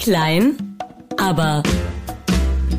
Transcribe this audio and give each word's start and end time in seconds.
Klein, 0.00 0.78
aber 1.18 1.62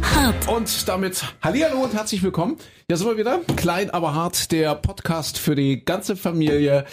hart. 0.01 0.47
Und 0.47 0.87
damit 0.87 1.23
Hallihallo 1.43 1.83
und 1.83 1.93
herzlich 1.93 2.23
willkommen. 2.23 2.57
Hier 2.87 2.97
sind 2.97 3.07
wir 3.07 3.15
wieder. 3.15 3.41
Klein, 3.57 3.91
aber 3.91 4.15
hart, 4.15 4.51
der 4.51 4.73
Podcast 4.73 5.37
für 5.37 5.53
die 5.53 5.85
ganze 5.85 6.15
Familie. 6.15 6.83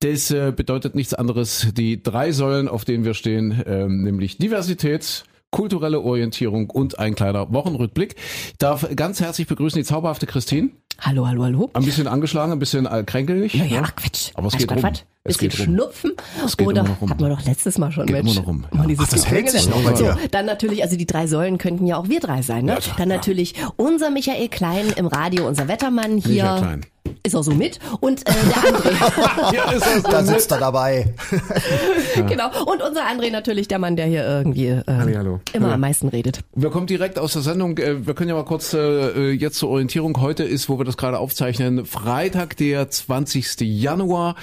Das 0.00 0.32
äh, 0.32 0.52
bedeutet 0.54 0.96
nichts 0.96 1.14
anderes. 1.14 1.68
Die 1.74 2.02
drei 2.02 2.32
Säulen, 2.32 2.66
auf 2.66 2.84
denen 2.84 3.04
wir 3.04 3.14
stehen, 3.14 3.62
ähm, 3.68 4.02
nämlich 4.02 4.36
Diversität, 4.38 5.22
kulturelle 5.52 6.00
Orientierung 6.00 6.70
und 6.70 6.98
ein 6.98 7.14
kleiner 7.14 7.52
Wochenrückblick. 7.52 8.16
Ich 8.50 8.58
darf 8.58 8.84
ganz 8.96 9.20
herzlich 9.20 9.46
begrüßen 9.46 9.78
die 9.78 9.84
zauberhafte 9.84 10.26
Christine. 10.26 10.70
Hallo, 11.00 11.26
hallo, 11.28 11.44
hallo. 11.44 11.70
Ein 11.74 11.84
bisschen 11.84 12.08
angeschlagen, 12.08 12.50
ein 12.50 12.58
bisschen 12.58 12.84
äh, 12.86 13.04
kränkelig. 13.04 13.54
Naja, 13.54 13.76
ja. 13.76 13.82
Quatsch. 13.82 14.30
Aber 14.34 14.48
es 14.48 14.54
Quatsch, 14.54 14.60
geht 14.62 14.70
rum. 14.72 14.80
Quatsch. 14.80 15.00
Es 15.22 15.36
Bisschen 15.38 15.50
geht. 15.50 15.58
Schnupfen. 15.66 16.12
Es 16.44 16.56
geht 16.56 16.66
Oder 16.66 16.80
immer 16.80 16.88
noch 16.90 17.00
rum. 17.02 17.10
hatten 17.10 17.22
wir 17.22 17.28
doch 17.28 17.44
letztes 17.44 17.78
Mal 17.78 17.92
schon, 17.92 18.06
Geht 18.06 18.16
Mensch. 18.16 18.32
immer 18.32 18.40
noch 18.40 18.46
rum, 18.48 18.64
Mal 18.72 18.90
ja. 18.90 18.96
Ach, 18.98 19.08
das 19.08 19.22
Gefühl 19.24 19.36
hält 19.38 19.50
sich 19.50 19.68
noch 19.68 19.80
bei 19.82 19.94
So, 19.94 20.08
dann 20.30 20.46
natürlich, 20.46 20.82
also 20.82 20.96
die 20.96 21.06
drei 21.06 21.26
Säulen 21.26 21.58
könnten 21.58 21.86
ja 21.86 21.98
auch 21.98 22.08
wir 22.08 22.18
drei 22.20 22.42
sein, 22.42 22.64
ne? 22.64 22.72
Ja, 22.72 22.78
klar. 22.80 22.96
dann 22.98 23.08
natürlich 23.08 23.54
unser 23.76 24.10
Michael 24.10 24.48
Klein 24.48 24.86
im 24.96 25.06
Radio, 25.06 25.46
unser 25.46 25.68
Wettermann 25.68 26.16
hier. 26.18 26.42
Michael 26.44 26.58
Klein. 26.60 26.86
Ist 27.22 27.34
auch 27.34 27.42
so 27.42 27.52
mit. 27.52 27.78
Und 28.00 28.20
äh, 28.28 28.32
der 28.32 28.56
André. 28.72 29.54
Ja, 29.54 29.70
ist 29.72 29.84
das 29.86 30.02
Da 30.02 30.22
sitzt 30.24 30.50
er 30.52 30.58
dabei. 30.58 31.14
genau. 32.28 32.48
Und 32.70 32.82
unser 32.82 33.06
André 33.06 33.30
natürlich, 33.30 33.66
der 33.66 33.78
Mann, 33.78 33.96
der 33.96 34.06
hier 34.06 34.26
irgendwie 34.26 34.66
äh, 34.66 34.82
Hallihallo. 34.86 35.40
immer 35.54 35.68
Ja. 35.68 35.74
am 35.74 35.80
meisten 35.80 36.08
redet. 36.08 36.40
Wir 36.54 36.68
kommen 36.70 36.86
direkt 36.86 37.18
aus 37.18 37.32
der 37.32 37.40
Sendung. 37.42 37.78
Äh, 37.78 38.06
Wir 38.06 38.14
können 38.14 38.28
ja 38.28 38.34
mal 38.34 38.44
kurz 38.44 38.74
äh, 38.74 39.30
jetzt 39.32 39.56
zur 39.58 39.70
Orientierung. 39.70 40.20
Heute 40.20 40.44
ist, 40.44 40.68
wo 40.68 40.78
wir 40.78 40.84
das 40.88 40.96
gerade 40.96 41.18
aufzeichnen, 41.18 41.86
Freitag, 41.86 42.56
der 42.56 42.90
20. 42.90 43.60
Januar. 43.60 44.34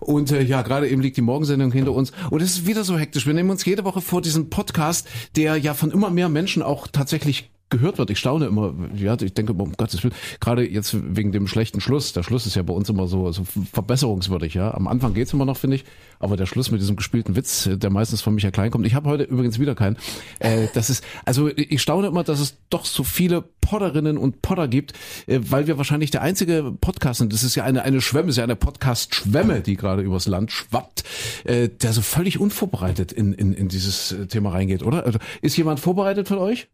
Und 0.00 0.32
äh, 0.32 0.42
ja, 0.42 0.62
gerade 0.62 0.88
eben 0.88 1.02
liegt 1.02 1.16
die 1.16 1.22
Morgensendung 1.22 1.72
hinter 1.72 1.92
uns. 1.92 2.12
Und 2.30 2.40
es 2.40 2.52
ist 2.52 2.66
wieder 2.66 2.84
so 2.84 2.98
hektisch. 2.98 3.26
Wir 3.26 3.34
nehmen 3.34 3.50
uns 3.50 3.64
jede 3.64 3.84
Woche 3.84 4.00
vor 4.00 4.22
diesen 4.22 4.50
Podcast, 4.50 5.08
der 5.36 5.56
ja 5.56 5.74
von 5.74 5.90
immer 5.90 6.10
mehr 6.10 6.28
Menschen 6.28 6.62
auch 6.62 6.86
tatsächlich 6.86 7.50
gehört 7.70 7.98
wird. 7.98 8.10
Ich 8.10 8.18
staune 8.18 8.46
immer, 8.46 8.74
ja, 8.94 9.16
ich 9.20 9.34
denke, 9.34 9.52
um 9.52 9.72
Gottes 9.72 10.02
Willen, 10.02 10.14
gerade 10.40 10.68
jetzt 10.68 10.96
wegen 11.16 11.32
dem 11.32 11.46
schlechten 11.46 11.80
Schluss. 11.80 12.12
Der 12.12 12.22
Schluss 12.22 12.46
ist 12.46 12.56
ja 12.56 12.62
bei 12.62 12.74
uns 12.74 12.88
immer 12.88 13.06
so, 13.06 13.30
so 13.32 13.44
verbesserungswürdig, 13.72 14.54
ja. 14.54 14.74
Am 14.74 14.88
Anfang 14.88 15.14
geht's 15.14 15.32
immer 15.32 15.44
noch, 15.44 15.56
finde 15.56 15.76
ich, 15.76 15.84
aber 16.18 16.36
der 16.36 16.46
Schluss 16.46 16.70
mit 16.70 16.80
diesem 16.80 16.96
gespielten 16.96 17.36
Witz, 17.36 17.68
der 17.72 17.90
meistens 17.90 18.20
von 18.20 18.34
Michael 18.34 18.52
Klein 18.52 18.70
kommt. 18.70 18.86
Ich 18.86 18.94
habe 18.94 19.08
heute 19.08 19.22
übrigens 19.24 19.58
wieder 19.58 19.74
keinen. 19.74 19.96
Äh, 20.38 20.68
das 20.74 20.90
ist, 20.90 21.04
also 21.24 21.48
ich 21.48 21.80
staune 21.80 22.08
immer, 22.08 22.24
dass 22.24 22.40
es 22.40 22.56
doch 22.68 22.84
so 22.84 23.04
viele 23.04 23.42
Podderinnen 23.60 24.18
und 24.18 24.42
Podder 24.42 24.68
gibt, 24.68 24.92
äh, 25.26 25.40
weil 25.42 25.66
wir 25.66 25.78
wahrscheinlich 25.78 26.10
der 26.10 26.22
einzige 26.22 26.72
Podcast 26.80 27.18
sind. 27.18 27.32
Das 27.32 27.44
ist 27.44 27.54
ja 27.54 27.64
eine 27.64 27.82
eine 27.82 28.00
Schwemme, 28.00 28.30
ist 28.30 28.36
ja 28.36 28.44
eine 28.44 28.56
Podcast-Schwemme, 28.56 29.60
die 29.60 29.76
gerade 29.76 30.02
übers 30.02 30.26
Land 30.26 30.52
schwappt, 30.52 31.04
äh, 31.44 31.68
der 31.68 31.92
so 31.92 32.02
völlig 32.02 32.40
unvorbereitet 32.40 33.12
in 33.12 33.32
in, 33.32 33.52
in 33.52 33.68
dieses 33.68 34.14
Thema 34.28 34.50
reingeht, 34.50 34.82
oder? 34.82 35.06
Also, 35.06 35.18
ist 35.40 35.56
jemand 35.56 35.80
vorbereitet 35.80 36.28
von 36.28 36.38
euch? 36.38 36.68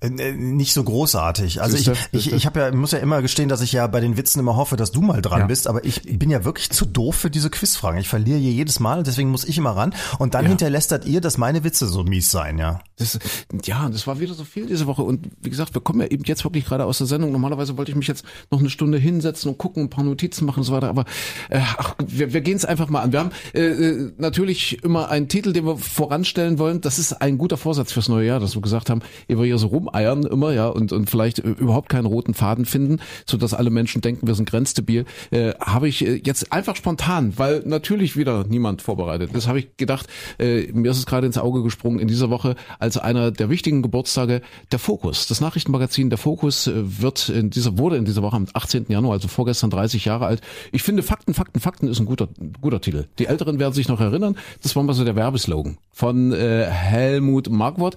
Äh, 0.00 0.08
äh, 0.08 0.32
Nicht 0.32 0.72
so 0.72 0.82
großartig. 0.84 1.62
Also 1.62 1.76
ich, 1.76 1.84
Siehste, 1.84 1.98
ich, 2.12 2.32
ich 2.32 2.46
habe 2.46 2.60
ja, 2.60 2.72
muss 2.72 2.92
ja 2.92 2.98
immer 2.98 3.22
gestehen, 3.22 3.48
dass 3.48 3.60
ich 3.60 3.72
ja 3.72 3.86
bei 3.86 4.00
den 4.00 4.16
Witzen 4.16 4.40
immer 4.40 4.56
hoffe, 4.56 4.76
dass 4.76 4.92
du 4.92 5.00
mal 5.00 5.22
dran 5.22 5.40
Ja. 5.40 5.46
bist, 5.46 5.66
aber 5.66 5.84
ich 5.84 6.02
bin 6.18 6.30
ja 6.30 6.44
wirklich 6.44 6.70
zu 6.70 6.84
doof 6.86 7.16
für 7.16 7.30
diese 7.30 7.50
Quizfragen. 7.50 8.00
Ich 8.00 8.08
verliere 8.08 8.38
hier 8.38 8.52
jedes 8.52 8.80
Mal 8.80 8.98
und 8.98 9.06
deswegen 9.06 9.30
muss 9.30 9.44
ich 9.44 9.58
immer 9.58 9.70
ran. 9.70 9.94
Und 10.18 10.34
dann 10.34 10.44
Ja. 10.44 10.48
hinterlästert 10.50 11.04
ihr, 11.04 11.20
dass 11.20 11.38
meine 11.38 11.64
Witze 11.64 11.86
so 11.86 12.02
mies 12.04 12.30
seien, 12.30 12.58
ja. 12.58 12.80
Das, 12.96 13.18
ja, 13.64 13.88
das 13.88 14.06
war 14.06 14.20
wieder 14.20 14.34
so 14.34 14.44
viel 14.44 14.66
diese 14.66 14.86
Woche. 14.86 15.02
Und 15.02 15.28
wie 15.40 15.50
gesagt, 15.50 15.74
wir 15.74 15.80
kommen 15.80 16.00
ja 16.00 16.06
eben 16.06 16.24
jetzt 16.24 16.44
wirklich 16.44 16.64
gerade 16.66 16.84
aus 16.84 16.98
der 16.98 17.06
Sendung. 17.06 17.32
Normalerweise 17.32 17.76
wollte 17.76 17.90
ich 17.90 17.96
mich 17.96 18.08
jetzt 18.08 18.24
noch 18.50 18.60
eine 18.60 18.70
Stunde 18.70 18.98
hinsetzen 18.98 19.50
und 19.50 19.58
gucken, 19.58 19.84
ein 19.84 19.90
paar 19.90 20.04
Notizen 20.04 20.44
machen 20.44 20.58
und 20.60 20.64
so 20.64 20.72
weiter. 20.72 20.88
Aber 20.88 21.04
äh, 21.48 21.60
ach, 21.78 21.94
wir, 22.06 22.32
wir 22.32 22.40
gehen 22.40 22.56
es 22.56 22.64
einfach 22.64 22.88
mal 22.88 23.00
an. 23.00 23.12
Wir 23.12 23.20
haben 23.20 23.30
äh, 23.54 23.60
äh, 23.60 24.12
natürlich 24.18 24.82
immer 24.84 25.08
einen 25.08 25.28
Titel, 25.28 25.52
den 25.52 25.64
wir 25.66 25.76
voranstellen 25.78 26.58
wollen. 26.58 26.80
Das 26.80 26.98
ist 26.98 27.20
ein 27.22 27.38
guter 27.38 27.56
Vorsatz 27.56 27.92
fürs 27.92 28.08
neue 28.08 28.26
Jahr, 28.26 28.40
dass 28.40 28.54
wir 28.54 28.62
gesagt 28.62 28.90
haben, 28.90 29.00
hier 29.26 29.38
so 29.60 29.68
rumeiern 29.68 30.24
immer, 30.24 30.52
ja, 30.52 30.68
und, 30.68 30.92
und 30.92 31.08
vielleicht 31.08 31.38
äh, 31.38 31.50
überhaupt 31.50 31.88
keinen 31.88 32.06
roten 32.06 32.34
Faden 32.34 32.64
finden, 32.64 32.98
sodass 33.26 33.54
alle 33.54 33.70
Menschen 33.70 34.00
denken, 34.00 34.26
wir 34.26 34.34
sind 34.34 34.48
grenzdebil, 34.48 35.04
äh, 35.30 35.52
habe 35.60 35.88
ich 35.88 36.04
äh, 36.04 36.20
jetzt 36.24 36.52
einfach 36.52 36.76
spontan, 36.76 37.34
weil 37.36 37.62
natürlich 37.64 38.16
wieder 38.16 38.44
niemand 38.48 38.82
vorbereitet 38.82 39.32
ist, 39.34 39.46
habe 39.46 39.60
ich 39.60 39.76
gedacht, 39.76 40.06
äh, 40.38 40.66
mir 40.72 40.90
ist 40.90 40.98
es 40.98 41.06
gerade 41.06 41.26
ins 41.26 41.38
Auge 41.38 41.62
gesprungen 41.62 42.00
in 42.00 42.08
dieser 42.08 42.30
Woche 42.30 42.56
als 42.78 42.96
einer 42.96 43.30
der 43.30 43.50
wichtigen 43.50 43.82
Geburtstage 43.82 44.42
der 44.72 44.78
Fokus. 44.78 45.26
Das 45.26 45.40
Nachrichtenmagazin 45.40 46.10
Der 46.10 46.18
Fokus 46.18 46.66
äh, 46.66 46.72
wird 46.74 47.28
in 47.28 47.50
dieser, 47.50 47.78
wurde 47.78 47.96
in 47.96 48.04
dieser 48.04 48.22
Woche 48.22 48.36
am 48.36 48.46
18. 48.52 48.86
Januar, 48.88 49.12
also 49.12 49.28
vorgestern 49.28 49.70
30 49.70 50.04
Jahre 50.04 50.26
alt. 50.26 50.40
Ich 50.72 50.82
finde 50.82 51.02
Fakten, 51.02 51.34
Fakten, 51.34 51.60
Fakten 51.60 51.88
ist 51.88 52.00
ein 52.00 52.06
guter, 52.06 52.28
guter 52.60 52.80
Titel. 52.80 53.06
Die 53.18 53.26
Älteren 53.26 53.58
werden 53.58 53.74
sich 53.74 53.88
noch 53.88 54.00
erinnern, 54.00 54.36
das 54.62 54.74
war 54.74 54.82
mal 54.82 54.94
so 54.94 55.04
der 55.04 55.16
Werbeslogan 55.16 55.78
von 55.92 56.32
äh, 56.32 56.66
Helmut 56.66 57.50
Markwort, 57.50 57.96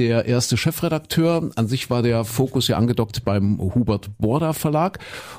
der 0.00 0.24
erste 0.24 0.56
Chefredakteur. 0.56 1.50
An 1.56 1.68
sich 1.68 1.90
war 1.90 2.00
der 2.00 2.24
Fokus 2.24 2.68
ja 2.68 2.78
angedockt 2.78 3.22
beim 3.22 3.58
Hubert 3.58 4.08
Borda 4.16 4.54
Verlag 4.54 4.98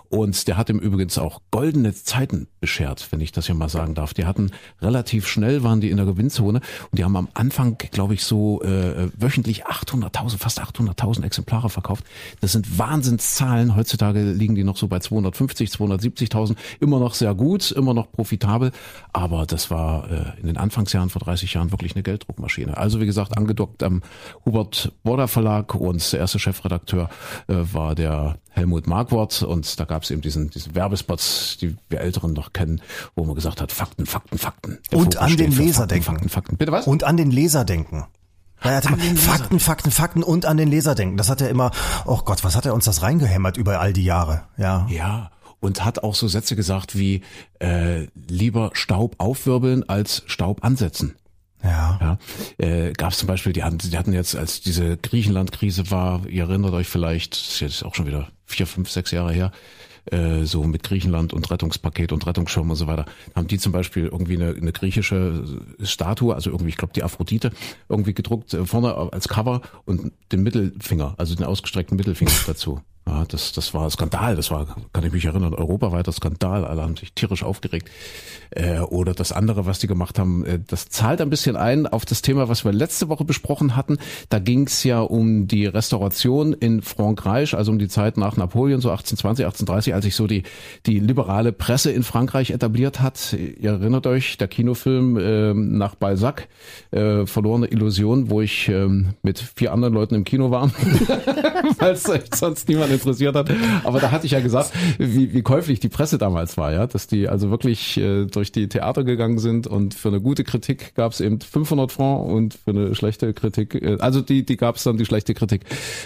und 0.09 0.47
der 0.47 0.55
hat 0.55 0.69
ihm 0.69 0.77
übrigens 0.77 1.17
auch 1.17 1.41
goldene 1.49 1.95
Zeiten 1.95 2.47
beschert, 2.59 3.07
wenn 3.09 3.21
ich 3.21 3.31
das 3.31 3.47
ja 3.47 3.55
mal 3.55 3.69
sagen 3.69 3.95
darf. 3.95 4.13
Die 4.13 4.25
hatten 4.25 4.51
relativ 4.79 5.27
schnell, 5.27 5.63
waren 5.63 5.81
die 5.81 5.89
in 5.89 5.97
der 5.97 6.05
Gewinnzone 6.05 6.59
und 6.91 6.99
die 6.99 7.03
haben 7.03 7.15
am 7.15 7.27
Anfang, 7.33 7.79
glaube 7.91 8.13
ich, 8.13 8.23
so 8.23 8.61
äh, 8.61 9.09
wöchentlich 9.17 9.65
800.000, 9.65 10.37
fast 10.37 10.61
800.000 10.61 11.23
Exemplare 11.23 11.71
verkauft. 11.71 12.05
Das 12.39 12.51
sind 12.51 12.77
Wahnsinnszahlen. 12.77 13.75
Heutzutage 13.75 14.31
liegen 14.31 14.53
die 14.53 14.63
noch 14.63 14.77
so 14.77 14.87
bei 14.87 14.99
250, 14.99 15.71
270.000. 15.71 16.55
Immer 16.79 16.99
noch 16.99 17.15
sehr 17.15 17.33
gut, 17.33 17.71
immer 17.71 17.95
noch 17.95 18.11
profitabel, 18.11 18.71
aber 19.11 19.47
das 19.47 19.71
war 19.71 20.11
äh, 20.11 20.39
in 20.39 20.45
den 20.45 20.57
Anfangsjahren 20.57 21.09
vor 21.09 21.21
30 21.21 21.55
Jahren 21.55 21.71
wirklich 21.71 21.95
eine 21.95 22.03
Gelddruckmaschine. 22.03 22.77
Also 22.77 23.01
wie 23.01 23.07
gesagt, 23.07 23.35
angedockt 23.35 23.81
am 23.81 24.03
Hubert 24.45 24.50
Borda 24.51 25.27
Verlag 25.27 25.75
und 25.75 26.11
der 26.11 26.19
erste 26.19 26.39
Chefredakteur 26.39 27.09
äh, 27.47 27.55
war 27.71 27.95
der 27.95 28.37
Helmut 28.49 28.87
Markwort 28.87 29.43
und 29.43 29.79
da 29.79 29.85
gab 29.85 30.03
es 30.03 30.11
eben 30.11 30.21
diesen, 30.21 30.49
diesen 30.49 30.75
Werbespots, 30.75 31.57
die 31.61 31.77
wir 31.89 32.01
Älteren 32.01 32.33
noch 32.33 32.53
kennen, 32.53 32.81
wo 33.15 33.23
man 33.23 33.35
gesagt 33.35 33.61
hat, 33.61 33.71
Fakten, 33.71 34.05
Fakten, 34.05 34.37
Fakten. 34.37 34.79
Der 34.91 34.99
Und 34.99 35.15
Fokus 35.15 35.31
an 35.31 35.37
den 35.37 35.51
Leser 35.51 35.73
Fakten, 35.73 35.87
denken. 35.89 36.03
Fakten, 36.05 36.29
Fakten. 36.29 36.57
Bitte 36.57 36.71
was? 36.71 36.87
Und 36.87 37.03
an 37.03 37.17
den 37.17 37.31
Leser 37.31 37.65
denken. 37.65 38.05
Ja, 38.63 38.71
er 38.71 38.77
hat 38.77 38.85
immer 38.85 38.97
Fakten, 38.97 39.59
Fakten, 39.59 39.91
Fakten 39.91 40.23
und 40.23 40.45
an 40.45 40.57
den 40.57 40.69
Leser 40.69 40.93
denken. 40.93 41.17
Das 41.17 41.29
hat 41.29 41.41
er 41.41 41.49
immer, 41.49 41.71
oh 42.05 42.19
Gott, 42.23 42.43
was 42.43 42.55
hat 42.55 42.65
er 42.65 42.73
uns 42.73 42.85
das 42.85 43.01
reingehämmert 43.01 43.57
über 43.57 43.79
all 43.79 43.93
die 43.93 44.03
Jahre? 44.03 44.43
Ja. 44.57 44.85
Ja, 44.89 45.31
und 45.61 45.85
hat 45.85 46.03
auch 46.03 46.15
so 46.15 46.27
Sätze 46.27 46.55
gesagt 46.55 46.97
wie 46.97 47.21
äh, 47.59 48.07
lieber 48.15 48.71
Staub 48.73 49.15
aufwirbeln 49.19 49.87
als 49.87 50.23
Staub 50.25 50.63
ansetzen. 50.63 51.15
Ja. 51.63 52.17
Ja, 52.59 52.65
äh, 52.65 52.93
gab 52.93 53.11
es 53.11 53.19
zum 53.19 53.27
Beispiel, 53.27 53.53
die 53.53 53.63
hatten, 53.63 53.77
die 53.77 53.97
hatten 53.97 54.13
jetzt, 54.13 54.35
als 54.35 54.61
diese 54.61 54.97
Griechenland-Krise 54.97 55.91
war, 55.91 56.27
ihr 56.27 56.43
erinnert 56.43 56.73
euch 56.73 56.87
vielleicht, 56.87 57.33
das 57.33 57.49
ist 57.49 57.59
jetzt 57.59 57.85
auch 57.85 57.95
schon 57.95 58.07
wieder 58.07 58.29
vier, 58.45 58.65
fünf, 58.65 58.89
sechs 58.89 59.11
Jahre 59.11 59.31
her, 59.31 59.51
äh, 60.05 60.45
so 60.45 60.63
mit 60.63 60.83
Griechenland 60.83 61.33
und 61.33 61.51
Rettungspaket 61.51 62.11
und 62.11 62.25
Rettungsschirm 62.25 62.69
und 62.69 62.75
so 62.75 62.87
weiter, 62.87 63.05
haben 63.35 63.47
die 63.47 63.59
zum 63.59 63.71
Beispiel 63.71 64.05
irgendwie 64.07 64.35
eine, 64.35 64.55
eine 64.55 64.71
griechische 64.71 65.43
Statue, 65.83 66.33
also 66.33 66.49
irgendwie, 66.49 66.69
ich 66.69 66.77
glaube 66.77 66.93
die 66.93 67.03
Aphrodite, 67.03 67.51
irgendwie 67.87 68.13
gedruckt, 68.13 68.53
äh, 68.53 68.65
vorne 68.65 68.95
als 68.95 69.27
Cover 69.27 69.61
und 69.85 70.11
den 70.31 70.41
Mittelfinger, 70.41 71.13
also 71.17 71.35
den 71.35 71.45
ausgestreckten 71.45 71.97
Mittelfinger 71.97 72.31
dazu. 72.47 72.81
Ja, 73.11 73.25
das, 73.27 73.51
das 73.51 73.73
war 73.73 73.89
Skandal, 73.89 74.37
das 74.37 74.51
war, 74.51 74.65
kann 74.93 75.03
ich 75.03 75.11
mich 75.11 75.25
erinnern, 75.25 75.53
europaweiter 75.53 76.13
Skandal, 76.13 76.63
alle 76.63 76.81
haben 76.81 76.95
sich 76.95 77.11
tierisch 77.11 77.43
aufgeregt. 77.43 77.89
Äh, 78.51 78.79
oder 78.79 79.13
das 79.13 79.33
andere, 79.33 79.65
was 79.65 79.79
die 79.79 79.87
gemacht 79.87 80.17
haben, 80.17 80.45
äh, 80.45 80.59
das 80.65 80.87
zahlt 80.87 81.19
ein 81.19 81.29
bisschen 81.29 81.57
ein 81.57 81.87
auf 81.87 82.05
das 82.05 82.21
Thema, 82.21 82.47
was 82.47 82.63
wir 82.63 82.71
letzte 82.71 83.09
Woche 83.09 83.25
besprochen 83.25 83.75
hatten. 83.75 83.97
Da 84.29 84.39
ging 84.39 84.67
es 84.67 84.83
ja 84.85 85.01
um 85.01 85.47
die 85.47 85.65
Restauration 85.65 86.53
in 86.53 86.81
Frankreich, 86.81 87.53
also 87.53 87.71
um 87.71 87.79
die 87.79 87.89
Zeit 87.89 88.15
nach 88.15 88.37
Napoleon, 88.37 88.79
so 88.79 88.89
1820, 88.89 89.45
1830, 89.45 89.93
als 89.93 90.05
sich 90.05 90.15
so 90.15 90.27
die, 90.27 90.43
die 90.85 90.99
liberale 90.99 91.51
Presse 91.51 91.91
in 91.91 92.03
Frankreich 92.03 92.51
etabliert 92.51 93.01
hat. 93.01 93.33
Ihr 93.33 93.71
erinnert 93.71 94.07
euch, 94.07 94.37
der 94.37 94.47
Kinofilm 94.47 95.17
äh, 95.17 95.53
nach 95.53 95.95
Balzac, 95.95 96.47
äh, 96.91 97.25
Verlorene 97.25 97.67
Illusion, 97.67 98.29
wo 98.29 98.39
ich 98.39 98.69
ähm, 98.69 99.15
mit 99.21 99.39
vier 99.39 99.73
anderen 99.73 99.93
Leuten 99.93 100.15
im 100.15 100.23
Kino 100.23 100.51
war, 100.51 100.71
weil 101.77 101.93
es 101.93 102.09
sonst 102.33 102.69
niemand 102.69 102.91
interessiert 103.01 103.35
hat. 103.35 103.51
Aber 103.83 103.99
da 103.99 104.11
hatte 104.11 104.25
ich 104.25 104.31
ja 104.31 104.39
gesagt, 104.39 104.71
wie, 104.97 105.33
wie 105.33 105.41
käuflich 105.41 105.79
die 105.79 105.89
Presse 105.89 106.17
damals 106.17 106.57
war, 106.57 106.71
ja, 106.71 106.87
dass 106.87 107.07
die 107.07 107.27
also 107.27 107.49
wirklich 107.49 107.97
äh, 107.97 108.25
durch 108.25 108.51
die 108.51 108.67
Theater 108.67 109.03
gegangen 109.03 109.39
sind 109.39 109.67
und 109.67 109.93
für 109.93 110.09
eine 110.09 110.21
gute 110.21 110.43
Kritik 110.43 110.95
gab 110.95 111.11
es 111.11 111.21
eben 111.21 111.39
500 111.39 111.91
Franc 111.91 112.27
und 112.27 112.53
für 112.53 112.71
eine 112.71 112.95
schlechte 112.95 113.33
Kritik, 113.33 113.75
äh, 113.75 113.97
also 113.99 114.21
die 114.21 114.45
die 114.45 114.57
gab 114.57 114.75
es 114.75 114.83
dann 114.83 114.97
die 114.97 115.05
schlechte 115.05 115.33
Kritik, 115.33 115.61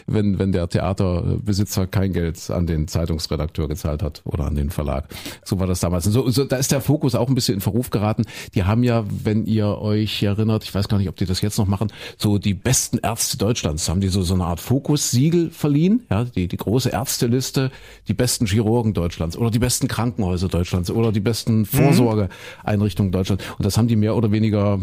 wenn 0.08 0.40
wenn 0.40 0.52
der 0.52 0.68
Theaterbesitzer 0.70 1.88
kein 1.88 2.14
Geld 2.14 2.50
an 2.50 2.68
den 2.68 2.88
Zeitungsredakteur 2.88 3.68
gezahlt 3.68 4.02
hat 4.04 4.22
oder 4.26 4.46
an 4.46 4.56
den 4.56 4.70
Verlag. 4.70 5.08
So 5.44 5.60
war 5.60 5.68
das 5.68 5.80
damals. 5.80 6.06
So, 6.06 6.30
so 6.30 6.44
da 6.46 6.58
ist 6.58 6.72
der 6.72 6.82
Fokus 6.82 7.16
auch 7.16 7.28
ein 7.28 7.36
bisschen 7.36 7.56
in 7.56 7.62
Verruf 7.62 7.90
geraten. 7.90 8.24
Die 8.54 8.64
haben 8.64 8.84
ja, 8.84 9.06
wenn 9.24 9.46
ihr 9.46 9.78
euch 9.80 10.24
erinnert, 10.24 10.64
ich 10.64 10.74
weiß 10.74 10.88
gar 10.88 10.98
nicht, 10.98 11.10
ob 11.10 11.16
die 11.16 11.26
das 11.26 11.42
jetzt 11.42 11.58
noch 11.58 11.68
machen, 11.68 11.92
so 12.18 12.38
die 12.38 12.54
besten 12.54 13.00
Ärzte 13.00 13.38
Deutschlands 13.38 13.90
haben 13.90 14.02
die 14.02 14.08
so 14.08 14.22
so 14.22 14.34
eine 14.34 14.46
Art 14.46 14.60
Fokus-Siegel 14.60 15.50
verliehen, 15.52 16.06
ja, 16.10 16.24
die 16.24 16.48
die 16.48 16.58
große 16.86 16.90
Ärzteliste, 16.90 17.72
die 18.08 18.14
besten 18.14 18.46
Chirurgen 18.46 18.94
Deutschlands 18.94 19.38
oder 19.38 19.50
die 19.50 19.60
besten 19.60 19.88
Krankenhäuser 19.88 20.48
Deutschlands 20.48 20.92
oder 20.92 21.12
die 21.12 21.20
besten 21.20 21.66
Vorsorgeeinrichtungen 21.66 23.12
Deutschlands. 23.12 23.44
Und 23.58 23.66
das 23.66 23.78
haben 23.78 23.88
die 23.88 23.96
mehr 23.96 24.16
oder 24.16 24.32
weniger 24.32 24.80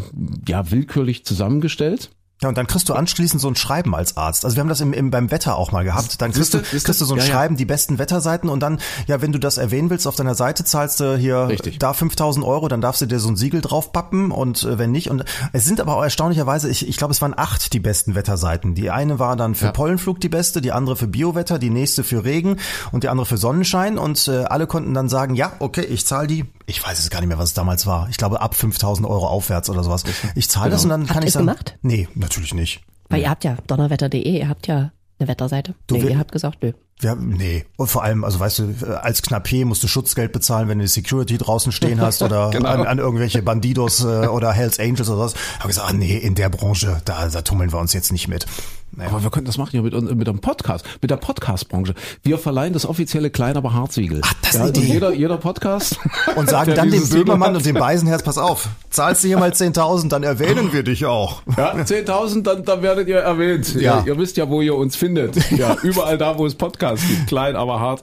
ja 0.46 0.70
willkürlich 0.70 1.24
zusammengestellt. 1.24 2.10
Ja, 2.42 2.48
und 2.48 2.58
dann 2.58 2.66
kriegst 2.66 2.88
du 2.88 2.94
anschließend 2.94 3.40
so 3.40 3.48
ein 3.48 3.54
Schreiben 3.56 3.94
als 3.94 4.16
Arzt. 4.16 4.44
Also 4.44 4.56
wir 4.56 4.60
haben 4.62 4.68
das 4.68 4.80
im, 4.80 4.92
im, 4.92 5.10
beim 5.10 5.30
Wetter 5.30 5.56
auch 5.56 5.70
mal 5.72 5.84
gehabt. 5.84 6.20
Dann 6.20 6.32
kriegst, 6.32 6.52
Siehste, 6.52 6.58
du, 6.58 6.64
siehste? 6.70 6.86
kriegst 6.86 7.00
du 7.00 7.04
so 7.04 7.14
ein 7.14 7.18
Ja, 7.20 7.24
ja. 7.24 7.30
Schreiben, 7.32 7.56
die 7.56 7.64
besten 7.64 7.98
Wetterseiten 7.98 8.48
und 8.48 8.60
dann, 8.60 8.80
ja, 9.06 9.22
wenn 9.22 9.32
du 9.32 9.38
das 9.38 9.58
erwähnen 9.58 9.90
willst, 9.90 10.06
auf 10.06 10.16
deiner 10.16 10.34
Seite 10.34 10.64
zahlst 10.64 11.00
du 11.00 11.16
hier 11.16 11.48
Richtig. 11.48 11.78
da 11.78 11.92
5000 11.92 12.44
Euro, 12.44 12.68
dann 12.68 12.80
darfst 12.80 13.00
du 13.00 13.06
dir 13.06 13.20
so 13.20 13.28
ein 13.28 13.36
Siegel 13.36 13.60
draufpappen 13.60 14.30
und 14.32 14.64
äh, 14.64 14.78
wenn 14.78 14.90
nicht. 14.90 15.08
Und 15.10 15.24
es 15.52 15.64
sind 15.64 15.80
aber 15.80 15.96
auch 15.96 16.02
erstaunlicherweise, 16.02 16.68
ich, 16.68 16.88
ich 16.88 16.96
glaube, 16.96 17.12
es 17.12 17.22
waren 17.22 17.34
acht 17.36 17.72
die 17.72 17.80
besten 17.80 18.14
Wetterseiten. 18.14 18.74
Die 18.74 18.90
eine 18.90 19.18
war 19.18 19.36
dann 19.36 19.54
für 19.54 19.66
Ja. 19.66 19.72
Pollenflug 19.72 20.20
die 20.20 20.28
beste, 20.28 20.60
die 20.60 20.72
andere 20.72 20.96
für 20.96 21.06
Biowetter, 21.06 21.58
die 21.60 21.70
nächste 21.70 22.02
für 22.04 22.24
Regen 22.24 22.56
und 22.90 23.04
die 23.04 23.08
andere 23.08 23.24
für 23.26 23.36
Sonnenschein. 23.36 23.98
Und 23.98 24.26
äh, 24.28 24.44
alle 24.44 24.66
konnten 24.66 24.94
dann 24.94 25.08
sagen, 25.08 25.36
ja, 25.36 25.52
okay, 25.60 25.82
ich 25.84 26.06
zahle 26.06 26.26
die, 26.26 26.44
ich 26.66 26.84
weiß 26.84 26.98
es 26.98 27.08
gar 27.10 27.20
nicht 27.20 27.28
mehr, 27.28 27.38
was 27.38 27.50
es 27.50 27.54
damals 27.54 27.86
war. 27.86 28.08
Ich 28.10 28.16
glaube 28.16 28.40
ab 28.40 28.54
5000 28.56 29.06
Euro 29.08 29.28
aufwärts 29.28 29.70
oder 29.70 29.84
sowas. 29.84 30.02
Ich 30.34 30.50
zahle 30.50 30.70
das 30.70 30.82
und 30.82 30.90
dann 30.90 31.06
kann 31.06 31.16
Habt 31.16 31.24
ich 31.24 31.26
ihr's 31.28 31.32
sagen, 31.34 31.46
gemacht? 31.46 31.78
nee, 31.82 32.08
natürlich 32.32 32.54
nicht. 32.54 32.80
Weil 33.08 33.20
ihr 33.22 33.30
habt 33.30 33.44
ja 33.44 33.56
donnerwetter.de, 33.66 34.20
ihr 34.22 34.48
habt 34.48 34.66
ja 34.66 34.90
eine 35.18 35.28
Wetterseite. 35.28 35.74
Du, 35.86 35.96
nee, 35.96 36.02
wir- 36.04 36.10
ihr 36.10 36.18
habt 36.18 36.32
gesagt, 36.32 36.62
nö. 36.62 36.72
Ja, 37.02 37.14
nee. 37.16 37.64
Und 37.76 37.88
vor 37.88 38.04
allem, 38.04 38.22
also 38.24 38.38
weißt 38.38 38.58
du, 38.60 39.00
als 39.02 39.22
Knappe 39.22 39.64
musst 39.64 39.82
du 39.82 39.88
Schutzgeld 39.88 40.30
bezahlen, 40.32 40.68
wenn 40.68 40.78
du 40.78 40.84
die 40.84 40.88
Security 40.88 41.36
draußen 41.36 41.72
stehen 41.72 42.00
hast 42.00 42.22
oder 42.22 42.50
Genau. 42.52 42.68
an, 42.68 42.86
an 42.86 42.98
irgendwelche 42.98 43.42
Bandidos 43.42 44.04
äh, 44.04 44.26
oder 44.28 44.52
Hells 44.52 44.78
Angels 44.78 45.08
oder 45.10 45.18
was. 45.18 45.34
Hab 45.58 45.66
gesagt, 45.66 45.88
ah, 45.90 45.92
nee, 45.92 46.16
in 46.16 46.36
der 46.36 46.48
Branche, 46.48 47.02
da, 47.04 47.28
da 47.28 47.42
tummeln 47.42 47.72
wir 47.72 47.80
uns 47.80 47.92
jetzt 47.92 48.12
nicht 48.12 48.28
mit. 48.28 48.46
Naja. 48.94 49.10
Aber 49.10 49.22
wir 49.22 49.30
könnten 49.30 49.46
das 49.46 49.56
machen 49.56 49.74
ja 49.74 49.82
mit, 49.82 49.94
mit 50.14 50.28
einem 50.28 50.40
Podcast, 50.40 50.84
mit 51.00 51.10
der 51.10 51.16
Podcast-Branche. 51.16 51.94
Wir 52.22 52.36
verleihen 52.36 52.74
das 52.74 52.84
offizielle 52.84 53.30
Klein, 53.30 53.56
aber 53.56 53.72
Hart-Siegel. 53.72 54.20
Ach, 54.22 54.34
das 54.42 54.50
ist 54.50 54.58
ja, 54.58 54.64
und 54.66 54.76
Idee. 54.76 54.92
jeder, 54.92 55.12
jeder 55.14 55.36
Podcast. 55.38 55.98
Und 56.36 56.48
sagen 56.48 56.74
dann 56.76 56.90
dem 56.90 57.08
Böhmermann 57.08 57.56
und 57.56 57.64
dem 57.64 57.74
Beisenherz, 57.74 58.22
pass 58.22 58.38
auf, 58.38 58.68
zahlst 58.90 59.24
du 59.24 59.28
hier 59.28 59.38
mal 59.38 59.50
10.000, 59.50 60.08
dann 60.08 60.22
erwähnen 60.22 60.72
wir 60.72 60.82
dich 60.82 61.06
auch. 61.06 61.42
Ja, 61.56 61.74
10.000, 61.74 62.42
dann, 62.42 62.64
dann 62.64 62.82
werdet 62.82 63.08
ihr 63.08 63.18
erwähnt. 63.18 63.74
Ja. 63.74 64.00
Ihr, 64.00 64.08
ihr 64.08 64.18
wisst 64.18 64.36
ja, 64.36 64.48
wo 64.48 64.62
ihr 64.62 64.74
uns 64.74 64.96
findet. 64.96 65.50
Ja, 65.50 65.76
überall 65.82 66.18
da, 66.18 66.38
wo 66.38 66.46
es 66.46 66.54
Podcasts 66.54 67.06
gibt. 67.06 67.26
Klein, 67.28 67.56
aber 67.56 67.78
hart, 67.78 68.02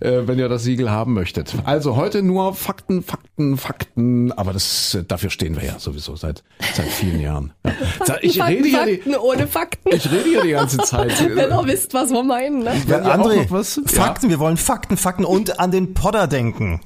äh, 0.00 0.22
wenn 0.26 0.38
ihr 0.38 0.48
das 0.48 0.64
Siegel 0.64 0.90
haben 0.90 1.14
möchtet. 1.14 1.54
Also 1.64 1.96
heute 1.96 2.22
nur 2.22 2.54
Fakten, 2.54 3.02
Fakten, 3.02 3.56
Fakten. 3.56 4.32
Aber 4.32 4.52
das, 4.52 4.94
äh, 4.94 5.04
dafür 5.04 5.30
stehen 5.30 5.56
wir 5.56 5.64
ja 5.64 5.78
sowieso 5.78 6.16
seit, 6.16 6.42
seit 6.74 6.88
vielen 6.88 7.20
Jahren. 7.20 7.52
Ja. 7.64 8.16
Ich 8.20 8.38
Fakten, 8.38 8.56
rede 8.56 8.68
ja 8.68 8.84
die, 8.84 8.96
Fakten 8.96 9.16
ohne 9.16 9.46
Fakten. 9.46 9.90
ich 9.94 10.10
rede 10.10 10.27
ja 10.32 10.42
die 10.42 10.50
ganze 10.50 10.78
Zeit. 10.78 11.18
Wenn 11.36 11.50
ihr 11.50 11.62
wisst, 11.66 11.94
was 11.94 12.10
wir 12.10 12.22
meinen, 12.22 12.60
ne? 12.60 12.74
Ja, 12.86 12.98
André, 13.14 13.42
noch 13.44 13.50
was? 13.50 13.80
Fakten, 13.86 14.28
wir 14.30 14.38
wollen 14.38 14.56
Fakten, 14.56 14.96
Fakten 14.96 15.24
und 15.24 15.58
an 15.60 15.70
den 15.70 15.94
Podder 15.94 16.26
denken. 16.26 16.80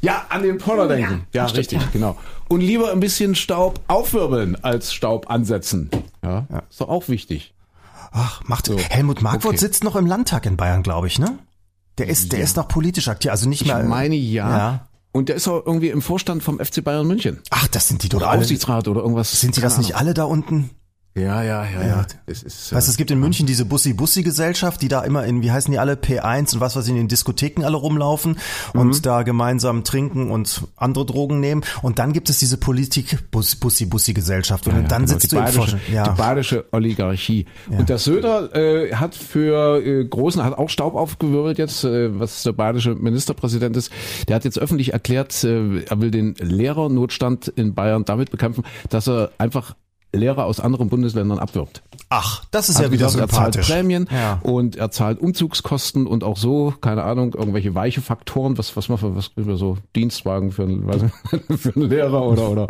Ja, 0.00 0.26
an 0.28 0.42
den 0.42 0.58
Poller 0.58 0.86
denken. 0.86 1.26
Ja, 1.32 1.46
richtig, 1.46 1.80
genau. 1.92 2.16
Und 2.48 2.60
lieber 2.60 2.92
ein 2.92 3.00
bisschen 3.00 3.34
Staub 3.34 3.80
aufwirbeln 3.88 4.56
als 4.62 4.92
Staub 4.94 5.28
ansetzen. 5.28 5.90
Ja, 6.22 6.46
ist 6.70 6.80
doch 6.80 6.88
auch 6.88 7.08
wichtig. 7.08 7.52
Ach, 8.12 8.42
macht 8.44 8.68
Helmut 8.90 9.22
Markwort 9.22 9.54
Okay. 9.54 9.56
sitzt 9.58 9.82
noch 9.84 9.96
im 9.96 10.06
Landtag 10.06 10.46
in 10.46 10.56
Bayern, 10.56 10.82
glaube 10.82 11.08
ich, 11.08 11.18
ne? 11.18 11.38
Der 11.98 12.08
ist, 12.08 12.32
der 12.32 12.40
ist 12.40 12.56
noch 12.56 12.68
politisch 12.68 13.08
aktiv, 13.08 13.30
also 13.32 13.48
nicht 13.48 13.62
Ich 13.62 13.66
mehr. 13.66 13.82
meine 13.82 14.14
ja. 14.14 14.56
Ja. 14.56 14.88
Und 15.10 15.28
der 15.28 15.36
ist 15.36 15.48
auch 15.48 15.66
irgendwie 15.66 15.88
im 15.88 16.00
Vorstand 16.00 16.44
vom 16.44 16.60
FC 16.60 16.84
Bayern 16.84 17.06
München. 17.06 17.40
Ach, 17.50 17.66
das 17.68 17.88
sind 17.88 18.02
die 18.04 18.08
doch 18.08 18.18
Oder 18.18 18.30
alle. 18.30 18.40
Aufsichtsrat 18.40 18.86
oder 18.86 19.00
irgendwas. 19.00 19.32
Sind 19.40 19.56
die 19.56 19.60
das 19.60 19.78
nicht 19.78 19.96
alle 19.96 20.14
da 20.14 20.24
unten? 20.24 20.70
Ja, 21.16 21.42
ja, 21.42 21.64
ja, 21.64 21.84
ja. 21.86 22.06
Es 22.26 22.42
ist, 22.44 22.72
Weißt 22.72 22.88
es 22.88 22.96
gibt 22.96 23.10
in 23.10 23.18
München 23.18 23.44
diese 23.46 23.64
Bussi-Bussi-Gesellschaft, 23.64 24.80
die 24.82 24.88
da 24.88 25.02
immer 25.02 25.24
in, 25.24 25.42
wie 25.42 25.50
heißen 25.50 25.72
die 25.72 25.78
alle, 25.80 25.94
P1 25.94 26.54
und 26.54 26.60
was 26.60 26.76
weiß 26.76 26.84
ich, 26.84 26.90
in 26.90 26.96
den 26.96 27.08
Diskotheken 27.08 27.64
alle 27.64 27.76
rumlaufen 27.76 28.38
und 28.72 29.04
da 29.04 29.24
gemeinsam 29.24 29.82
trinken 29.82 30.30
und 30.30 30.62
andere 30.76 31.04
Drogen 31.06 31.40
nehmen. 31.40 31.64
Und 31.82 31.98
dann 31.98 32.12
gibt 32.12 32.30
es 32.30 32.38
diese 32.38 32.56
Politik-Bussi-Bussi-Gesellschaft. 32.56 34.68
Und 34.68 34.76
Ja, 34.76 34.82
dann 34.82 35.06
genau, 35.06 35.12
sitzt 35.14 35.24
die 35.24 35.28
du 35.36 35.38
im 35.38 35.44
badische, 35.44 35.80
die 35.88 35.92
Ja. 35.92 36.08
badische 36.12 36.64
Oligarchie. 36.72 37.46
Und 37.68 37.88
der 37.88 37.98
Söder 37.98 38.54
äh, 38.54 38.94
hat 38.94 39.16
für 39.16 39.84
äh, 39.84 40.04
Großen, 40.04 40.42
hat 40.44 40.56
auch 40.56 40.68
Staub 40.70 40.94
aufgewirbelt 40.94 41.58
jetzt, 41.58 41.82
äh, 41.84 42.16
was 42.18 42.44
der 42.44 42.52
badische 42.52 42.94
Ministerpräsident 42.94 43.76
ist. 43.76 43.90
Der 44.28 44.36
hat 44.36 44.44
jetzt 44.44 44.58
öffentlich 44.58 44.92
erklärt, 44.92 45.42
äh, 45.42 45.80
er 45.82 46.00
will 46.00 46.12
den 46.12 46.34
Lehrernotstand 46.38 47.48
in 47.48 47.74
Bayern 47.74 48.04
damit 48.04 48.30
bekämpfen, 48.30 48.62
dass 48.88 49.08
er 49.08 49.32
einfach 49.38 49.74
Lehrer 50.12 50.46
aus 50.46 50.58
anderen 50.60 50.88
Bundesländern 50.88 51.38
abwirbt. 51.38 51.82
Ach, 52.08 52.42
das 52.50 52.70
ist 52.70 52.76
Hat 52.78 52.86
ja 52.86 52.92
wieder 52.92 53.06
gesagt, 53.06 53.20
er 53.20 53.28
zahlt 53.28 53.52
sympathisch. 53.54 53.70
Prämien 53.74 54.08
Ja. 54.10 54.40
und 54.42 54.76
er 54.76 54.90
zahlt 54.90 55.20
Umzugskosten 55.20 56.06
und 56.06 56.24
auch 56.24 56.38
so, 56.38 56.72
keine 56.80 57.02
Ahnung, 57.02 57.34
irgendwelche 57.34 57.74
weiche 57.74 58.00
Faktoren, 58.00 58.56
was, 58.56 58.74
was 58.76 58.88
man 58.88 58.96
für, 58.96 59.14
was 59.14 59.34
kriegen 59.34 59.46
wir 59.46 59.58
so, 59.58 59.76
Dienstwagen 59.94 60.50
für, 60.50 60.62
einen- 60.62 60.86
weiß 60.86 61.02
nicht, 61.02 61.12
für 61.60 61.76
einen 61.76 61.90
Lehrer 61.90 62.22
oder, 62.26 62.48
oder 62.50 62.66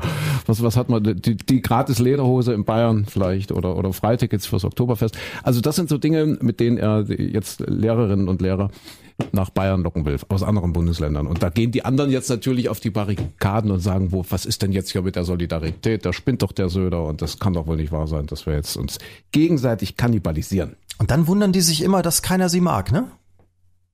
was, 0.47 0.61
was 0.63 0.77
hat 0.77 0.89
man, 0.89 1.05
die, 1.05 1.37
die 1.37 1.63
gratis 1.63 2.01
Lederhose 2.01 2.53
in 2.53 2.65
Bayern 2.65 3.05
vielleicht 3.09 3.53
oder, 3.53 3.77
oder 3.77 3.93
Freitickets 3.93 4.47
fürs 4.47 4.65
Oktoberfest. 4.65 5.17
Also 5.45 5.61
das 5.61 5.77
sind 5.77 5.89
so 5.89 5.99
Dinge, 5.99 6.27
mit 6.41 6.59
denen 6.59 6.77
er 6.79 7.03
jetzt 7.09 7.61
Lehrerinnen 7.61 8.29
und 8.29 8.43
Lehrer 8.43 8.71
nach 9.33 9.51
Bayern 9.51 9.83
locken 9.83 10.05
will, 10.05 10.17
aus 10.29 10.43
anderen 10.43 10.73
Bundesländern. 10.73 11.27
Und 11.27 11.43
da 11.43 11.51
gehen 11.51 11.73
die 11.73 11.85
anderen 11.85 12.11
jetzt 12.11 12.31
natürlich 12.31 12.69
auf 12.69 12.81
die 12.81 12.91
Barrikaden 12.91 13.71
und 13.71 13.81
sagen, 13.81 14.13
wo, 14.13 14.25
was 14.29 14.47
ist 14.47 14.63
denn 14.63 14.73
jetzt 14.73 14.91
hier 14.91 15.03
mit 15.03 15.17
der 15.17 15.25
Solidarität? 15.25 16.05
Da 16.05 16.13
spinnt 16.13 16.43
doch 16.43 16.53
der 16.53 16.69
Söder 16.69 17.05
und 17.05 17.21
das 17.23 17.39
kann 17.39 17.53
doch 17.53 17.67
wohl 17.67 17.77
nicht 17.77 17.93
wahr 17.93 18.07
sein, 18.07 18.27
dass 18.27 18.47
wir 18.47 18.55
jetzt 18.55 18.77
uns 18.77 18.99
gegenseitig 19.33 19.97
kannibalisieren. 19.97 20.77
Und 20.99 21.11
dann 21.11 21.27
wundern 21.27 21.53
die 21.53 21.61
sich 21.61 21.83
immer, 21.83 22.03
dass 22.03 22.23
keiner 22.23 22.49
sie 22.49 22.61
mag, 22.61 22.93
ne? 22.93 23.11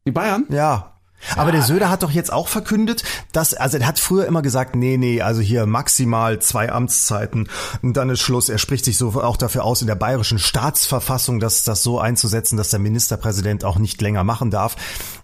Die 0.06 0.12
Bayern? 0.12 0.47
Ja. 0.50 0.94
Aber 1.37 1.53
der 1.53 1.62
Söder 1.62 1.91
hat 1.91 2.03
doch 2.03 2.11
jetzt 2.11 2.32
auch 2.32 2.49
verkündet, 2.49 3.05
dass, 3.32 3.55
also 3.55 3.79
er 3.79 3.87
hat 3.87 3.99
früher 3.99 4.26
immer 4.26 4.43
gesagt, 4.43 4.76
nee, 4.76 4.97
nee, 4.97 5.21
also 5.21 5.41
hier 5.41 5.67
maximal 5.67 6.38
zwei 6.41 6.71
Amtszeiten 6.71 7.49
und 7.82 7.97
dann 7.97 8.11
ist 8.11 8.21
Schluss. 8.21 8.49
Er 8.49 8.59
spricht 8.59 8.85
sich 8.85 8.99
so 8.99 9.21
auch 9.23 9.37
dafür 9.37 9.65
aus, 9.65 9.81
in 9.81 9.87
der 9.87 9.94
bayerischen 9.94 10.38
Staatsverfassung 10.38 11.41
das, 11.41 11.65
das 11.65 11.82
so 11.82 11.99
einzusetzen, 11.99 12.56
dass 12.56 12.71
der 12.71 12.81
Ministerpräsident 12.81 13.65
auch 13.65 13.79
nicht 13.79 14.00
länger 14.00 14.25
machen 14.25 14.50
darf. 14.50 14.76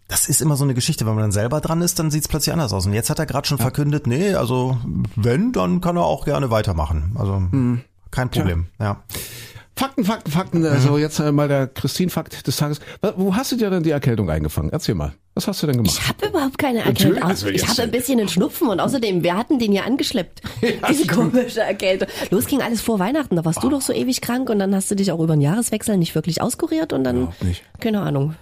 Das 0.08 0.28
ist 0.28 0.42
immer 0.42 0.56
so 0.56 0.64
eine 0.64 0.74
Geschichte, 0.74 1.06
wenn 1.06 1.14
man 1.14 1.22
dann 1.22 1.32
selber 1.32 1.60
dran 1.60 1.82
ist, 1.82 1.98
dann 1.98 2.10
sieht's 2.10 2.26
plötzlich 2.28 2.52
anders 2.52 2.72
aus. 2.72 2.86
Und 2.86 2.94
jetzt 2.94 3.10
hat 3.10 3.18
er 3.18 3.26
gerade 3.26 3.46
schon 3.46 3.58
verkündet, 3.58 4.06
nee, 4.06 4.34
also 4.34 4.78
wenn, 5.14 5.52
dann 5.52 5.80
kann 5.80 5.96
er 5.96 6.04
auch 6.04 6.24
gerne 6.24 6.50
weitermachen. 6.50 7.14
Also 7.16 7.40
kein 8.10 8.28
Problem, 8.28 8.66
ja. 8.80 9.04
Fakten, 9.80 10.04
Fakten, 10.04 10.30
Fakten. 10.30 10.66
Also 10.66 10.98
jetzt 10.98 11.18
äh, 11.20 11.32
mal 11.32 11.48
der 11.48 11.66
Christine-Fakt 11.66 12.46
des 12.46 12.56
Tages. 12.56 12.80
Wo 13.16 13.34
hast 13.34 13.50
du 13.52 13.56
dir 13.56 13.70
denn 13.70 13.82
die 13.82 13.90
Erkältung 13.90 14.28
eingefangen? 14.28 14.68
Erzähl 14.70 14.94
mal. 14.94 15.14
Was 15.34 15.48
hast 15.48 15.62
du 15.62 15.66
denn 15.68 15.76
gemacht? 15.78 15.96
Ich 15.98 16.06
habe 16.06 16.26
überhaupt 16.26 16.58
keine 16.58 16.80
Erkältung. 16.84 17.22
also 17.22 17.48
ich 17.48 17.62
jetzt- 17.62 17.70
habe 17.70 17.82
ein 17.84 17.90
bisschen 17.90 18.18
einen 18.20 18.28
Schnupfen 18.28 18.68
und 18.68 18.78
außerdem, 18.78 19.22
wir 19.22 19.36
hatten 19.38 19.58
den 19.58 19.72
ja 19.72 19.84
angeschleppt. 19.84 20.42
Diese 20.90 21.06
komische 21.06 21.60
Erkältung. 21.60 22.08
Los 22.30 22.46
ging 22.46 22.60
alles 22.60 22.82
vor 22.82 22.98
Weihnachten, 22.98 23.36
da 23.36 23.44
warst 23.46 23.62
du 23.62 23.70
doch 23.70 23.80
so 23.80 23.92
ewig 23.94 24.20
krank 24.20 24.50
und 24.50 24.58
dann 24.58 24.74
hast 24.74 24.90
du 24.90 24.96
dich 24.96 25.10
auch 25.12 25.20
über 25.20 25.34
den 25.34 25.40
Jahreswechsel 25.40 25.96
nicht 25.96 26.14
wirklich 26.14 26.42
auskuriert 26.42 26.92
und 26.92 27.04
dann, 27.04 27.16
Überhaupt 27.22 27.42
nicht. 27.44 27.62
keine 27.80 28.02
Ahnung. 28.02 28.34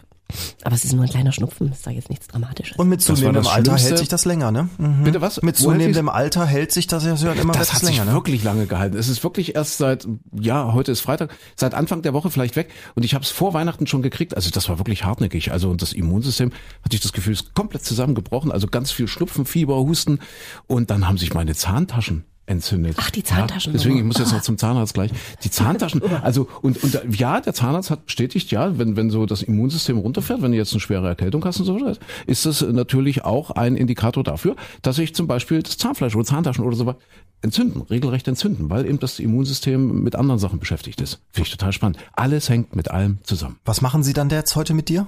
Aber 0.62 0.74
es 0.74 0.84
ist 0.84 0.92
nur 0.92 1.04
ein 1.04 1.08
kleiner 1.10 1.32
Schnupfen, 1.32 1.72
ist 1.72 1.86
da 1.86 1.90
jetzt 1.90 2.10
nichts 2.10 2.26
Dramatisches. 2.26 2.76
Und 2.76 2.88
mit 2.88 3.00
zunehmendem 3.00 3.42
das 3.42 3.52
Alter 3.52 3.70
Schlimmste. 3.70 3.88
hält 3.88 3.98
sich 3.98 4.08
das 4.08 4.24
länger, 4.24 4.50
ne? 4.50 4.68
Mhm. 4.76 5.04
Bitte 5.04 5.20
was? 5.20 5.40
Mit 5.42 5.56
zunehmendem 5.56 6.08
Alter 6.08 6.46
hält 6.46 6.72
sich 6.72 6.86
das 6.86 7.04
ja 7.04 7.12
immer 7.12 7.24
Das 7.24 7.38
etwas 7.38 7.72
hat 7.72 7.80
sich 7.80 7.96
länger, 7.96 8.04
ne? 8.04 8.12
wirklich 8.12 8.44
lange 8.44 8.66
gehalten. 8.66 8.96
Es 8.96 9.08
ist 9.08 9.22
wirklich 9.24 9.54
erst 9.54 9.78
seit, 9.78 10.06
ja, 10.38 10.72
heute 10.74 10.92
ist 10.92 11.00
Freitag, 11.00 11.34
seit 11.56 11.74
Anfang 11.74 12.02
der 12.02 12.12
Woche 12.12 12.30
vielleicht 12.30 12.56
weg. 12.56 12.70
Und 12.94 13.04
ich 13.04 13.14
habe 13.14 13.24
es 13.24 13.30
vor 13.30 13.54
Weihnachten 13.54 13.86
schon 13.86 14.02
gekriegt. 14.02 14.36
Also 14.36 14.50
das 14.50 14.68
war 14.68 14.78
wirklich 14.78 15.04
hartnäckig. 15.04 15.50
Also 15.52 15.70
und 15.70 15.80
das 15.80 15.92
Immunsystem, 15.92 16.52
hatte 16.84 16.94
ich 16.94 17.00
das 17.00 17.12
Gefühl, 17.12 17.32
ist 17.32 17.54
komplett 17.54 17.84
zusammengebrochen. 17.84 18.52
Also 18.52 18.66
ganz 18.66 18.90
viel 18.90 19.08
Schnupfen, 19.08 19.46
Fieber, 19.46 19.76
Husten. 19.76 20.18
Und 20.66 20.90
dann 20.90 21.08
haben 21.08 21.16
sich 21.18 21.32
meine 21.32 21.54
Zahntaschen 21.54 22.24
entzündet. 22.48 22.96
Ach, 22.98 23.10
die 23.10 23.22
Zahntaschen. 23.22 23.72
Ja, 23.72 23.78
deswegen, 23.78 23.98
ich 23.98 24.04
muss 24.04 24.18
jetzt 24.18 24.32
noch 24.32 24.42
zum 24.42 24.58
Zahnarzt 24.58 24.94
gleich. 24.94 25.10
Die 25.44 25.50
Zahntaschen, 25.50 26.02
also 26.22 26.48
und, 26.62 26.82
und 26.82 27.16
ja, 27.16 27.40
der 27.40 27.54
Zahnarzt 27.54 27.90
hat 27.90 28.06
bestätigt, 28.06 28.50
ja, 28.50 28.78
wenn, 28.78 28.96
wenn 28.96 29.10
so 29.10 29.26
das 29.26 29.42
Immunsystem 29.42 29.98
runterfährt, 29.98 30.42
wenn 30.42 30.52
du 30.52 30.58
jetzt 30.58 30.72
eine 30.72 30.80
schwere 30.80 31.06
Erkältung 31.06 31.44
hast 31.44 31.60
und 31.60 31.66
so, 31.66 31.74
weiter, 31.74 31.98
ist 32.26 32.46
das 32.46 32.62
natürlich 32.62 33.24
auch 33.24 33.50
ein 33.50 33.76
Indikator 33.76 34.24
dafür, 34.24 34.56
dass 34.82 34.96
sich 34.96 35.14
zum 35.14 35.26
Beispiel 35.26 35.62
das 35.62 35.76
Zahnfleisch 35.76 36.14
oder 36.14 36.24
Zahntaschen 36.24 36.64
oder 36.64 36.76
so 36.76 36.86
was 36.86 36.96
entzünden, 37.40 37.82
regelrecht 37.82 38.26
entzünden, 38.26 38.68
weil 38.70 38.86
eben 38.86 38.98
das 38.98 39.20
Immunsystem 39.20 40.02
mit 40.02 40.16
anderen 40.16 40.40
Sachen 40.40 40.58
beschäftigt 40.58 41.00
ist. 41.00 41.20
Finde 41.30 41.46
ich 41.46 41.52
total 41.52 41.72
spannend. 41.72 41.98
Alles 42.12 42.48
hängt 42.48 42.74
mit 42.74 42.90
allem 42.90 43.18
zusammen. 43.22 43.58
Was 43.64 43.80
machen 43.80 44.02
Sie 44.02 44.12
dann 44.12 44.28
jetzt 44.30 44.56
heute 44.56 44.74
mit 44.74 44.88
dir? 44.88 45.06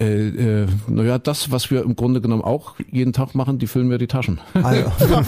Äh, 0.00 0.62
äh, 0.62 0.66
naja, 0.88 1.18
das, 1.18 1.50
was 1.50 1.70
wir 1.70 1.82
im 1.82 1.96
Grunde 1.96 2.20
genommen 2.20 2.42
auch 2.42 2.74
jeden 2.90 3.12
Tag 3.12 3.34
machen, 3.34 3.58
die 3.58 3.66
füllen 3.66 3.88
mir 3.88 3.98
die 3.98 4.06
Taschen. 4.06 4.40
Also, 4.54 4.90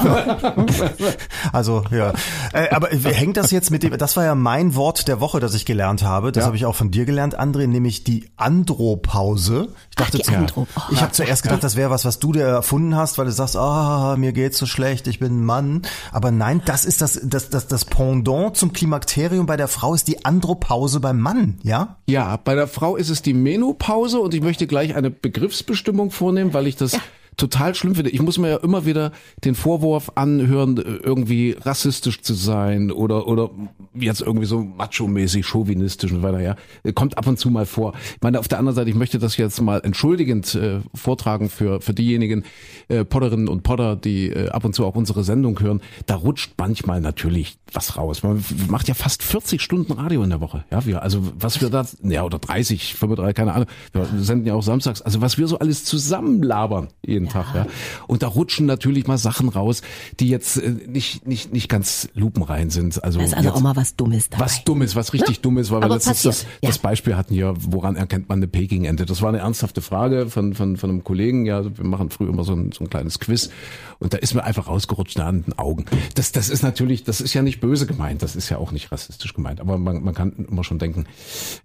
also 1.52 1.84
ja. 1.90 2.12
Äh, 2.52 2.70
aber 2.70 2.88
hängt 2.88 3.36
das 3.36 3.50
jetzt 3.50 3.70
mit 3.70 3.82
dem, 3.82 3.96
das 3.98 4.16
war 4.16 4.24
ja 4.24 4.34
mein 4.34 4.74
Wort 4.74 5.08
der 5.08 5.20
Woche, 5.20 5.40
das 5.40 5.54
ich 5.54 5.64
gelernt 5.66 6.02
habe. 6.02 6.32
Das 6.32 6.42
Ja. 6.42 6.46
habe 6.46 6.56
ich 6.56 6.66
auch 6.66 6.74
von 6.74 6.90
dir 6.90 7.04
gelernt, 7.04 7.38
André, 7.38 7.66
nämlich 7.66 8.04
die 8.04 8.28
Andropause. 8.36 9.68
Ich 9.90 9.96
dachte 9.96 10.18
die 10.18 10.22
zu- 10.24 10.32
Andro- 10.32 10.66
oh. 10.76 10.80
ich 10.90 11.00
habe 11.02 11.12
zuerst 11.12 11.42
gedacht, 11.42 11.62
das 11.64 11.76
wäre 11.76 11.90
was, 11.90 12.04
was 12.04 12.18
du 12.18 12.32
dir 12.32 12.44
erfunden 12.44 12.96
hast, 12.96 13.18
weil 13.18 13.26
du 13.26 13.32
sagst, 13.32 13.56
ah, 13.56 14.16
mir 14.18 14.32
geht's 14.32 14.58
so 14.58 14.66
schlecht, 14.66 15.06
ich 15.06 15.18
bin 15.18 15.40
ein 15.40 15.44
Mann. 15.44 15.82
Aber 16.12 16.30
nein, 16.30 16.62
das 16.64 16.84
ist 16.84 17.00
das, 17.00 17.20
das, 17.22 17.50
das, 17.50 17.66
das 17.68 17.84
Pendant 17.84 18.56
zum 18.56 18.72
Klimakterium 18.72 19.46
bei 19.46 19.56
der 19.56 19.68
Frau 19.68 19.94
ist 19.94 20.08
die 20.08 20.24
Andropause 20.24 21.00
beim 21.00 21.20
Mann, 21.20 21.58
ja? 21.62 21.96
Ja, 22.06 22.36
bei 22.42 22.54
der 22.54 22.68
Frau 22.68 22.96
ist 22.96 23.08
es 23.10 23.22
die 23.22 23.34
Menopause 23.34 24.20
und 24.20 24.34
ich 24.34 24.40
möchte 24.42 24.55
gleich 24.66 24.94
eine 24.94 25.10
Begriffsbestimmung 25.10 26.10
vornehmen, 26.10 26.54
weil 26.54 26.66
ich 26.66 26.76
das 26.76 26.98
total 27.36 27.74
schlimm 27.74 27.94
finde. 27.94 28.10
Ich 28.10 28.22
muss 28.22 28.38
mir 28.38 28.50
ja 28.50 28.56
immer 28.56 28.86
wieder 28.86 29.12
den 29.44 29.54
Vorwurf 29.54 30.12
anhören, 30.14 30.76
irgendwie 30.76 31.56
rassistisch 31.60 32.22
zu 32.22 32.34
sein 32.34 32.90
oder 32.90 33.26
oder 33.26 33.50
jetzt 33.94 34.20
irgendwie 34.20 34.46
so 34.46 34.60
macho-mäßig, 34.60 35.46
chauvinistisch 35.46 36.12
und 36.12 36.22
weiter, 36.22 36.40
ja. 36.40 36.56
Kommt 36.94 37.18
ab 37.18 37.26
und 37.26 37.38
zu 37.38 37.50
mal 37.50 37.66
vor. 37.66 37.94
Ich 38.14 38.22
meine, 38.22 38.38
auf 38.38 38.48
der 38.48 38.58
anderen 38.58 38.76
Seite, 38.76 38.90
ich 38.90 38.96
möchte 38.96 39.18
das 39.18 39.36
jetzt 39.36 39.60
mal 39.60 39.80
entschuldigend 39.82 40.54
äh, 40.54 40.80
vortragen 40.94 41.48
für, 41.48 41.80
für 41.80 41.94
diejenigen 41.94 42.44
äh, 42.88 43.04
Podderinnen 43.04 43.48
und 43.48 43.62
Podder, 43.62 43.96
die 43.96 44.28
äh, 44.28 44.48
ab 44.48 44.64
und 44.64 44.74
zu 44.74 44.84
auch 44.84 44.94
unsere 44.94 45.24
Sendung 45.24 45.60
hören. 45.60 45.80
Da 46.06 46.16
rutscht 46.16 46.54
manchmal 46.58 47.00
natürlich 47.00 47.58
was 47.72 47.96
raus. 47.96 48.22
Man 48.22 48.44
macht 48.68 48.88
ja 48.88 48.94
fast 48.94 49.22
40 49.22 49.60
Stunden 49.60 49.92
Radio 49.92 50.22
in 50.22 50.30
der 50.30 50.40
Woche. 50.40 50.64
Ja, 50.70 50.86
wir, 50.86 51.02
also 51.02 51.20
was 51.38 51.60
wir 51.60 51.70
da, 51.70 51.86
ja, 52.02 52.24
oder 52.24 52.38
30, 52.38 52.94
35, 52.94 53.34
keine 53.34 53.52
Ahnung. 53.52 53.68
Wir 53.92 54.06
senden 54.18 54.46
ja 54.46 54.54
auch 54.54 54.62
samstags. 54.62 55.02
Also 55.02 55.20
was 55.20 55.38
wir 55.38 55.48
so 55.48 55.58
alles 55.58 55.84
zusammenlabern 55.84 56.88
jeden 57.04 57.25
ja. 57.26 57.32
Tag, 57.32 57.54
ja. 57.54 57.66
Und 58.06 58.22
da 58.22 58.28
rutschen 58.28 58.66
natürlich 58.66 59.06
mal 59.06 59.18
Sachen 59.18 59.48
raus, 59.48 59.82
die 60.20 60.28
jetzt 60.28 60.56
äh, 60.56 60.70
nicht, 60.86 61.26
nicht, 61.26 61.52
nicht 61.52 61.68
ganz 61.68 62.08
lupenrein 62.14 62.70
sind. 62.70 63.02
Also, 63.02 63.18
da 63.18 63.24
ist 63.24 63.34
also 63.34 63.52
auch 63.52 63.60
mal 63.60 63.76
was 63.76 63.96
Dummes 63.96 64.30
dabei. 64.30 64.44
Was 64.44 64.64
Dummes, 64.64 64.96
was 64.96 65.12
richtig 65.12 65.36
ne? 65.36 65.42
Dummes, 65.42 65.70
weil 65.70 65.80
wir 65.80 65.88
letztens 65.88 66.22
das, 66.22 66.42
ja. 66.60 66.68
das 66.68 66.78
Beispiel 66.78 67.16
hatten 67.16 67.34
hier, 67.34 67.54
woran 67.58 67.96
erkennt 67.96 68.28
man 68.28 68.38
eine 68.38 68.48
Peking-Ente? 68.48 69.06
Das 69.06 69.22
war 69.22 69.28
eine 69.28 69.38
ernsthafte 69.38 69.80
Frage 69.80 70.28
von, 70.28 70.54
von, 70.54 70.76
von 70.76 70.90
einem 70.90 71.04
Kollegen. 71.04 71.46
Ja, 71.46 71.64
wir 71.64 71.84
machen 71.84 72.10
früher 72.10 72.28
immer 72.28 72.44
so 72.44 72.54
ein, 72.54 72.72
so 72.72 72.84
ein 72.84 72.90
kleines 72.90 73.18
Quiz. 73.18 73.50
Und 73.98 74.12
da 74.12 74.18
ist 74.18 74.34
mir 74.34 74.44
einfach 74.44 74.68
rausgerutscht 74.68 75.18
an 75.20 75.42
den 75.44 75.58
Augen. 75.58 75.86
Das, 76.14 76.32
das 76.32 76.48
ist 76.48 76.62
natürlich, 76.62 77.04
das 77.04 77.20
ist 77.20 77.34
ja 77.34 77.42
nicht 77.42 77.60
böse 77.60 77.86
gemeint. 77.86 78.22
Das 78.22 78.36
ist 78.36 78.48
ja 78.50 78.58
auch 78.58 78.72
nicht 78.72 78.92
rassistisch 78.92 79.34
gemeint. 79.34 79.60
Aber 79.60 79.78
man, 79.78 80.02
man 80.02 80.14
kann 80.14 80.32
immer 80.48 80.64
schon 80.64 80.78
denken, 80.78 81.06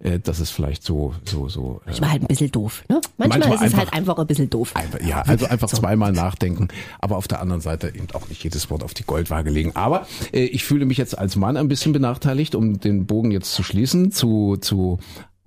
äh, 0.00 0.18
dass 0.18 0.40
es 0.40 0.50
vielleicht 0.50 0.82
so, 0.82 1.14
so, 1.24 1.48
so. 1.48 1.80
Äh, 1.84 1.90
manchmal 1.90 2.10
halt 2.10 2.22
ein 2.22 2.26
bisschen 2.28 2.50
doof, 2.50 2.84
ne? 2.88 3.00
Manchmal, 3.18 3.38
manchmal 3.40 3.66
ist 3.66 3.72
es 3.72 3.78
halt 3.78 3.92
einfach 3.92 4.18
ein 4.18 4.26
bisschen 4.26 4.50
doof. 4.50 4.74
Einfach, 4.74 5.00
ja, 5.00 5.22
also 5.22 5.46
einfach 5.52 5.68
so. 5.68 5.78
zweimal 5.78 6.12
nachdenken. 6.12 6.68
Aber 7.00 7.16
auf 7.16 7.28
der 7.28 7.40
anderen 7.40 7.60
Seite 7.60 7.88
eben 7.88 8.08
auch 8.14 8.28
nicht 8.28 8.42
jedes 8.42 8.70
Wort 8.70 8.82
auf 8.82 8.94
die 8.94 9.04
Goldwaage 9.04 9.50
legen. 9.50 9.76
Aber 9.76 10.06
äh, 10.32 10.44
ich 10.44 10.64
fühle 10.64 10.84
mich 10.84 10.98
jetzt 10.98 11.16
als 11.16 11.36
Mann 11.36 11.56
ein 11.56 11.68
bisschen 11.68 11.92
benachteiligt, 11.92 12.54
um 12.54 12.80
den 12.80 13.06
Bogen 13.06 13.30
jetzt 13.30 13.52
zu 13.52 13.62
schließen, 13.62 14.10
zu, 14.12 14.56
zu 14.60 14.98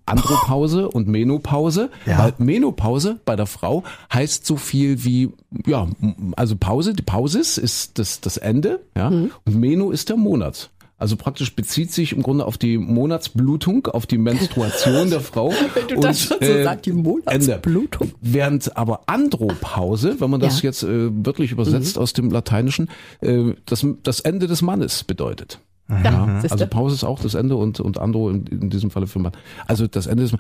Andropause 0.06 0.90
und 0.94 1.08
Menopause. 1.08 1.90
Ja. 2.06 2.20
Weil 2.20 2.34
Menopause 2.38 3.20
bei 3.26 3.36
der 3.36 3.48
Frau 3.48 3.84
heißt 4.14 4.46
so 4.46 4.56
viel 4.56 5.04
wie, 5.04 5.30
ja, 5.66 5.88
also 6.36 6.56
Pause, 6.56 6.94
die 6.94 7.04
Pausis 7.04 7.58
ist 7.58 8.00
das, 8.00 8.22
das 8.22 8.38
Ende, 8.38 8.82
ja, 8.96 9.10
mhm. 9.10 9.32
und 9.46 9.56
Meno 9.56 9.92
ist 9.92 10.10
der 10.10 10.18
Monat. 10.18 10.70
Also 10.98 11.18
praktisch 11.18 11.54
bezieht 11.56 11.92
sich 11.92 12.14
im 12.14 12.24
Grunde 12.24 12.46
auf 12.46 12.58
die 12.58 12.78
Monatsblutung, 12.78 13.88
auf 13.88 14.06
die 14.06 14.18
Menstruation 14.18 15.10
der 15.10 15.20
Frau. 15.20 15.52
Wenn 15.74 15.88
du 15.90 15.96
und, 15.96 16.04
das 16.04 16.22
schon 16.22 16.38
so 16.40 16.46
äh, 16.46 16.64
sagst, 16.64 16.86
die 16.86 16.94
Monatsblutung. 16.94 18.08
Ende. 18.08 18.18
Während 18.22 18.78
aber 18.78 19.02
Andropause, 19.08 20.20
wenn 20.22 20.30
man 20.30 20.40
das 20.40 20.62
ja. 20.62 20.70
jetzt 20.70 20.84
äh, 20.84 21.10
wörtlich 21.26 21.52
übersetzt 21.52 21.98
mhm. 21.98 22.02
aus 22.02 22.14
dem 22.14 22.32
Lateinischen, 22.32 22.90
äh, 23.20 23.54
das, 23.66 23.86
das 24.04 24.22
Ende 24.22 24.48
des 24.48 24.62
Mannes 24.62 25.04
bedeutet. 25.04 25.60
Ja, 25.88 26.42
also 26.50 26.66
Pause 26.66 26.96
ist 26.96 27.04
auch 27.04 27.20
das 27.20 27.36
Ende 27.36 27.56
und, 27.58 27.80
und 27.80 28.00
Andro 28.00 28.32
in, 28.32 28.48
in 28.48 28.70
diesem 28.72 28.90
Falle 28.90 29.06
für 29.06 29.20
Mann. 29.20 29.34
Also 29.68 29.86
das 29.86 30.08
Ende 30.08 30.24
ist, 30.24 30.36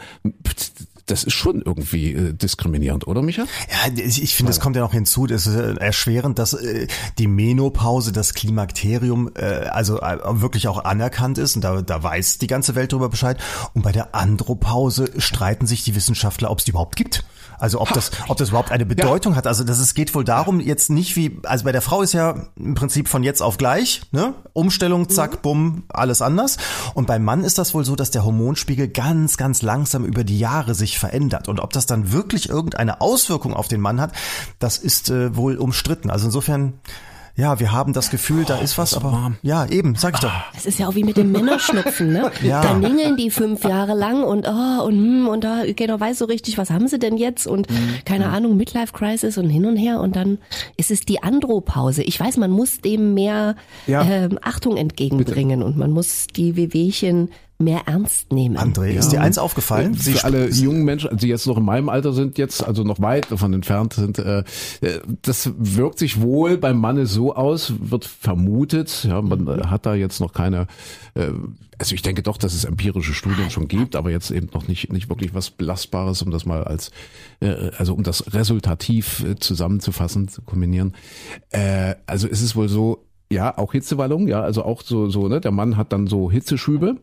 das 1.05 1.23
ist 1.23 1.33
schon 1.33 1.61
irgendwie 1.61 2.13
äh, 2.13 2.33
diskriminierend, 2.33 3.07
oder 3.07 3.21
Micha? 3.21 3.43
Ja, 3.69 3.93
ich, 3.95 4.23
ich 4.23 4.35
finde, 4.35 4.51
es 4.51 4.59
kommt 4.59 4.75
ja 4.75 4.81
noch 4.81 4.93
hinzu, 4.93 5.27
das 5.27 5.45
ist 5.47 5.55
äh, 5.55 5.75
erschwerend, 5.75 6.39
dass 6.39 6.53
äh, 6.53 6.87
die 7.17 7.27
Menopause, 7.27 8.11
das 8.11 8.33
Klimakterium, 8.33 9.31
äh, 9.35 9.43
also 9.43 10.01
äh, 10.01 10.17
wirklich 10.41 10.67
auch 10.67 10.83
anerkannt 10.83 11.37
ist 11.37 11.55
und 11.55 11.63
da, 11.63 11.81
da 11.81 12.01
weiß 12.01 12.39
die 12.39 12.47
ganze 12.47 12.75
Welt 12.75 12.91
darüber 12.91 13.09
Bescheid. 13.09 13.37
Und 13.73 13.83
bei 13.83 13.91
der 13.91 14.15
Andropause 14.15 15.11
streiten 15.17 15.67
sich 15.67 15.83
die 15.83 15.95
Wissenschaftler, 15.95 16.49
ob 16.49 16.59
es 16.59 16.65
die 16.65 16.71
überhaupt 16.71 16.95
gibt. 16.95 17.23
Also 17.59 17.81
ob 17.81 17.93
das, 17.93 18.11
ob 18.27 18.37
das 18.37 18.49
überhaupt 18.49 18.71
eine 18.71 18.85
Bedeutung 18.85 19.33
ja. 19.33 19.37
hat. 19.37 19.47
Also 19.47 19.63
das 19.63 19.79
es 19.79 19.93
geht 19.93 20.13
wohl 20.15 20.23
darum, 20.23 20.59
jetzt 20.59 20.89
nicht 20.89 21.15
wie, 21.15 21.39
also 21.43 21.65
bei 21.65 21.71
der 21.71 21.81
Frau 21.81 22.01
ist 22.01 22.13
ja 22.13 22.47
im 22.55 22.75
Prinzip 22.75 23.07
von 23.07 23.23
jetzt 23.23 23.41
auf 23.41 23.57
gleich, 23.57 24.01
ne? 24.11 24.33
Umstellung, 24.53 25.09
zack, 25.09 25.33
mhm. 25.33 25.41
bumm, 25.41 25.83
alles 25.89 26.21
anders. 26.21 26.57
Und 26.93 27.07
beim 27.07 27.23
Mann 27.23 27.43
ist 27.43 27.57
das 27.57 27.73
wohl 27.73 27.85
so, 27.85 27.95
dass 27.95 28.11
der 28.11 28.25
Hormonspiegel 28.25 28.87
ganz, 28.87 29.37
ganz 29.37 29.61
langsam 29.61 30.05
über 30.05 30.23
die 30.23 30.39
Jahre 30.39 30.75
sich 30.75 30.99
verändert. 30.99 31.47
Und 31.47 31.59
ob 31.59 31.73
das 31.73 31.85
dann 31.85 32.11
wirklich 32.11 32.49
irgendeine 32.49 33.01
Auswirkung 33.01 33.53
auf 33.53 33.67
den 33.67 33.81
Mann 33.81 34.01
hat, 34.01 34.11
das 34.59 34.77
ist 34.77 35.09
äh, 35.09 35.35
wohl 35.35 35.57
umstritten. 35.57 36.09
Also 36.09 36.25
insofern 36.25 36.73
ja, 37.35 37.59
wir 37.59 37.71
haben 37.71 37.93
das 37.93 38.09
Gefühl, 38.09 38.45
da 38.45 38.57
ist 38.57 38.77
was, 38.77 38.93
aber 38.93 39.11
warm. 39.11 39.37
ja, 39.41 39.65
eben, 39.65 39.95
sag 39.95 40.15
ich 40.15 40.19
doch. 40.21 40.31
Es 40.55 40.65
ist 40.65 40.79
ja 40.79 40.87
auch 40.87 40.95
wie 40.95 41.03
mit 41.03 41.17
dem 41.17 41.31
Männerschnupfen, 41.31 42.11
ne? 42.13 42.31
ja. 42.41 42.61
Da 42.61 42.73
ningeln 42.75 43.17
die 43.17 43.29
fünf 43.29 43.63
Jahre 43.63 43.93
lang 43.93 44.23
und 44.23 44.47
oh 44.47 44.83
und 44.83 44.93
hm, 44.93 45.27
und 45.27 45.43
da 45.43 45.63
keiner 45.75 45.99
weiß 45.99 46.19
so 46.19 46.25
richtig, 46.25 46.57
was 46.57 46.69
haben 46.69 46.87
sie 46.87 46.99
denn 46.99 47.17
jetzt 47.17 47.47
und 47.47 47.69
mhm. 47.69 47.95
keine. 48.05 48.25
Ahnung, 48.25 48.57
Midlife 48.57 48.91
Crisis 48.91 49.37
und 49.37 49.49
hin 49.49 49.65
und 49.65 49.77
her 49.77 49.99
und 49.99 50.15
dann 50.15 50.39
ist 50.77 50.89
es 50.89 51.01
die 51.01 51.21
Andropause. 51.21 52.01
Ich 52.01 52.19
weiß, 52.19 52.37
man 52.37 52.49
muss 52.49 52.81
dem 52.81 53.13
mehr 53.13 53.55
ja. 53.85 54.03
ähm, 54.03 54.39
Achtung 54.41 54.77
entgegenbringen 54.77 55.59
Bitte. 55.59 55.65
und 55.69 55.77
man 55.77 55.91
muss 55.91 56.27
die 56.27 56.55
Wehwehchen 56.55 57.29
mehr 57.57 57.83
ernst 57.85 58.33
nehmen. 58.33 58.57
André, 58.57 58.91
ja. 58.91 58.99
ist 58.99 59.09
dir 59.09 59.21
eins 59.21 59.37
aufgefallen? 59.37 59.93
Sie 59.93 60.13
Für 60.13 60.25
alle 60.25 60.49
jungen 60.49 60.83
Menschen, 60.83 61.15
die 61.17 61.27
jetzt 61.27 61.47
noch 61.47 61.57
in 61.57 61.63
meinem 61.63 61.87
Alter 61.87 62.11
sind, 62.11 62.37
jetzt 62.37 62.65
also 62.65 62.83
noch 62.83 62.99
weit 62.99 63.31
davon 63.31 63.53
entfernt 63.53 63.93
sind, 63.93 64.19
äh, 64.19 64.39
äh, 64.81 64.99
das 65.21 65.51
wirkt 65.57 65.99
sich 65.99 66.19
wohl 66.21 66.57
beim 66.57 66.77
Manne 66.77 67.05
so 67.05 67.33
aus, 67.33 67.73
wird 67.79 68.05
vermutet. 68.05 69.05
Ja, 69.07 69.21
man 69.21 69.43
mhm. 69.43 69.69
hat 69.69 69.85
da 69.85 69.95
jetzt 69.95 70.19
noch 70.19 70.33
keine. 70.33 70.67
Äh, 71.13 71.31
also 71.77 71.93
ich 71.95 72.01
denke 72.01 72.23
doch, 72.23 72.37
dass 72.37 72.53
es 72.53 72.63
empirische 72.63 73.13
Studien 73.13 73.49
schon 73.49 73.67
gibt, 73.67 73.95
aber 73.95 74.09
jetzt 74.11 74.31
eben 74.31 74.49
noch 74.53 74.67
nicht 74.67 74.91
nicht 74.91 75.09
wirklich 75.09 75.33
was 75.33 75.51
belastbares, 75.51 76.21
um 76.21 76.31
das 76.31 76.45
mal 76.45 76.63
als 76.63 76.91
äh, 77.39 77.71
also 77.77 77.93
um 77.93 78.03
das 78.03 78.33
resultativ 78.33 79.23
äh, 79.23 79.35
zusammenzufassen, 79.35 80.27
zu 80.27 80.41
kombinieren. 80.41 80.93
Äh, 81.51 81.95
also 82.05 82.27
ist 82.27 82.41
es 82.41 82.55
wohl 82.55 82.69
so, 82.69 83.05
ja, 83.29 83.57
auch 83.57 83.71
Hitzewallung, 83.71 84.27
ja, 84.27 84.41
also 84.41 84.63
auch 84.63 84.81
so 84.81 85.09
so 85.09 85.27
ne, 85.29 85.39
der 85.39 85.51
Mann 85.51 85.77
hat 85.77 85.93
dann 85.93 86.07
so 86.07 86.29
Hitzeschübe 86.29 86.97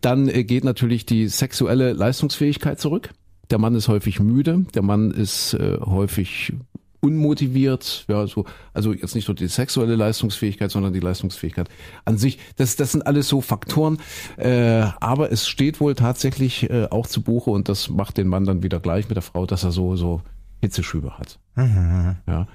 dann 0.00 0.28
äh, 0.28 0.44
geht 0.44 0.64
natürlich 0.64 1.06
die 1.06 1.28
sexuelle 1.28 1.92
Leistungsfähigkeit 1.92 2.80
zurück. 2.80 3.10
Der 3.50 3.58
Mann 3.58 3.74
ist 3.74 3.88
häufig 3.88 4.20
müde, 4.20 4.66
der 4.74 4.82
Mann 4.82 5.10
ist 5.10 5.54
äh, 5.54 5.78
häufig 5.80 6.52
unmotiviert, 7.00 8.04
ja, 8.08 8.26
so, 8.26 8.44
also 8.74 8.92
jetzt 8.92 9.14
nicht 9.14 9.28
nur 9.28 9.34
die 9.34 9.46
sexuelle 9.46 9.94
Leistungsfähigkeit, 9.94 10.70
sondern 10.70 10.92
die 10.92 11.00
Leistungsfähigkeit 11.00 11.68
an 12.04 12.18
sich. 12.18 12.38
Das, 12.56 12.76
das 12.76 12.92
sind 12.92 13.06
alles 13.06 13.28
so 13.28 13.40
Faktoren, 13.40 13.98
äh, 14.36 14.82
aber 15.00 15.30
es 15.30 15.46
steht 15.46 15.80
wohl 15.80 15.94
tatsächlich 15.94 16.68
äh, 16.68 16.88
auch 16.90 17.06
zu 17.06 17.22
Buche 17.22 17.50
und 17.50 17.68
das 17.68 17.88
macht 17.88 18.16
den 18.16 18.26
Mann 18.26 18.44
dann 18.44 18.62
wieder 18.62 18.80
gleich 18.80 19.08
mit 19.08 19.16
der 19.16 19.22
Frau, 19.22 19.46
dass 19.46 19.64
er 19.64 19.70
so 19.70 19.96
so 19.96 20.22
Hitzeschübe 20.60 21.18
hat. 21.18 21.38
Mhm. 21.54 22.16
Ja, 22.26 22.48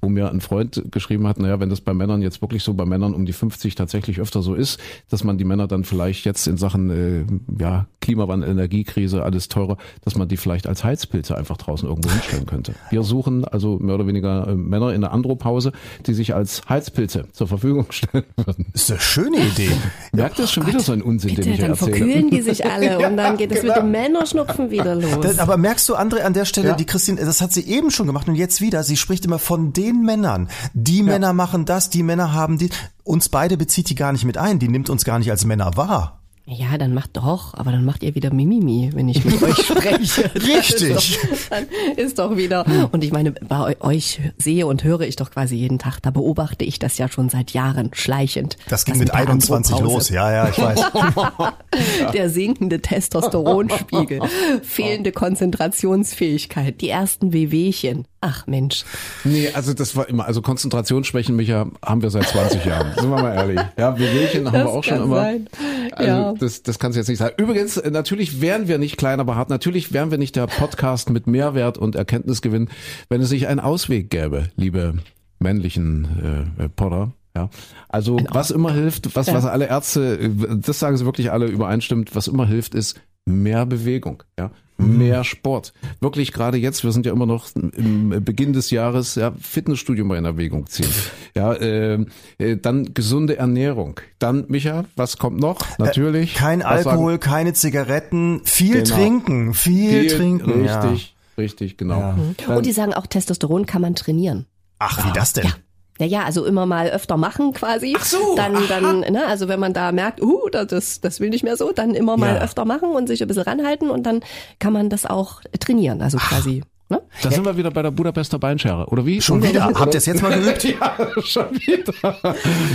wo 0.00 0.08
mir 0.08 0.30
ein 0.30 0.40
Freund 0.40 0.82
geschrieben 0.90 1.26
hat, 1.26 1.38
naja, 1.38 1.60
wenn 1.60 1.70
das 1.70 1.80
bei 1.80 1.92
Männern 1.94 2.22
jetzt 2.22 2.40
wirklich 2.40 2.62
so 2.62 2.74
bei 2.74 2.84
Männern 2.84 3.14
um 3.14 3.26
die 3.26 3.32
50 3.32 3.74
tatsächlich 3.74 4.20
öfter 4.20 4.42
so 4.42 4.54
ist, 4.54 4.80
dass 5.10 5.24
man 5.24 5.38
die 5.38 5.44
Männer 5.44 5.66
dann 5.66 5.84
vielleicht 5.84 6.24
jetzt 6.24 6.46
in 6.46 6.56
Sachen 6.56 6.90
äh, 6.90 7.62
ja, 7.62 7.86
Klimawandel, 8.00 8.48
Energiekrise, 8.50 9.22
alles 9.22 9.48
teurer, 9.48 9.76
dass 10.02 10.16
man 10.16 10.28
die 10.28 10.36
vielleicht 10.36 10.66
als 10.66 10.84
Heizpilze 10.84 11.36
einfach 11.36 11.56
draußen 11.56 11.88
irgendwo 11.88 12.10
hinstellen 12.10 12.46
könnte. 12.46 12.74
Wir 12.90 13.02
suchen 13.02 13.44
also 13.44 13.78
mehr 13.78 13.94
oder 13.94 14.06
weniger 14.06 14.48
äh, 14.48 14.54
Männer 14.54 14.94
in 14.94 15.02
der 15.02 15.12
Andropause, 15.12 15.72
die 16.06 16.14
sich 16.14 16.34
als 16.34 16.62
Heizpilze 16.68 17.26
zur 17.32 17.46
Verfügung 17.46 17.86
stellen 17.90 18.24
würden. 18.36 18.66
Das 18.72 18.82
ist 18.82 18.90
eine 18.90 19.00
schöne 19.00 19.38
Idee. 19.38 19.70
Merkt 20.12 20.38
das 20.38 20.50
schon 20.50 20.66
wieder 20.66 20.80
so 20.80 20.92
ein 20.92 21.02
Unsinn, 21.02 21.30
Bitte, 21.30 21.42
den 21.42 21.52
ich 21.52 21.60
dann 21.60 21.70
erzähle. 21.70 21.90
Dann 21.90 22.00
verkühlen 22.00 22.30
die 22.30 22.40
sich 22.40 22.64
alle 22.70 23.06
und 23.06 23.16
dann 23.16 23.36
geht 23.36 23.52
es 23.52 23.60
genau. 23.60 23.74
mit 23.74 23.82
dem 23.82 23.90
Männerschnupfen 23.90 24.70
wieder 24.70 24.94
los. 24.94 25.38
aber 25.38 25.56
merkst 25.56 25.88
du, 25.88 25.94
André, 25.94 26.20
an 26.20 26.32
der 26.32 26.46
Stelle, 26.46 26.68
ja. 26.68 26.74
die 26.74 26.86
Christine, 26.86 27.20
das 27.20 27.40
hat 27.40 27.52
sie 27.52 27.66
eben 27.66 27.90
schon 27.90 28.06
gemacht 28.06 28.28
und 28.28 28.34
jetzt 28.34 28.60
wieder, 28.60 28.82
sie 28.82 28.96
spricht 28.96 29.24
immer 29.26 29.38
von 29.38 29.72
den 29.72 29.89
den 29.90 30.04
Männern. 30.04 30.48
Die 30.72 30.98
ja. 30.98 31.04
Männer 31.04 31.32
machen 31.32 31.64
das, 31.64 31.90
die 31.90 32.02
Männer 32.02 32.32
haben 32.32 32.58
die. 32.58 32.70
Uns 33.04 33.28
beide 33.28 33.56
bezieht 33.56 33.90
die 33.90 33.94
gar 33.94 34.12
nicht 34.12 34.24
mit 34.24 34.38
ein. 34.38 34.58
Die 34.58 34.68
nimmt 34.68 34.90
uns 34.90 35.04
gar 35.04 35.18
nicht 35.18 35.30
als 35.30 35.44
Männer 35.44 35.76
wahr. 35.76 36.19
Ja, 36.46 36.78
dann 36.78 36.94
macht 36.94 37.16
doch, 37.16 37.54
aber 37.54 37.70
dann 37.70 37.84
macht 37.84 38.02
ihr 38.02 38.16
wieder 38.16 38.32
Mimimi, 38.32 38.90
wenn 38.94 39.08
ich 39.08 39.24
mit 39.24 39.40
euch 39.40 39.56
spreche. 39.66 40.34
Richtig. 40.34 40.90
Ist 40.90 41.22
doch, 41.22 41.48
dann 41.50 41.66
ist 41.96 42.18
doch 42.18 42.36
wieder. 42.36 42.66
Und 42.90 43.04
ich 43.04 43.12
meine, 43.12 43.32
bei 43.32 43.80
euch 43.80 44.20
sehe 44.36 44.66
und 44.66 44.82
höre 44.82 45.02
ich 45.02 45.14
doch 45.14 45.30
quasi 45.30 45.54
jeden 45.54 45.78
Tag. 45.78 46.00
Da 46.00 46.10
beobachte 46.10 46.64
ich 46.64 46.80
das 46.80 46.98
ja 46.98 47.08
schon 47.08 47.28
seit 47.28 47.52
Jahren 47.52 47.90
schleichend. 47.92 48.56
Das 48.68 48.84
ging 48.84 48.98
mit, 48.98 49.08
mit 49.08 49.14
21 49.14 49.78
los, 49.78 50.08
ja, 50.08 50.32
ja, 50.32 50.48
ich 50.48 50.58
weiß. 50.58 50.80
Der 52.14 52.30
sinkende 52.30 52.80
Testosteronspiegel, 52.80 54.20
fehlende 54.62 55.12
Konzentrationsfähigkeit, 55.12 56.80
die 56.80 56.88
ersten 56.88 57.32
Wehwehchen. 57.32 58.06
Ach 58.22 58.46
Mensch. 58.46 58.84
Nee, 59.24 59.50
also 59.54 59.72
das 59.72 59.96
war 59.96 60.08
immer, 60.08 60.26
also 60.26 60.42
Konzentrationsschwächen, 60.42 61.36
Micha, 61.36 61.66
haben 61.82 62.02
wir 62.02 62.10
seit 62.10 62.28
20 62.28 62.64
Jahren. 62.66 62.92
Sind 62.94 63.08
wir 63.08 63.22
mal 63.22 63.34
ehrlich. 63.34 63.60
Ja, 63.78 63.98
Wehwehchen 63.98 64.46
haben 64.46 64.52
das 64.52 64.64
wir 64.64 64.70
auch 64.70 64.84
schon 64.84 65.02
immer. 65.04 65.16
Sein. 65.16 65.48
Also 65.92 66.10
ja. 66.10 66.29
Das, 66.38 66.62
das 66.62 66.78
kann 66.78 66.90
es 66.90 66.96
jetzt 66.96 67.08
nicht 67.08 67.18
sein. 67.18 67.32
Übrigens, 67.36 67.76
äh, 67.76 67.90
natürlich 67.90 68.40
wären 68.40 68.68
wir 68.68 68.78
nicht 68.78 68.96
klein, 68.96 69.20
aber 69.20 69.36
hart. 69.36 69.50
Natürlich 69.50 69.92
wären 69.92 70.10
wir 70.10 70.18
nicht 70.18 70.36
der 70.36 70.46
Podcast 70.46 71.10
mit 71.10 71.26
Mehrwert 71.26 71.78
und 71.78 71.94
Erkenntnisgewinn, 71.94 72.68
wenn 73.08 73.20
es 73.20 73.28
sich 73.28 73.46
einen 73.46 73.60
Ausweg 73.60 74.10
gäbe, 74.10 74.48
liebe 74.56 74.94
männlichen 75.38 76.52
äh, 76.58 76.68
Potter. 76.68 77.12
Ja, 77.36 77.48
also 77.88 78.18
was 78.30 78.50
immer 78.50 78.72
hilft, 78.72 79.14
was, 79.14 79.32
was 79.32 79.44
alle 79.44 79.68
Ärzte, 79.68 80.30
das 80.66 80.80
sagen 80.80 80.96
sie 80.96 81.04
wirklich 81.04 81.30
alle 81.30 81.46
übereinstimmt, 81.46 82.16
was 82.16 82.26
immer 82.26 82.44
hilft, 82.44 82.74
ist 82.74 83.00
mehr 83.26 83.66
Bewegung, 83.66 84.22
ja, 84.38 84.50
mehr 84.78 85.24
Sport. 85.24 85.72
Wirklich 86.00 86.32
gerade 86.32 86.58
jetzt, 86.58 86.84
wir 86.84 86.92
sind 86.92 87.06
ja 87.06 87.12
immer 87.12 87.26
noch 87.26 87.48
im 87.54 88.24
Beginn 88.24 88.52
des 88.52 88.70
Jahres, 88.70 89.14
ja, 89.14 89.32
Fitnessstudio 89.38 90.04
mal 90.04 90.18
in 90.18 90.24
Erwägung 90.24 90.66
ziehen. 90.66 90.90
Ja, 91.36 91.52
äh, 91.52 92.06
äh, 92.38 92.56
dann 92.56 92.92
gesunde 92.92 93.36
Ernährung. 93.36 94.00
Dann, 94.18 94.46
Micha, 94.48 94.86
was 94.96 95.16
kommt 95.16 95.38
noch? 95.38 95.60
Natürlich. 95.78 96.34
Äh, 96.34 96.38
kein 96.38 96.62
Alkohol, 96.62 97.12
sagen, 97.12 97.20
keine 97.20 97.52
Zigaretten, 97.52 98.40
viel 98.44 98.82
genau. 98.82 98.96
trinken, 98.96 99.54
viel, 99.54 100.00
viel 100.00 100.16
trinken. 100.16 100.50
Richtig, 100.50 101.14
ja. 101.14 101.40
richtig, 101.40 101.76
genau. 101.76 102.00
Ja. 102.00 102.12
Mhm. 102.14 102.56
Und 102.56 102.66
die 102.66 102.72
sagen 102.72 102.94
auch, 102.94 103.06
Testosteron 103.06 103.64
kann 103.64 103.80
man 103.80 103.94
trainieren. 103.94 104.46
Ach, 104.80 105.06
wie 105.06 105.12
das 105.12 105.32
denn? 105.32 105.44
Ja. 105.44 105.52
Ja, 106.00 106.06
ja, 106.06 106.24
also 106.24 106.46
immer 106.46 106.64
mal 106.64 106.88
öfter 106.88 107.18
machen 107.18 107.52
quasi. 107.52 107.94
Ach 107.98 108.04
so. 108.04 108.34
Dann, 108.34 108.56
aha. 108.56 108.64
dann, 108.68 109.00
ne, 109.00 109.26
also 109.26 109.48
wenn 109.48 109.60
man 109.60 109.74
da 109.74 109.92
merkt, 109.92 110.22
uh, 110.22 110.48
das, 110.48 111.02
das 111.02 111.20
will 111.20 111.28
nicht 111.28 111.44
mehr 111.44 111.58
so, 111.58 111.72
dann 111.72 111.94
immer 111.94 112.16
mal 112.16 112.36
ja. 112.36 112.40
öfter 112.40 112.64
machen 112.64 112.90
und 112.90 113.06
sich 113.06 113.20
ein 113.20 113.28
bisschen 113.28 113.42
ranhalten 113.42 113.90
und 113.90 114.04
dann 114.04 114.22
kann 114.58 114.72
man 114.72 114.88
das 114.88 115.04
auch 115.04 115.42
trainieren. 115.60 116.00
Also 116.00 116.16
quasi. 116.16 116.62
Ne? 116.88 117.02
Da 117.22 117.28
ja. 117.28 117.34
sind 117.36 117.44
wir 117.44 117.56
wieder 117.56 117.70
bei 117.70 117.82
der 117.82 117.92
Budapester 117.92 118.38
Beinschere, 118.38 118.86
oder 118.86 119.06
wie? 119.06 119.20
Schon 119.20 119.40
wieder? 119.42 119.70
Habt 119.74 119.94
ihr 119.94 119.98
es 119.98 120.06
jetzt 120.06 120.22
mal 120.22 120.36
geübt? 120.36 120.64
ja, 120.80 120.96
schon 121.22 121.52
wieder. 121.52 121.92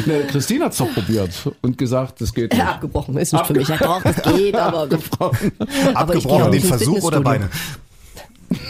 Ne, 0.05 0.27
Christine 0.29 0.65
hat's 0.65 0.77
doch 0.77 0.93
probiert 0.93 1.31
und 1.61 1.77
gesagt, 1.77 2.21
das 2.21 2.33
geht 2.33 2.53
nicht. 2.53 2.61
Ja, 2.61 2.73
abgebrochen 2.73 3.17
ist 3.17 3.33
nicht 3.33 3.45
für 3.45 3.53
mich. 3.53 3.67
Ja, 3.67 3.75
doch, 3.75 4.01
das 4.01 4.21
geht, 4.21 4.55
aber... 4.55 4.83
Abgebrochen, 4.83 5.51
abgebrochen 5.93 6.51
den 6.51 6.61
Versuch 6.61 7.03
oder 7.03 7.19
Beine? 7.19 7.49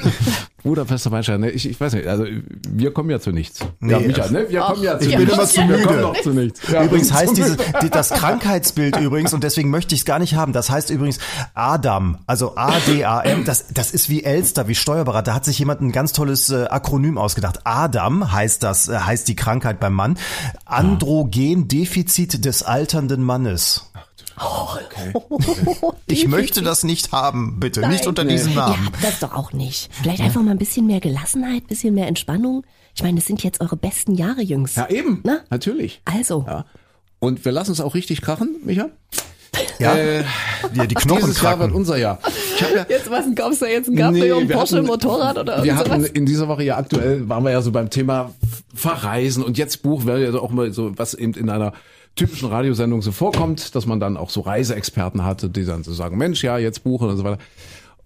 Budapester 0.63 1.11
Weinstein, 1.11 1.41
ne? 1.41 1.51
ich, 1.51 1.69
ich 1.69 1.79
weiß 1.79 1.93
nicht, 1.93 2.07
also 2.07 2.25
wir 2.67 2.91
kommen 2.91 3.11
ja 3.11 3.19
zu 3.19 3.31
nichts. 3.31 3.59
Nee, 3.79 3.91
ja, 3.91 3.99
Micha, 3.99 4.31
ne? 4.31 4.47
Wir 4.49 4.61
kommen 4.61 4.81
ja 4.81 4.97
zu 4.97 5.05
ich 5.07 5.15
nichts. 5.15 5.25
bin 5.25 5.33
immer 5.33 5.47
zu 5.47 5.61
müde. 5.61 5.77
Wir 5.77 5.85
kommen 5.85 6.01
noch 6.01 6.21
zu 6.21 6.29
nichts. 6.31 6.61
Ja, 6.71 6.83
übrigens 6.83 7.13
heißt 7.13 7.37
dieses, 7.37 7.57
die, 7.83 7.89
das 7.91 8.09
Krankheitsbild 8.09 8.97
übrigens, 8.97 9.33
und 9.33 9.43
deswegen 9.43 9.69
möchte 9.69 9.93
ich 9.93 10.01
es 10.01 10.05
gar 10.05 10.17
nicht 10.17 10.33
haben, 10.33 10.53
das 10.53 10.71
heißt 10.71 10.89
übrigens 10.89 11.19
Adam, 11.53 12.17
also 12.25 12.55
A-D-A-M, 12.55 13.45
das, 13.45 13.67
das 13.73 13.91
ist 13.91 14.09
wie 14.09 14.23
Elster, 14.23 14.67
wie 14.67 14.75
Steuerberater, 14.75 15.31
da 15.31 15.35
hat 15.35 15.45
sich 15.45 15.59
jemand 15.59 15.81
ein 15.81 15.91
ganz 15.91 16.13
tolles 16.13 16.49
äh, 16.49 16.65
Akronym 16.65 17.17
ausgedacht. 17.19 17.59
Adam 17.63 18.31
heißt 18.31 18.63
das, 18.63 18.89
äh, 18.89 18.97
heißt 18.97 19.27
die 19.27 19.35
Krankheit 19.35 19.79
beim 19.79 19.93
Mann. 19.93 20.17
Androgendefizit 20.65 22.43
des 22.43 22.63
alternden 22.63 23.21
Mannes. 23.21 23.91
Oh, 24.39 24.67
okay. 24.85 25.13
ich 26.07 26.27
möchte 26.27 26.61
das 26.61 26.83
nicht 26.83 27.11
haben, 27.11 27.59
bitte. 27.59 27.81
Nein. 27.81 27.91
Nicht 27.91 28.07
unter 28.07 28.25
diesem 28.25 28.53
Namen. 28.53 28.89
Ja, 28.93 29.09
das 29.09 29.19
doch 29.19 29.33
auch 29.33 29.53
nicht. 29.53 29.89
Vielleicht 29.93 30.21
einfach 30.21 30.41
mal 30.41 30.51
ein 30.51 30.57
bisschen 30.57 30.85
mehr 30.87 30.99
Gelassenheit, 30.99 31.67
bisschen 31.67 31.93
mehr 31.93 32.07
Entspannung. 32.07 32.65
Ich 32.95 33.03
meine, 33.03 33.17
das 33.17 33.27
sind 33.27 33.43
jetzt 33.43 33.61
eure 33.61 33.77
besten 33.77 34.15
Jahre, 34.15 34.41
Jungs. 34.41 34.75
Ja, 34.75 34.89
eben. 34.89 35.21
Na? 35.23 35.39
Natürlich. 35.49 36.01
Also. 36.05 36.45
Ja. 36.47 36.65
Und 37.19 37.43
wir 37.45 37.51
lassen 37.51 37.71
es 37.71 37.81
auch 37.81 37.95
richtig 37.95 38.21
krachen, 38.21 38.57
Micha. 38.63 38.89
Ja, 39.79 39.95
äh, 39.95 40.23
ja 40.73 40.85
die 40.85 40.95
Knochen 40.95 41.25
Dieses 41.25 41.41
Jahr 41.41 41.59
wird 41.59 41.71
unser 41.71 41.97
Jahr. 41.97 42.19
Ich 42.55 42.63
hab 42.63 42.75
ja, 42.75 42.85
jetzt 42.89 43.09
was, 43.09 43.25
kaufst 43.35 43.61
du 43.61 43.65
jetzt 43.65 43.89
ein 43.89 43.95
Cabrio, 43.95 44.41
nee, 44.41 44.53
Porsche, 44.53 44.77
hatten, 44.77 44.87
Motorrad 44.87 45.37
oder 45.37 45.63
Wir 45.63 45.75
hatten 45.75 46.01
sowas? 46.01 46.09
in 46.09 46.25
dieser 46.25 46.47
Woche 46.47 46.63
ja 46.63 46.77
aktuell, 46.77 47.27
waren 47.27 47.43
wir 47.43 47.51
ja 47.51 47.61
so 47.61 47.71
beim 47.71 47.89
Thema 47.89 48.33
Verreisen 48.73 49.43
und 49.43 49.57
jetzt 49.57 49.81
Buch 49.81 50.05
wäre 50.05 50.23
ja 50.23 50.39
auch 50.39 50.51
mal 50.51 50.71
so, 50.71 50.97
was 50.97 51.13
eben 51.13 51.33
in 51.33 51.49
einer 51.49 51.73
typischen 52.15 52.49
Radiosendung 52.49 53.01
so 53.01 53.11
vorkommt, 53.11 53.75
dass 53.75 53.85
man 53.85 53.99
dann 53.99 54.17
auch 54.17 54.29
so 54.29 54.41
Reiseexperten 54.41 55.23
hatte, 55.23 55.49
die 55.49 55.65
dann 55.65 55.83
so 55.83 55.93
sagen, 55.93 56.17
Mensch, 56.17 56.43
ja, 56.43 56.57
jetzt 56.57 56.83
buchen 56.83 57.09
und 57.09 57.17
so 57.17 57.23
weiter. 57.23 57.39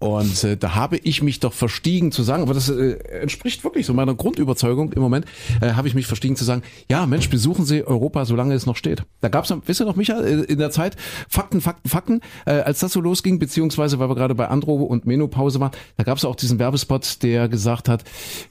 Und 0.00 0.44
äh, 0.44 0.56
da 0.56 0.74
habe 0.74 0.96
ich 0.96 1.22
mich 1.22 1.40
doch 1.40 1.52
verstiegen 1.52 2.10
zu 2.10 2.22
sagen, 2.22 2.42
aber 2.42 2.54
das 2.54 2.70
äh, 2.70 2.92
entspricht 3.20 3.64
wirklich 3.64 3.84
so 3.84 3.92
meiner 3.92 4.14
Grundüberzeugung 4.14 4.92
im 4.92 5.02
Moment, 5.02 5.26
äh, 5.60 5.72
habe 5.72 5.88
ich 5.88 5.94
mich 5.94 6.06
verstiegen 6.06 6.36
zu 6.36 6.44
sagen, 6.44 6.62
ja 6.90 7.04
Mensch, 7.04 7.28
besuchen 7.28 7.66
Sie 7.66 7.86
Europa, 7.86 8.24
solange 8.24 8.54
es 8.54 8.64
noch 8.64 8.76
steht. 8.76 9.02
Da 9.20 9.28
gab 9.28 9.44
es, 9.44 9.54
wisst 9.66 9.80
ihr 9.80 9.84
noch, 9.84 9.96
Micha, 9.96 10.18
äh, 10.20 10.40
in 10.44 10.58
der 10.58 10.70
Zeit 10.70 10.96
Fakten, 11.28 11.60
Fakten, 11.60 11.88
Fakten, 11.88 12.20
äh, 12.46 12.52
als 12.52 12.80
das 12.80 12.92
so 12.92 13.00
losging, 13.00 13.38
beziehungsweise 13.38 13.98
weil 13.98 14.08
wir 14.08 14.14
gerade 14.14 14.34
bei 14.34 14.48
Andro 14.48 14.76
und 14.76 15.04
Menopause 15.04 15.60
waren, 15.60 15.72
da 15.98 16.04
gab 16.04 16.16
es 16.16 16.24
auch 16.24 16.34
diesen 16.34 16.58
Werbespot, 16.58 17.22
der 17.22 17.48
gesagt 17.48 17.90
hat, 17.90 18.04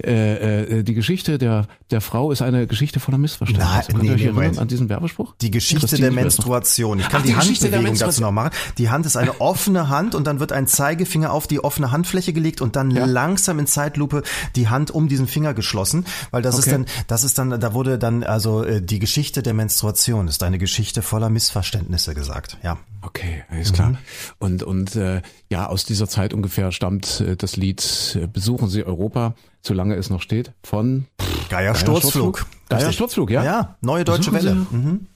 äh, 0.04 0.80
äh, 0.80 0.84
die 0.84 0.94
Geschichte 0.94 1.40
der, 1.40 1.66
der 1.90 2.02
Frau 2.02 2.32
ist 2.32 2.44
eine 2.44 2.68
Geschichte 2.68 3.00
voller 3.00 3.18
Missverständnisse. 3.18 3.92
Nein, 3.92 4.02
nee, 4.02 4.16
nee, 4.16 4.26
erinnern 4.26 4.60
an 4.60 4.68
diesen 4.68 4.88
Werbespruch? 4.88 5.34
Die 5.42 5.50
Geschichte 5.50 5.88
Christine, 5.88 6.10
der 6.10 6.12
Menstruation. 6.12 7.00
Ich 7.00 7.10
kann 7.10 7.22
Ach, 7.22 7.26
die, 7.26 7.30
die 7.30 7.36
Handbewegung 7.36 7.98
dazu 7.98 8.22
noch 8.22 8.32
machen. 8.32 8.52
Die 8.78 8.90
Hand 8.92 9.08
ist 9.08 9.18
eine 9.18 9.42
offene 9.42 9.90
Hand 9.90 10.14
und 10.14 10.28
dann 10.28 10.40
wird 10.40 10.52
ein 10.52 10.68
Zeigefinger 10.68 11.34
auf 11.34 11.39
die 11.48 11.64
offene 11.64 11.92
Handfläche 11.92 12.34
gelegt 12.34 12.62
und 12.62 12.76
dann 12.76 12.92
ja. 12.92 13.06
langsam 13.06 13.60
in 13.60 13.68
Zeitlupe 13.68 14.24
die 14.56 14.68
Hand 14.68 14.92
um 14.92 15.08
diesen 15.08 15.28
Finger 15.28 15.54
geschlossen, 15.54 16.06
weil 16.32 16.42
das 16.42 16.56
okay. 16.56 16.66
ist 16.66 16.72
dann, 16.74 16.86
das 17.08 17.24
ist 17.24 17.38
dann, 17.38 17.60
da 17.60 17.74
wurde 17.74 17.98
dann 17.98 18.24
also 18.24 18.64
äh, 18.64 18.82
die 18.82 19.00
Geschichte 19.00 19.44
der 19.44 19.54
Menstruation 19.54 20.28
ist 20.28 20.44
eine 20.44 20.58
Geschichte 20.58 21.02
voller 21.02 21.30
Missverständnisse 21.30 22.14
gesagt, 22.14 22.58
ja. 22.64 22.78
Okay, 23.02 23.44
alles 23.50 23.72
klar. 23.72 23.90
Mhm. 23.90 23.98
Und 24.40 24.64
und 24.64 24.96
äh, 24.98 25.22
ja, 25.50 25.68
aus 25.68 25.86
dieser 25.86 26.10
Zeit 26.10 26.34
ungefähr 26.34 26.72
stammt 26.72 27.22
äh, 27.22 27.38
das 27.38 27.56
Lied 27.56 28.18
äh, 28.22 28.28
Besuchen 28.28 28.68
Sie 28.70 28.84
Europa, 28.84 29.36
solange 29.62 29.96
es 29.96 30.10
noch 30.10 30.22
steht, 30.22 30.52
von 30.64 31.06
Geier 31.50 31.76
Sturzflug. 31.76 32.46
Geier 32.68 32.92
Sturzflug, 32.92 33.32
ja. 33.32 33.44
Ja, 33.44 33.78
neue 33.82 34.04
deutsche 34.04 34.32
Besuchen 34.32 34.68
Welle. 34.72 34.84
Mhm. 34.84 35.08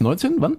19, 0.00 0.36
wann? 0.38 0.56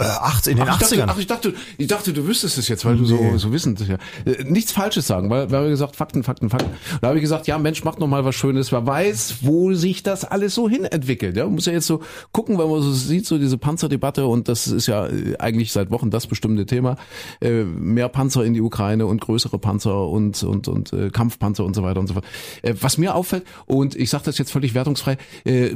Äh, 0.00 0.04
acht, 0.04 0.46
in 0.46 0.56
den 0.56 0.66
ach, 0.66 0.80
80ern. 0.80 0.92
Ich 0.92 0.96
dachte, 0.98 1.06
ach, 1.08 1.18
ich 1.18 1.26
dachte, 1.26 1.54
ich 1.76 1.86
dachte, 1.86 2.12
du 2.14 2.26
wüsstest 2.26 2.56
es 2.56 2.68
jetzt, 2.68 2.86
weil 2.86 2.96
du 2.96 3.02
nee. 3.02 3.32
so, 3.32 3.38
so 3.38 3.52
wissend 3.52 3.86
ja. 3.86 3.96
Äh, 4.24 4.44
nichts 4.44 4.72
Falsches 4.72 5.06
sagen, 5.06 5.28
weil 5.28 5.50
wir 5.50 5.58
haben 5.58 5.68
gesagt, 5.68 5.94
Fakten, 5.94 6.22
Fakten, 6.22 6.48
Fakten. 6.48 6.70
da 7.02 7.08
habe 7.08 7.18
ich 7.18 7.22
gesagt, 7.22 7.46
ja, 7.46 7.58
Mensch, 7.58 7.84
mach 7.84 7.98
noch 7.98 8.06
mal 8.06 8.24
was 8.24 8.34
Schönes. 8.34 8.72
Wer 8.72 8.86
weiß, 8.86 9.36
wo 9.42 9.74
sich 9.74 10.02
das 10.02 10.24
alles 10.24 10.54
so 10.54 10.70
hin 10.70 10.86
entwickelt. 10.86 11.36
Ja, 11.36 11.44
man 11.44 11.56
muss 11.56 11.66
ja 11.66 11.74
jetzt 11.74 11.86
so 11.86 12.00
gucken, 12.32 12.56
weil 12.56 12.66
man 12.66 12.80
so 12.80 12.92
sieht, 12.92 13.26
so 13.26 13.36
diese 13.36 13.58
Panzerdebatte 13.58 14.26
und 14.26 14.48
das 14.48 14.68
ist 14.68 14.86
ja 14.86 15.06
äh, 15.06 15.36
eigentlich 15.38 15.70
seit 15.70 15.90
Wochen 15.90 16.10
das 16.10 16.26
bestimmte 16.26 16.64
Thema. 16.64 16.96
Äh, 17.42 17.64
mehr 17.64 18.08
Panzer 18.08 18.42
in 18.42 18.54
die 18.54 18.62
Ukraine 18.62 19.04
und 19.04 19.20
größere 19.20 19.58
Panzer 19.58 20.08
und 20.08 20.42
und 20.42 20.66
und 20.66 20.94
äh, 20.94 21.10
Kampfpanzer 21.10 21.62
und 21.62 21.74
so 21.74 21.82
weiter 21.82 22.00
und 22.00 22.06
so 22.06 22.14
fort. 22.14 22.24
Äh, 22.62 22.74
was 22.80 22.96
mir 22.96 23.14
auffällt 23.14 23.44
und 23.66 23.96
ich 23.96 24.08
sage 24.08 24.24
das 24.24 24.38
jetzt 24.38 24.50
völlig 24.50 24.72
wertungsfrei, 24.72 25.18
äh, 25.44 25.74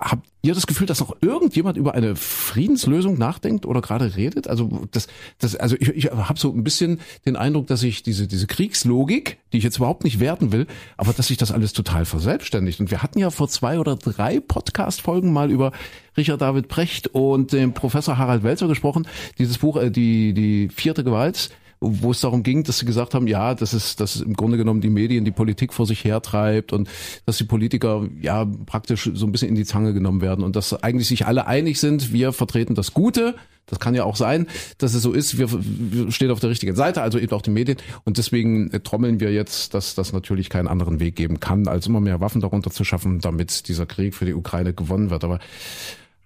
habt 0.00 0.26
ihr 0.42 0.54
das 0.54 0.66
Gefühl, 0.66 0.86
dass 0.86 1.00
noch 1.00 1.16
irgendjemand 1.20 1.76
über 1.76 1.94
eine 1.94 2.16
Friedenslösung 2.16 3.18
nachdenkt 3.18 3.66
oder 3.66 3.80
gerade 3.80 4.16
redet? 4.16 4.48
Also 4.48 4.86
das, 4.90 5.06
das, 5.38 5.56
also 5.56 5.76
ich, 5.78 5.88
ich 5.88 6.06
habe 6.06 6.38
so 6.38 6.52
ein 6.52 6.64
bisschen 6.64 7.00
den 7.26 7.36
Eindruck, 7.36 7.66
dass 7.66 7.82
ich 7.82 8.02
diese 8.02 8.26
diese 8.26 8.46
Kriegslogik, 8.46 9.38
die 9.52 9.58
ich 9.58 9.64
jetzt 9.64 9.76
überhaupt 9.76 10.04
nicht 10.04 10.20
werten 10.20 10.52
will, 10.52 10.66
aber 10.96 11.12
dass 11.12 11.28
sich 11.28 11.36
das 11.36 11.52
alles 11.52 11.72
total 11.72 12.04
verselbstständigt. 12.04 12.80
Und 12.80 12.90
wir 12.90 13.02
hatten 13.02 13.18
ja 13.18 13.30
vor 13.30 13.48
zwei 13.48 13.78
oder 13.78 13.96
drei 13.96 14.40
Podcast-Folgen 14.40 15.32
mal 15.32 15.50
über 15.50 15.72
Richard 16.16 16.40
David 16.40 16.68
Precht 16.68 17.08
und 17.08 17.52
den 17.52 17.74
Professor 17.74 18.18
Harald 18.18 18.42
Welzer 18.42 18.68
gesprochen. 18.68 19.06
Dieses 19.38 19.58
Buch, 19.58 19.76
äh, 19.76 19.90
die 19.90 20.32
die 20.32 20.68
vierte 20.68 21.04
Gewalt 21.04 21.50
wo 21.80 22.10
es 22.10 22.20
darum 22.20 22.42
ging, 22.42 22.62
dass 22.62 22.78
sie 22.78 22.86
gesagt 22.86 23.14
haben, 23.14 23.26
ja, 23.26 23.54
das 23.54 23.72
ist, 23.72 24.00
dass 24.00 24.20
im 24.20 24.34
Grunde 24.34 24.58
genommen 24.58 24.80
die 24.80 24.90
Medien 24.90 25.24
die 25.24 25.30
Politik 25.30 25.72
vor 25.72 25.86
sich 25.86 26.04
hertreibt 26.04 26.72
und 26.72 26.88
dass 27.24 27.38
die 27.38 27.44
Politiker 27.44 28.06
ja 28.20 28.44
praktisch 28.66 29.10
so 29.14 29.26
ein 29.26 29.32
bisschen 29.32 29.48
in 29.48 29.54
die 29.54 29.64
Zange 29.64 29.94
genommen 29.94 30.20
werden 30.20 30.44
und 30.44 30.56
dass 30.56 30.74
eigentlich 30.82 31.08
sich 31.08 31.26
alle 31.26 31.46
einig 31.46 31.80
sind, 31.80 32.12
wir 32.12 32.32
vertreten 32.32 32.74
das 32.74 32.92
Gute, 32.92 33.34
das 33.70 33.78
kann 33.78 33.94
ja 33.94 34.04
auch 34.04 34.16
sein, 34.16 34.46
dass 34.78 34.94
es 34.94 35.02
so 35.02 35.12
ist. 35.12 35.38
Wir, 35.38 35.48
wir 35.52 36.10
stehen 36.10 36.30
auf 36.30 36.40
der 36.40 36.50
richtigen 36.50 36.74
Seite, 36.74 37.02
also 37.02 37.18
eben 37.18 37.32
auch 37.32 37.42
die 37.42 37.50
Medien. 37.50 37.78
Und 38.04 38.18
deswegen 38.18 38.70
äh, 38.72 38.80
trommeln 38.80 39.20
wir 39.20 39.32
jetzt, 39.32 39.74
dass 39.74 39.94
das 39.94 40.12
natürlich 40.12 40.50
keinen 40.50 40.66
anderen 40.66 40.98
Weg 40.98 41.14
geben 41.14 41.38
kann, 41.38 41.68
als 41.68 41.86
immer 41.86 42.00
mehr 42.00 42.20
Waffen 42.20 42.40
darunter 42.40 42.70
zu 42.70 42.82
schaffen, 42.84 43.20
damit 43.20 43.68
dieser 43.68 43.86
Krieg 43.86 44.14
für 44.14 44.24
die 44.24 44.34
Ukraine 44.34 44.74
gewonnen 44.74 45.10
wird. 45.10 45.22
Aber 45.22 45.38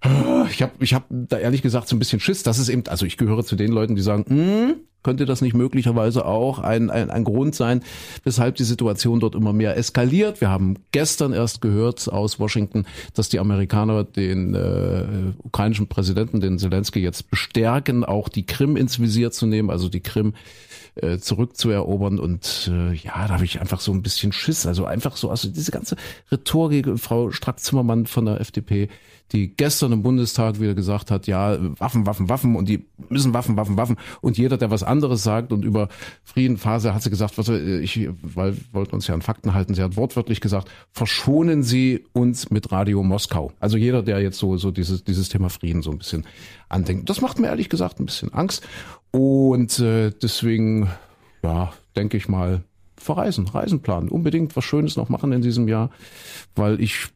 äh, 0.02 0.48
ich 0.50 0.62
habe 0.62 0.72
ich 0.80 0.94
hab 0.94 1.04
da 1.10 1.38
ehrlich 1.38 1.60
gesagt 1.60 1.88
so 1.88 1.96
ein 1.96 1.98
bisschen 1.98 2.18
Schiss. 2.18 2.42
Das 2.42 2.58
ist 2.58 2.70
eben, 2.70 2.84
also 2.88 3.04
ich 3.04 3.18
gehöre 3.18 3.44
zu 3.44 3.56
den 3.56 3.72
Leuten, 3.72 3.94
die 3.94 4.02
sagen, 4.02 4.24
hm, 4.26 4.76
könnte 5.04 5.26
das 5.26 5.40
nicht 5.40 5.54
möglicherweise 5.54 6.24
auch 6.24 6.58
ein, 6.58 6.90
ein, 6.90 7.10
ein 7.10 7.22
Grund 7.22 7.54
sein, 7.54 7.82
weshalb 8.24 8.56
die 8.56 8.64
Situation 8.64 9.20
dort 9.20 9.36
immer 9.36 9.52
mehr 9.52 9.76
eskaliert? 9.76 10.40
Wir 10.40 10.50
haben 10.50 10.76
gestern 10.90 11.32
erst 11.32 11.60
gehört 11.60 12.08
aus 12.08 12.40
Washington, 12.40 12.86
dass 13.14 13.28
die 13.28 13.38
Amerikaner 13.38 14.02
den 14.02 14.54
äh, 14.54 15.04
ukrainischen 15.44 15.86
Präsidenten, 15.86 16.40
den 16.40 16.58
Zelensky, 16.58 17.00
jetzt 17.00 17.30
bestärken, 17.30 18.04
auch 18.04 18.28
die 18.28 18.46
Krim 18.46 18.76
ins 18.76 18.98
Visier 18.98 19.30
zu 19.30 19.46
nehmen, 19.46 19.70
also 19.70 19.88
die 19.88 20.00
Krim 20.00 20.34
äh, 20.96 21.18
zurückzuerobern. 21.18 22.18
Und 22.18 22.70
äh, 22.72 22.94
ja, 22.94 23.26
da 23.28 23.34
habe 23.34 23.44
ich 23.44 23.60
einfach 23.60 23.80
so 23.80 23.92
ein 23.92 24.02
bisschen 24.02 24.32
Schiss. 24.32 24.66
Also 24.66 24.86
einfach 24.86 25.16
so, 25.16 25.30
also 25.30 25.48
diese 25.48 25.70
ganze 25.70 25.96
Rhetorik, 26.32 26.98
Frau 26.98 27.30
Strack-Zimmermann 27.30 28.06
von 28.06 28.24
der 28.24 28.40
FDP, 28.40 28.88
die 29.32 29.48
gestern 29.48 29.92
im 29.92 30.02
Bundestag 30.02 30.60
wieder 30.60 30.74
gesagt 30.74 31.10
hat, 31.10 31.26
ja, 31.26 31.56
Waffen, 31.78 32.06
Waffen, 32.06 32.28
Waffen 32.28 32.56
und 32.56 32.68
die 32.68 32.87
müssen 33.08 33.34
Waffen, 33.34 33.56
Waffen, 33.56 33.76
Waffen. 33.76 33.96
Und 34.20 34.38
jeder, 34.38 34.56
der 34.58 34.70
was 34.70 34.82
anderes 34.82 35.22
sagt 35.22 35.52
und 35.52 35.64
über 35.64 35.88
Friedenphase 36.22 36.94
hat 36.94 37.02
sie 37.02 37.10
gesagt, 37.10 37.38
was 37.38 37.48
ich, 37.48 38.08
weil 38.22 38.56
wollten 38.72 38.94
uns 38.94 39.06
ja 39.06 39.14
an 39.14 39.22
Fakten 39.22 39.54
halten, 39.54 39.74
sie 39.74 39.82
hat 39.82 39.96
wortwörtlich 39.96 40.40
gesagt, 40.40 40.70
verschonen 40.92 41.62
Sie 41.62 42.04
uns 42.12 42.50
mit 42.50 42.70
Radio 42.70 43.02
Moskau. 43.02 43.52
Also 43.60 43.76
jeder, 43.76 44.02
der 44.02 44.20
jetzt 44.20 44.38
so, 44.38 44.56
so 44.56 44.70
dieses, 44.70 45.04
dieses 45.04 45.28
Thema 45.28 45.48
Frieden 45.48 45.82
so 45.82 45.90
ein 45.90 45.98
bisschen 45.98 46.24
andenkt. 46.68 47.08
Das 47.08 47.20
macht 47.20 47.38
mir 47.38 47.48
ehrlich 47.48 47.68
gesagt 47.68 48.00
ein 48.00 48.06
bisschen 48.06 48.32
Angst. 48.32 48.66
Und 49.10 49.78
äh, 49.80 50.10
deswegen, 50.10 50.88
ja, 51.42 51.72
denke 51.96 52.16
ich 52.16 52.28
mal, 52.28 52.62
verreisen, 52.96 53.46
Reisen 53.46 53.80
planen, 53.80 54.08
unbedingt 54.08 54.56
was 54.56 54.64
Schönes 54.64 54.96
noch 54.96 55.08
machen 55.08 55.32
in 55.32 55.42
diesem 55.42 55.68
Jahr, 55.68 55.90
weil 56.54 56.80
ich 56.80 57.08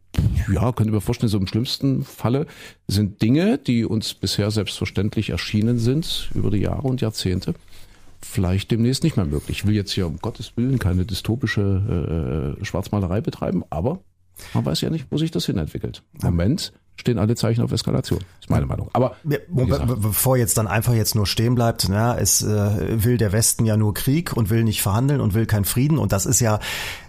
ja, 0.53 0.73
könnte 0.73 0.93
mir 0.93 1.01
vorstellen, 1.01 1.31
so 1.31 1.39
im 1.39 1.47
schlimmsten 1.47 2.05
Falle 2.05 2.47
sind 2.87 3.23
Dinge, 3.23 3.59
die 3.59 3.85
uns 3.85 4.15
bisher 4.15 4.51
selbstverständlich 4.51 5.31
erschienen 5.31 5.79
sind 5.79 6.31
über 6.35 6.51
die 6.51 6.59
Jahre 6.59 6.89
und 6.89 7.01
Jahrzehnte, 7.01 7.55
vielleicht 8.21 8.71
demnächst 8.71 9.05
nicht 9.05 9.17
mehr 9.17 9.27
möglich. 9.27 9.59
Ich 9.59 9.67
will 9.67 9.75
jetzt 9.75 9.93
hier 9.93 10.07
um 10.07 10.19
Gottes 10.19 10.57
Willen 10.57 10.79
keine 10.79 11.05
dystopische 11.05 12.57
äh, 12.61 12.65
Schwarzmalerei 12.65 13.21
betreiben, 13.21 13.65
aber 13.71 14.01
man 14.55 14.65
weiß 14.65 14.81
ja 14.81 14.91
nicht, 14.91 15.07
wo 15.11 15.19
sich 15.19 15.31
das 15.31 15.47
hin 15.47 15.59
entwickelt. 15.59 16.03
Im 16.23 16.29
Moment 16.29 16.73
stehen 16.99 17.19
alle 17.19 17.35
Zeichen 17.37 17.63
auf 17.63 17.73
Eskalation. 17.73 18.21
Ist 18.41 18.51
meine 18.51 18.67
Meinung. 18.67 18.91
Aber 18.93 19.17
ja, 19.25 19.39
bevor 19.47 20.37
jetzt 20.37 20.59
dann 20.59 20.67
einfach 20.67 20.95
jetzt 20.95 21.15
nur 21.15 21.27
stehen 21.27 21.55
bleibt, 21.55 21.89
na, 21.89 22.19
es 22.19 22.43
äh, 22.43 23.03
will 23.03 23.17
der 23.17 23.33
Westen 23.33 23.65
ja 23.65 23.77
nur 23.77 23.95
Krieg 23.95 24.37
und 24.37 24.51
will 24.51 24.65
nicht 24.65 24.83
verhandeln 24.83 25.21
und 25.21 25.35
will 25.35 25.47
keinen 25.47 25.65
Frieden 25.65 25.99
und 25.99 26.13
das 26.13 26.27
ist 26.27 26.41
ja 26.41 26.59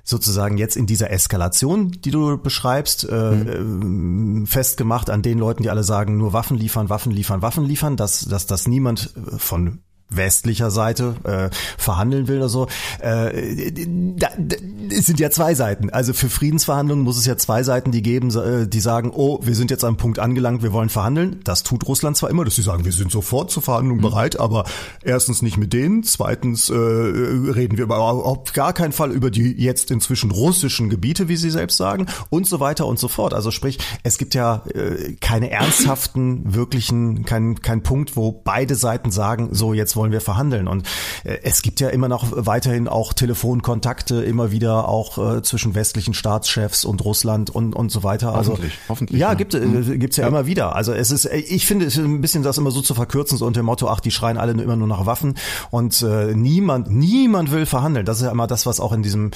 sozusagen 0.03 0.57
jetzt 0.57 0.75
in 0.75 0.85
dieser 0.85 1.11
Eskalation, 1.11 1.91
die 1.91 2.11
du 2.11 2.37
beschreibst, 2.37 3.07
äh, 3.09 3.31
mhm. 3.31 4.47
festgemacht 4.47 5.09
an 5.09 5.21
den 5.21 5.37
Leuten, 5.37 5.63
die 5.63 5.69
alle 5.69 5.83
sagen, 5.83 6.17
nur 6.17 6.33
Waffen 6.33 6.57
liefern, 6.57 6.89
Waffen 6.89 7.11
liefern, 7.11 7.41
Waffen 7.41 7.65
liefern, 7.65 7.95
dass, 7.95 8.21
dass 8.21 8.47
das 8.47 8.67
niemand 8.67 9.13
von 9.37 9.81
westlicher 10.09 10.71
Seite 10.71 11.15
äh, 11.23 11.55
verhandeln 11.77 12.27
will 12.27 12.37
oder 12.37 12.49
so. 12.49 12.67
Äh, 12.99 13.71
da, 14.17 14.29
da, 14.37 14.55
es 14.91 15.05
sind 15.05 15.19
ja 15.19 15.29
zwei 15.29 15.53
Seiten. 15.53 15.89
Also 15.89 16.13
für 16.13 16.29
Friedensverhandlungen 16.29 17.03
muss 17.03 17.17
es 17.17 17.25
ja 17.25 17.37
zwei 17.37 17.63
Seiten, 17.63 17.91
die 17.91 18.01
geben, 18.01 18.29
äh, 18.35 18.67
die 18.67 18.79
sagen, 18.79 19.11
oh, 19.13 19.39
wir 19.43 19.55
sind 19.55 19.71
jetzt 19.71 19.83
am 19.83 19.97
Punkt 19.97 20.19
angelangt, 20.19 20.63
wir 20.63 20.73
wollen 20.73 20.89
verhandeln. 20.89 21.41
Das 21.43 21.63
tut 21.63 21.87
Russland 21.87 22.17
zwar 22.17 22.29
immer, 22.29 22.45
dass 22.45 22.55
sie 22.55 22.61
sagen, 22.61 22.85
wir 22.85 22.91
sind 22.91 23.11
sofort 23.11 23.51
zur 23.51 23.63
Verhandlung 23.63 23.97
mhm. 23.97 24.03
bereit, 24.03 24.39
aber 24.39 24.65
erstens 25.03 25.41
nicht 25.41 25.57
mit 25.57 25.73
denen, 25.73 26.03
zweitens 26.03 26.69
äh, 26.69 26.73
reden 26.73 27.77
wir 27.77 27.85
aber 27.85 27.99
auf 27.99 28.53
gar 28.53 28.73
keinen 28.73 28.91
Fall 28.91 29.11
über 29.11 29.29
die 29.29 29.53
jetzt 29.61 29.91
inzwischen 29.91 30.31
russischen 30.31 30.89
Gebiete, 30.89 31.27
wie 31.27 31.37
sie 31.37 31.49
selbst 31.49 31.77
sagen, 31.77 32.07
und 32.29 32.47
so 32.47 32.59
weiter 32.59 32.87
und 32.87 32.99
so 32.99 33.07
fort. 33.07 33.33
Also 33.33 33.51
sprich, 33.51 33.77
es 34.03 34.17
gibt 34.17 34.33
ja 34.33 34.63
äh, 34.73 35.13
keine 35.21 35.51
ernsthaften, 35.51 36.53
wirklichen, 36.53 37.25
kein, 37.25 37.61
kein 37.61 37.83
Punkt, 37.83 38.15
wo 38.15 38.31
beide 38.31 38.75
Seiten 38.75 39.11
sagen, 39.11 39.49
so 39.51 39.73
jetzt 39.73 39.95
wollen 39.99 40.11
wir 40.11 40.21
verhandeln. 40.21 40.67
Und 40.67 40.87
äh, 41.25 41.39
es 41.43 41.61
gibt 41.61 41.79
ja 41.81 41.89
immer 41.89 42.07
noch 42.07 42.25
weiterhin 42.31 42.87
auch 42.87 43.13
Telefonkontakte, 43.13 44.23
immer 44.23 44.51
wieder 44.51 44.87
auch 44.87 45.17
äh, 45.17 45.41
zwischen 45.43 45.75
westlichen 45.75 46.13
Staatschefs 46.13 46.85
und 46.85 47.03
Russland 47.03 47.49
und, 47.49 47.75
und 47.75 47.91
so 47.91 48.01
weiter. 48.01 48.33
Also, 48.33 48.53
hoffentlich, 48.53 48.79
hoffentlich. 48.87 49.19
Ja, 49.19 49.33
gibt, 49.33 49.53
äh, 49.53 49.97
gibt's 49.97 50.17
ja, 50.17 50.23
ja, 50.23 50.29
immer 50.29 50.45
wieder. 50.45 50.75
Also 50.75 50.93
es 50.93 51.11
ist, 51.11 51.25
ich 51.25 51.67
finde, 51.67 51.85
es 51.85 51.97
ist 51.97 52.03
ein 52.03 52.21
bisschen 52.21 52.43
das 52.43 52.57
immer 52.57 52.71
so 52.71 52.81
zu 52.81 52.93
verkürzen, 52.95 53.37
so 53.37 53.45
unter 53.45 53.61
dem 53.61 53.65
Motto, 53.65 53.89
ach, 53.89 53.99
die 53.99 54.11
schreien 54.11 54.37
alle 54.37 54.53
immer 54.53 54.75
nur 54.75 54.87
nach 54.87 55.05
Waffen 55.05 55.35
und 55.69 56.01
äh, 56.01 56.33
niemand, 56.33 56.89
niemand 56.89 57.51
will 57.51 57.65
verhandeln. 57.65 58.05
Das 58.05 58.17
ist 58.17 58.23
ja 58.23 58.31
immer 58.31 58.47
das, 58.47 58.65
was 58.65 58.79
auch 58.79 58.93
in 58.93 59.03
diesem, 59.03 59.31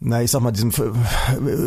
na, 0.00 0.22
ich 0.22 0.30
sag 0.30 0.40
mal, 0.40 0.52
diesem 0.52 0.72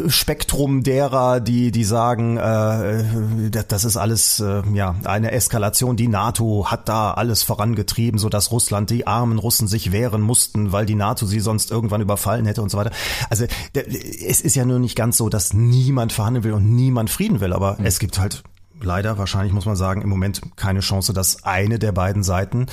Spektrum 0.07 0.83
derer, 0.83 1.41
die, 1.41 1.71
die 1.71 1.83
sagen, 1.83 2.37
äh, 2.37 3.49
das 3.67 3.83
ist 3.83 3.97
alles, 3.97 4.39
äh, 4.39 4.63
ja, 4.73 4.95
eine 5.03 5.31
Eskalation. 5.31 5.97
Die 5.97 6.07
NATO 6.07 6.67
hat 6.69 6.87
da 6.87 7.11
alles 7.11 7.43
vorangetrieben, 7.43 8.19
so 8.19 8.29
dass 8.37 8.51
Russland, 8.51 8.91
die 8.91 9.07
armen 9.07 9.39
Russen 9.39 9.67
sich 9.67 9.91
wehren 9.91 10.21
mussten, 10.21 10.71
weil 10.71 10.85
die 10.85 10.93
NATO 10.93 11.25
sie 11.25 11.39
sonst 11.39 11.71
irgendwann 11.71 12.01
überfallen 12.01 12.45
hätte 12.45 12.61
und 12.61 12.69
so 12.69 12.77
weiter. 12.77 12.91
Also 13.31 13.45
es 13.73 14.41
ist 14.41 14.55
ja 14.55 14.63
nur 14.63 14.77
nicht 14.77 14.95
ganz 14.95 15.17
so, 15.17 15.27
dass 15.27 15.53
niemand 15.53 16.13
verhandeln 16.13 16.43
will 16.43 16.53
und 16.53 16.75
niemand 16.75 17.09
Frieden 17.09 17.39
will, 17.39 17.51
aber 17.51 17.77
mhm. 17.79 17.85
es 17.85 17.97
gibt 17.97 18.19
halt 18.19 18.43
leider, 18.79 19.17
wahrscheinlich 19.17 19.53
muss 19.53 19.65
man 19.65 19.75
sagen, 19.75 20.03
im 20.03 20.09
Moment 20.09 20.41
keine 20.55 20.81
Chance, 20.81 21.13
dass 21.13 21.43
eine 21.45 21.79
der 21.79 21.93
beiden 21.93 22.23
Seiten, 22.23 22.67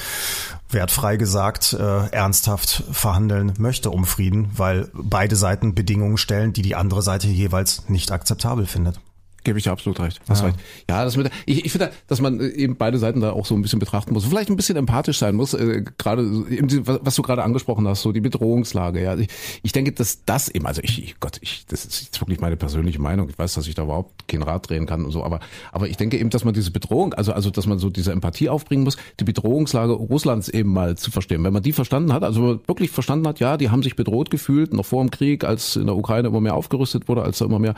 wertfrei 0.68 1.16
gesagt, 1.16 1.72
äh, 1.72 2.08
ernsthaft 2.08 2.84
verhandeln 2.92 3.54
möchte 3.56 3.90
um 3.90 4.04
Frieden, 4.04 4.50
weil 4.54 4.90
beide 4.92 5.36
Seiten 5.36 5.74
Bedingungen 5.74 6.18
stellen, 6.18 6.52
die 6.52 6.62
die 6.62 6.74
andere 6.74 7.00
Seite 7.00 7.28
jeweils 7.28 7.88
nicht 7.88 8.12
akzeptabel 8.12 8.66
findet. 8.66 9.00
Gebe 9.44 9.58
ich 9.58 9.64
dir 9.64 9.72
absolut 9.72 10.00
recht. 10.00 10.20
Hast 10.26 10.40
ja. 10.40 10.46
recht. 10.46 10.58
Ja, 10.88 11.04
das 11.04 11.16
mit, 11.18 11.30
ich, 11.44 11.66
ich 11.66 11.70
finde, 11.70 11.92
dass 12.06 12.20
man 12.20 12.40
eben 12.40 12.76
beide 12.76 12.98
Seiten 12.98 13.20
da 13.20 13.32
auch 13.32 13.44
so 13.44 13.54
ein 13.54 13.60
bisschen 13.60 13.78
betrachten 13.78 14.14
muss. 14.14 14.24
Vielleicht 14.24 14.48
ein 14.48 14.56
bisschen 14.56 14.76
empathisch 14.76 15.18
sein 15.18 15.34
muss, 15.34 15.52
äh, 15.52 15.84
gerade 15.98 16.24
was 17.04 17.14
du 17.14 17.22
gerade 17.22 17.44
angesprochen 17.44 17.86
hast, 17.86 18.00
so 18.00 18.12
die 18.12 18.22
Bedrohungslage. 18.22 19.02
Ja, 19.02 19.16
ich, 19.16 19.28
ich 19.62 19.72
denke, 19.72 19.92
dass 19.92 20.24
das 20.24 20.48
eben, 20.48 20.66
also 20.66 20.80
ich, 20.82 21.02
ich, 21.02 21.20
Gott, 21.20 21.38
ich, 21.42 21.66
das 21.66 21.84
ist 21.84 22.04
jetzt 22.04 22.20
wirklich 22.22 22.40
meine 22.40 22.56
persönliche 22.56 23.00
Meinung. 23.00 23.28
Ich 23.28 23.38
weiß, 23.38 23.52
dass 23.54 23.66
ich 23.66 23.74
da 23.74 23.82
überhaupt 23.82 24.26
kein 24.28 24.42
Rad 24.42 24.68
drehen 24.70 24.86
kann 24.86 25.04
und 25.04 25.10
so, 25.10 25.22
aber, 25.22 25.40
aber 25.72 25.88
ich 25.88 25.98
denke 25.98 26.18
eben, 26.18 26.30
dass 26.30 26.44
man 26.44 26.54
diese 26.54 26.70
Bedrohung, 26.70 27.12
also, 27.12 27.34
also, 27.34 27.50
dass 27.50 27.66
man 27.66 27.78
so 27.78 27.90
diese 27.90 28.12
Empathie 28.12 28.48
aufbringen 28.48 28.84
muss, 28.84 28.96
die 29.20 29.24
Bedrohungslage 29.24 29.92
Russlands 29.92 30.48
eben 30.48 30.72
mal 30.72 30.96
zu 30.96 31.10
verstehen. 31.10 31.44
Wenn 31.44 31.52
man 31.52 31.62
die 31.62 31.72
verstanden 31.72 32.14
hat, 32.14 32.22
also 32.22 32.60
wirklich 32.66 32.90
verstanden 32.90 33.28
hat, 33.28 33.40
ja, 33.40 33.58
die 33.58 33.68
haben 33.68 33.82
sich 33.82 33.94
bedroht 33.94 34.30
gefühlt, 34.30 34.72
noch 34.72 34.86
vor 34.86 35.04
dem 35.04 35.10
Krieg, 35.10 35.44
als 35.44 35.76
in 35.76 35.84
der 35.86 35.96
Ukraine 35.96 36.28
immer 36.28 36.40
mehr 36.40 36.54
aufgerüstet 36.54 37.08
wurde, 37.08 37.22
als 37.22 37.38
da 37.38 37.44
immer 37.44 37.58
mehr 37.58 37.74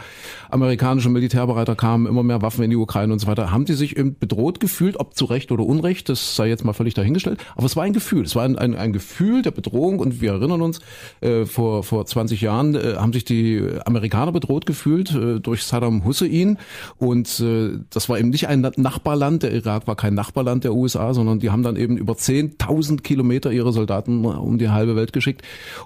amerikanische 0.49 1.09
Militär 1.09 1.49
Vorreiter 1.57 1.75
kamen, 1.75 2.07
immer 2.07 2.23
mehr 2.23 2.43
Waffen 2.43 2.63
in 2.65 2.71
die 2.71 2.77
Ukraine 2.77 3.15
und 3.15 3.19
so 3.19 3.27
weiter, 3.27 3.51
haben 3.51 3.65
die 3.65 3.73
sich 3.73 3.97
eben 3.97 4.19
bedroht 4.19 4.61
gefühlt, 4.61 5.01
ob 5.01 5.17
zu 5.17 5.25
Recht 5.25 5.51
oder 5.51 5.65
Unrecht, 5.65 6.11
das 6.11 6.37
sei 6.37 6.51
jetzt 6.51 6.67
mal 6.67 6.75
völlig 6.75 6.93
dahingestellt, 6.93 7.41
aber 7.55 7.65
es 7.65 7.77
war 7.77 7.85
ein 7.85 7.95
Gefühl, 7.95 8.25
es 8.25 8.37
war 8.37 8.45
ein, 8.45 8.59
ein, 8.59 8.75
ein 8.75 8.93
Gefühl 8.93 9.41
der 9.41 9.53
Bedrohung. 9.53 9.99
Und 9.99 10.21
wir 10.21 10.33
erinnern 10.33 10.61
uns, 10.61 10.81
äh, 11.23 11.47
vor, 11.47 11.83
vor 11.83 12.05
20 12.05 12.43
Jahren 12.43 12.75
äh, 12.75 12.97
haben 12.99 13.15
sich 13.15 13.25
die 13.25 13.67
Amerikaner 13.87 14.33
bedroht 14.33 14.67
gefühlt 14.67 15.15
äh, 15.15 15.41
durch 15.41 15.63
Saddam 15.63 16.05
Hussein. 16.05 16.59
Und 16.99 17.41
äh, 17.41 17.79
das 17.89 18.11
war 18.11 18.19
eben 18.19 18.29
nicht 18.29 18.49
ein 18.49 18.61
Nachbarland, 18.77 19.43
der 19.43 19.55
Irak 19.55 19.87
war 19.87 19.97
kein 19.97 20.13
Nachbarland 20.13 20.65
der 20.65 20.75
USA, 20.75 21.15
sondern 21.15 21.39
die 21.39 21.49
haben 21.49 21.63
dann 21.63 21.77
eben 21.77 21.97
über 21.97 22.13
10.000 22.13 23.01
Kilometer 23.01 23.51
ihre 23.51 23.73
Soldaten 23.73 24.27
um 24.27 24.59
die 24.59 24.69
halbe 24.69 24.95
Welt 24.95 25.15
geschickt, 25.15 25.41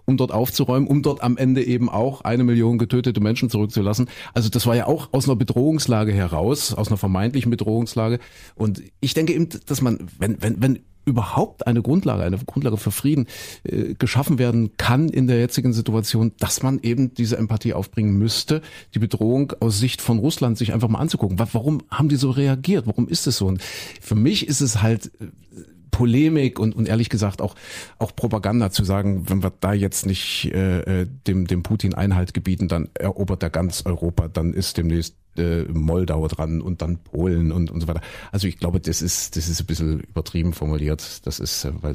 um 0.05 0.17
dort 0.17 0.33
aufzuräumen, 0.33 0.89
um 0.89 1.03
dort 1.03 1.23
am 1.23 1.37
Ende 1.37 1.63
eben 1.63 1.89
auch 1.89 2.23
eine 2.23 2.43
Million 2.43 2.77
getötete 2.77 3.21
Menschen 3.21 3.51
zurückzulassen. 3.51 4.09
Also 4.35 4.49
das 4.49 4.67
war 4.67 4.75
ja 4.75 4.87
auch 4.89 5.11
aus 5.13 5.29
einer 5.29 5.37
Bedrohungslage 5.37 5.60
Bedrohungslage 5.61 6.13
heraus, 6.13 6.73
aus 6.73 6.89
einer 6.89 6.97
vermeintlichen 6.97 7.51
Bedrohungslage. 7.51 8.19
Und 8.55 8.83
ich 9.01 9.13
denke 9.13 9.35
eben, 9.35 9.49
dass 9.67 9.83
man, 9.83 10.09
wenn, 10.19 10.41
wenn, 10.43 10.63
wenn 10.63 10.79
überhaupt 11.05 11.67
eine 11.67 11.83
Grundlage, 11.83 12.23
eine 12.23 12.39
Grundlage 12.39 12.79
für 12.79 12.91
Frieden 12.91 13.27
äh, 13.65 13.95
geschaffen 13.95 14.39
werden 14.39 14.77
kann 14.79 15.11
in 15.11 15.27
der 15.27 15.39
jetzigen 15.39 15.75
Situation, 15.75 16.33
dass 16.39 16.63
man 16.63 16.79
eben 16.83 17.13
diese 17.13 17.37
Empathie 17.37 17.75
aufbringen 17.75 18.17
müsste, 18.17 18.63
die 18.95 19.01
Bedrohung 19.01 19.53
aus 19.61 19.79
Sicht 19.79 20.01
von 20.01 20.19
Russland 20.19 20.57
sich 20.57 20.73
einfach 20.73 20.89
mal 20.89 20.99
anzugucken. 20.99 21.39
Warum 21.39 21.83
haben 21.91 22.09
die 22.09 22.17
so 22.17 22.31
reagiert? 22.31 22.87
Warum 22.87 23.07
ist 23.07 23.27
es 23.27 23.37
so? 23.37 23.47
Und 23.47 23.63
für 24.01 24.15
mich 24.15 24.49
ist 24.49 24.63
es 24.63 24.81
halt 24.81 25.11
äh, 25.21 25.27
Polemik 25.91 26.59
und, 26.59 26.75
und 26.75 26.89
ehrlich 26.89 27.11
gesagt 27.11 27.43
auch, 27.43 27.55
auch 27.99 28.17
Propaganda 28.17 28.71
zu 28.71 28.85
sagen, 28.85 29.29
wenn 29.29 29.43
wir 29.43 29.53
da 29.61 29.75
jetzt 29.75 30.07
nicht 30.07 30.51
äh, 30.55 31.03
äh 31.03 31.07
dem, 31.27 31.47
dem 31.47 31.63
Putin 31.63 31.93
Einhalt 31.95 32.33
gebieten, 32.33 32.69
dann 32.69 32.89
erobert 32.95 33.43
er 33.43 33.51
ganz 33.51 33.85
Europa, 33.85 34.29
dann 34.29 34.55
ist 34.55 34.79
demnächst 34.79 35.20
äh, 35.37 35.63
Moldau 35.65 36.27
dran 36.29 36.61
und 36.61 36.83
dann 36.83 36.99
Polen 36.99 37.53
und, 37.53 37.71
und 37.71 37.81
so 37.81 37.89
weiter. 37.89 38.01
Also 38.33 38.49
ich 38.49 38.59
glaube, 38.59 38.81
das 38.81 39.03
ist, 39.03 39.37
das 39.37 39.49
ist 39.49 39.61
ein 39.61 39.67
bisschen 39.67 40.01
übertrieben 40.01 40.53
formuliert. 40.53 41.27
Das 41.27 41.41
ist, 41.41 41.65
äh, 41.65 41.73
weil 41.81 41.95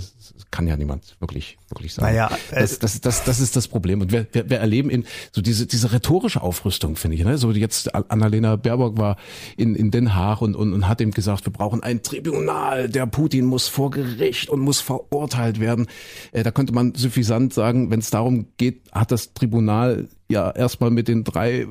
kann 0.52 0.68
ja 0.68 0.78
niemand 0.78 1.18
wirklich, 1.20 1.58
wirklich 1.70 1.94
sagen. 1.94 2.08
Naja, 2.08 2.30
äh, 2.52 2.62
das, 2.62 2.80
das, 2.80 3.02
das, 3.02 3.24
das 3.26 3.40
ist 3.40 3.56
das 3.56 3.68
Problem. 3.68 4.02
Und 4.02 4.12
wir, 4.12 4.26
wir, 4.32 4.50
wir 4.50 4.58
erleben 4.60 4.90
in 4.90 5.06
so 5.32 5.42
diese, 5.42 5.66
diese 5.66 5.92
rhetorische 5.92 6.42
Aufrüstung, 6.42 6.96
finde 6.96 7.18
ich. 7.18 7.26
Ne? 7.26 7.38
So 7.38 7.52
jetzt 7.52 7.94
Annalena 7.94 8.56
Baerbock 8.56 8.98
war 8.98 9.18
in, 9.58 9.76
in 9.76 9.92
Den 9.92 10.16
Haag 10.16 10.42
und, 10.42 10.56
und, 10.56 10.74
und 10.74 10.88
hat 10.88 11.02
ihm 11.02 11.12
gesagt, 11.12 11.46
wir 11.46 11.52
brauchen 11.52 11.84
ein 11.84 12.04
Tribunal. 12.04 12.88
Der 12.90 13.06
Putin 13.06 13.46
muss 13.46 13.68
vor 13.68 13.92
Gericht 13.92 14.50
und 14.50 14.62
muss 14.62 14.80
verurteilt 14.80 15.60
werden. 15.60 15.88
Äh, 16.32 16.44
da 16.44 16.52
könnte 16.52 16.74
man 16.74 16.96
suffisant 16.96 17.54
sagen, 17.54 17.92
wenn 17.92 18.00
es 18.00 18.10
darum 18.10 18.48
geht, 18.58 18.84
hat 18.92 19.12
das 19.12 19.34
Tribunal 19.34 20.08
ja 20.30 20.50
erstmal 20.52 20.92
mit 20.92 21.08
den 21.08 21.24
drei 21.24 21.68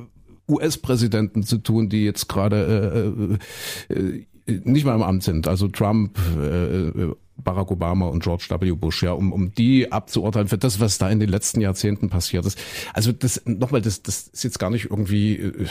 US-Präsidenten 0.47 1.43
zu 1.43 1.57
tun, 1.57 1.89
die 1.89 2.03
jetzt 2.03 2.27
gerade 2.27 3.37
äh, 3.89 3.93
äh, 3.93 4.25
äh, 4.47 4.61
nicht 4.63 4.85
mal 4.85 4.95
im 4.95 5.01
Amt 5.01 5.23
sind. 5.23 5.47
Also 5.47 5.67
Trump, 5.67 6.19
äh, 6.37 6.87
äh 6.87 7.15
Barack 7.37 7.71
Obama 7.71 8.07
und 8.07 8.23
George 8.23 8.47
W. 8.49 8.71
Bush, 8.71 9.03
ja, 9.03 9.11
um, 9.11 9.33
um 9.33 9.53
die 9.53 9.91
abzuurteilen 9.91 10.47
für 10.47 10.57
das, 10.57 10.79
was 10.79 10.97
da 10.97 11.09
in 11.09 11.19
den 11.19 11.29
letzten 11.29 11.61
Jahrzehnten 11.61 12.09
passiert 12.09 12.45
ist. 12.45 12.57
Also 12.93 13.11
das 13.11 13.41
nochmal, 13.45 13.81
das, 13.81 14.01
das 14.03 14.27
ist 14.27 14.43
jetzt 14.43 14.59
gar 14.59 14.69
nicht 14.69 14.85
irgendwie 14.89 15.35
äh, 15.35 15.65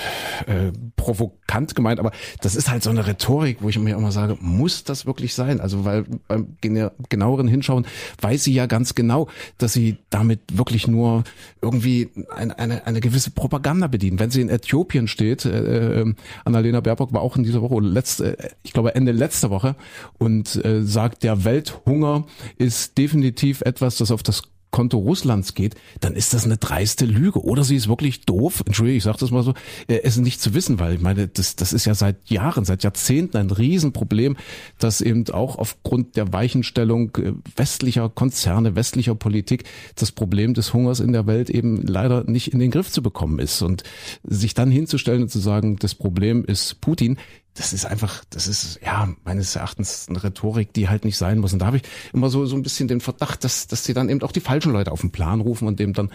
äh, 0.46 0.72
provokant 0.96 1.74
gemeint, 1.74 2.00
aber 2.00 2.12
das 2.40 2.54
ist 2.54 2.70
halt 2.70 2.82
so 2.82 2.90
eine 2.90 3.06
Rhetorik, 3.06 3.58
wo 3.60 3.68
ich 3.68 3.78
mir 3.78 3.96
immer 3.96 4.12
sage, 4.12 4.36
muss 4.40 4.84
das 4.84 5.06
wirklich 5.06 5.34
sein? 5.34 5.60
Also 5.60 5.84
weil 5.84 6.04
beim 6.28 6.56
genaueren 6.60 7.48
Hinschauen 7.48 7.86
weiß 8.20 8.44
sie 8.44 8.52
ja 8.52 8.66
ganz 8.66 8.94
genau, 8.94 9.28
dass 9.58 9.72
sie 9.72 9.96
damit 10.10 10.40
wirklich 10.52 10.86
nur 10.86 11.24
irgendwie 11.62 12.10
eine, 12.34 12.58
eine, 12.58 12.86
eine 12.86 13.00
gewisse 13.00 13.30
Propaganda 13.30 13.86
bedient. 13.86 14.20
Wenn 14.20 14.30
sie 14.30 14.42
in 14.42 14.48
Äthiopien 14.48 15.08
steht, 15.08 15.44
äh, 15.44 16.00
äh, 16.00 16.14
Annalena 16.44 16.80
Baerbock 16.80 17.12
war 17.12 17.22
auch 17.22 17.36
in 17.36 17.42
dieser 17.42 17.62
Woche, 17.62 17.80
letzte, 17.80 18.38
äh, 18.38 18.50
ich 18.62 18.72
glaube 18.72 18.94
Ende 18.94 19.12
letzter 19.12 19.50
Woche, 19.50 19.76
und 20.18 20.62
äh, 20.64 20.82
sagt, 20.82 21.22
der 21.22 21.44
Welt 21.44 21.53
Welthunger 21.54 22.26
ist 22.58 22.98
definitiv 22.98 23.60
etwas, 23.60 23.96
das 23.96 24.10
auf 24.10 24.22
das 24.22 24.42
Konto 24.72 24.98
Russlands 24.98 25.54
geht, 25.54 25.76
dann 26.00 26.16
ist 26.16 26.34
das 26.34 26.46
eine 26.46 26.56
dreiste 26.56 27.06
Lüge. 27.06 27.44
Oder 27.44 27.62
sie 27.62 27.76
ist 27.76 27.86
wirklich 27.86 28.22
doof, 28.22 28.64
entschuldige, 28.66 28.96
ich 28.96 29.04
sage 29.04 29.18
das 29.20 29.30
mal 29.30 29.44
so, 29.44 29.54
äh, 29.86 30.00
es 30.02 30.16
nicht 30.16 30.40
zu 30.40 30.52
wissen, 30.52 30.80
weil 30.80 30.94
ich 30.94 31.00
meine, 31.00 31.28
das, 31.28 31.54
das 31.54 31.72
ist 31.72 31.84
ja 31.84 31.94
seit 31.94 32.28
Jahren, 32.28 32.64
seit 32.64 32.82
Jahrzehnten 32.82 33.36
ein 33.36 33.52
Riesenproblem, 33.52 34.36
dass 34.80 35.00
eben 35.00 35.28
auch 35.30 35.58
aufgrund 35.58 36.16
der 36.16 36.32
Weichenstellung 36.32 37.14
äh, 37.18 37.34
westlicher 37.54 38.08
Konzerne, 38.08 38.74
westlicher 38.74 39.14
Politik 39.14 39.62
das 39.94 40.10
Problem 40.10 40.54
des 40.54 40.74
Hungers 40.74 40.98
in 40.98 41.12
der 41.12 41.28
Welt 41.28 41.50
eben 41.50 41.86
leider 41.86 42.24
nicht 42.24 42.52
in 42.52 42.58
den 42.58 42.72
Griff 42.72 42.90
zu 42.90 43.00
bekommen 43.00 43.38
ist. 43.38 43.62
Und 43.62 43.84
sich 44.24 44.54
dann 44.54 44.72
hinzustellen 44.72 45.22
und 45.22 45.28
zu 45.28 45.38
sagen, 45.38 45.76
das 45.76 45.94
Problem 45.94 46.44
ist 46.44 46.80
Putin, 46.80 47.18
das 47.54 47.72
ist 47.72 47.86
einfach, 47.86 48.24
das 48.30 48.48
ist 48.48 48.80
ja 48.84 49.08
meines 49.24 49.54
Erachtens 49.54 50.08
eine 50.08 50.22
Rhetorik, 50.22 50.72
die 50.72 50.88
halt 50.88 51.04
nicht 51.04 51.16
sein 51.16 51.38
muss. 51.38 51.52
Und 51.52 51.60
da 51.60 51.66
habe 51.66 51.76
ich 51.78 51.84
immer 52.12 52.28
so 52.28 52.46
so 52.46 52.56
ein 52.56 52.62
bisschen 52.62 52.88
den 52.88 53.00
Verdacht, 53.00 53.44
dass 53.44 53.66
dass 53.66 53.84
sie 53.84 53.94
dann 53.94 54.08
eben 54.08 54.22
auch 54.22 54.32
die 54.32 54.40
falschen 54.40 54.72
Leute 54.72 54.92
auf 54.92 55.00
den 55.00 55.12
Plan 55.12 55.40
rufen 55.40 55.68
und 55.68 55.78
dem 55.78 55.92
dann 55.92 56.10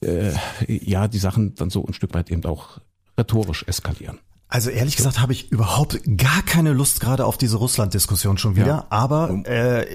äh, 0.00 0.32
ja 0.66 1.08
die 1.08 1.18
Sachen 1.18 1.54
dann 1.54 1.70
so 1.70 1.84
ein 1.84 1.94
Stück 1.94 2.14
weit 2.14 2.30
eben 2.30 2.44
auch 2.44 2.78
rhetorisch 3.18 3.64
eskalieren. 3.66 4.18
Also 4.48 4.68
ehrlich 4.68 4.96
gesagt 4.96 5.18
habe 5.18 5.32
ich 5.32 5.50
überhaupt 5.50 5.98
gar 6.18 6.42
keine 6.42 6.74
Lust 6.74 7.00
gerade 7.00 7.24
auf 7.24 7.38
diese 7.38 7.56
Russland-Diskussion 7.56 8.36
schon 8.36 8.54
wieder. 8.54 8.66
Ja. 8.66 8.86
Aber 8.90 9.30
äh, 9.46 9.86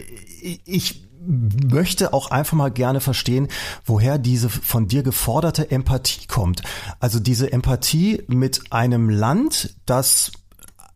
ich 0.65 1.07
möchte 1.27 2.11
auch 2.11 2.31
einfach 2.31 2.57
mal 2.57 2.71
gerne 2.71 2.99
verstehen, 2.99 3.49
woher 3.85 4.17
diese 4.17 4.49
von 4.49 4.87
dir 4.87 5.03
geforderte 5.03 5.69
Empathie 5.69 6.25
kommt. 6.25 6.63
Also 6.99 7.19
diese 7.19 7.51
Empathie 7.51 8.23
mit 8.27 8.71
einem 8.71 9.11
Land, 9.11 9.75
das 9.85 10.31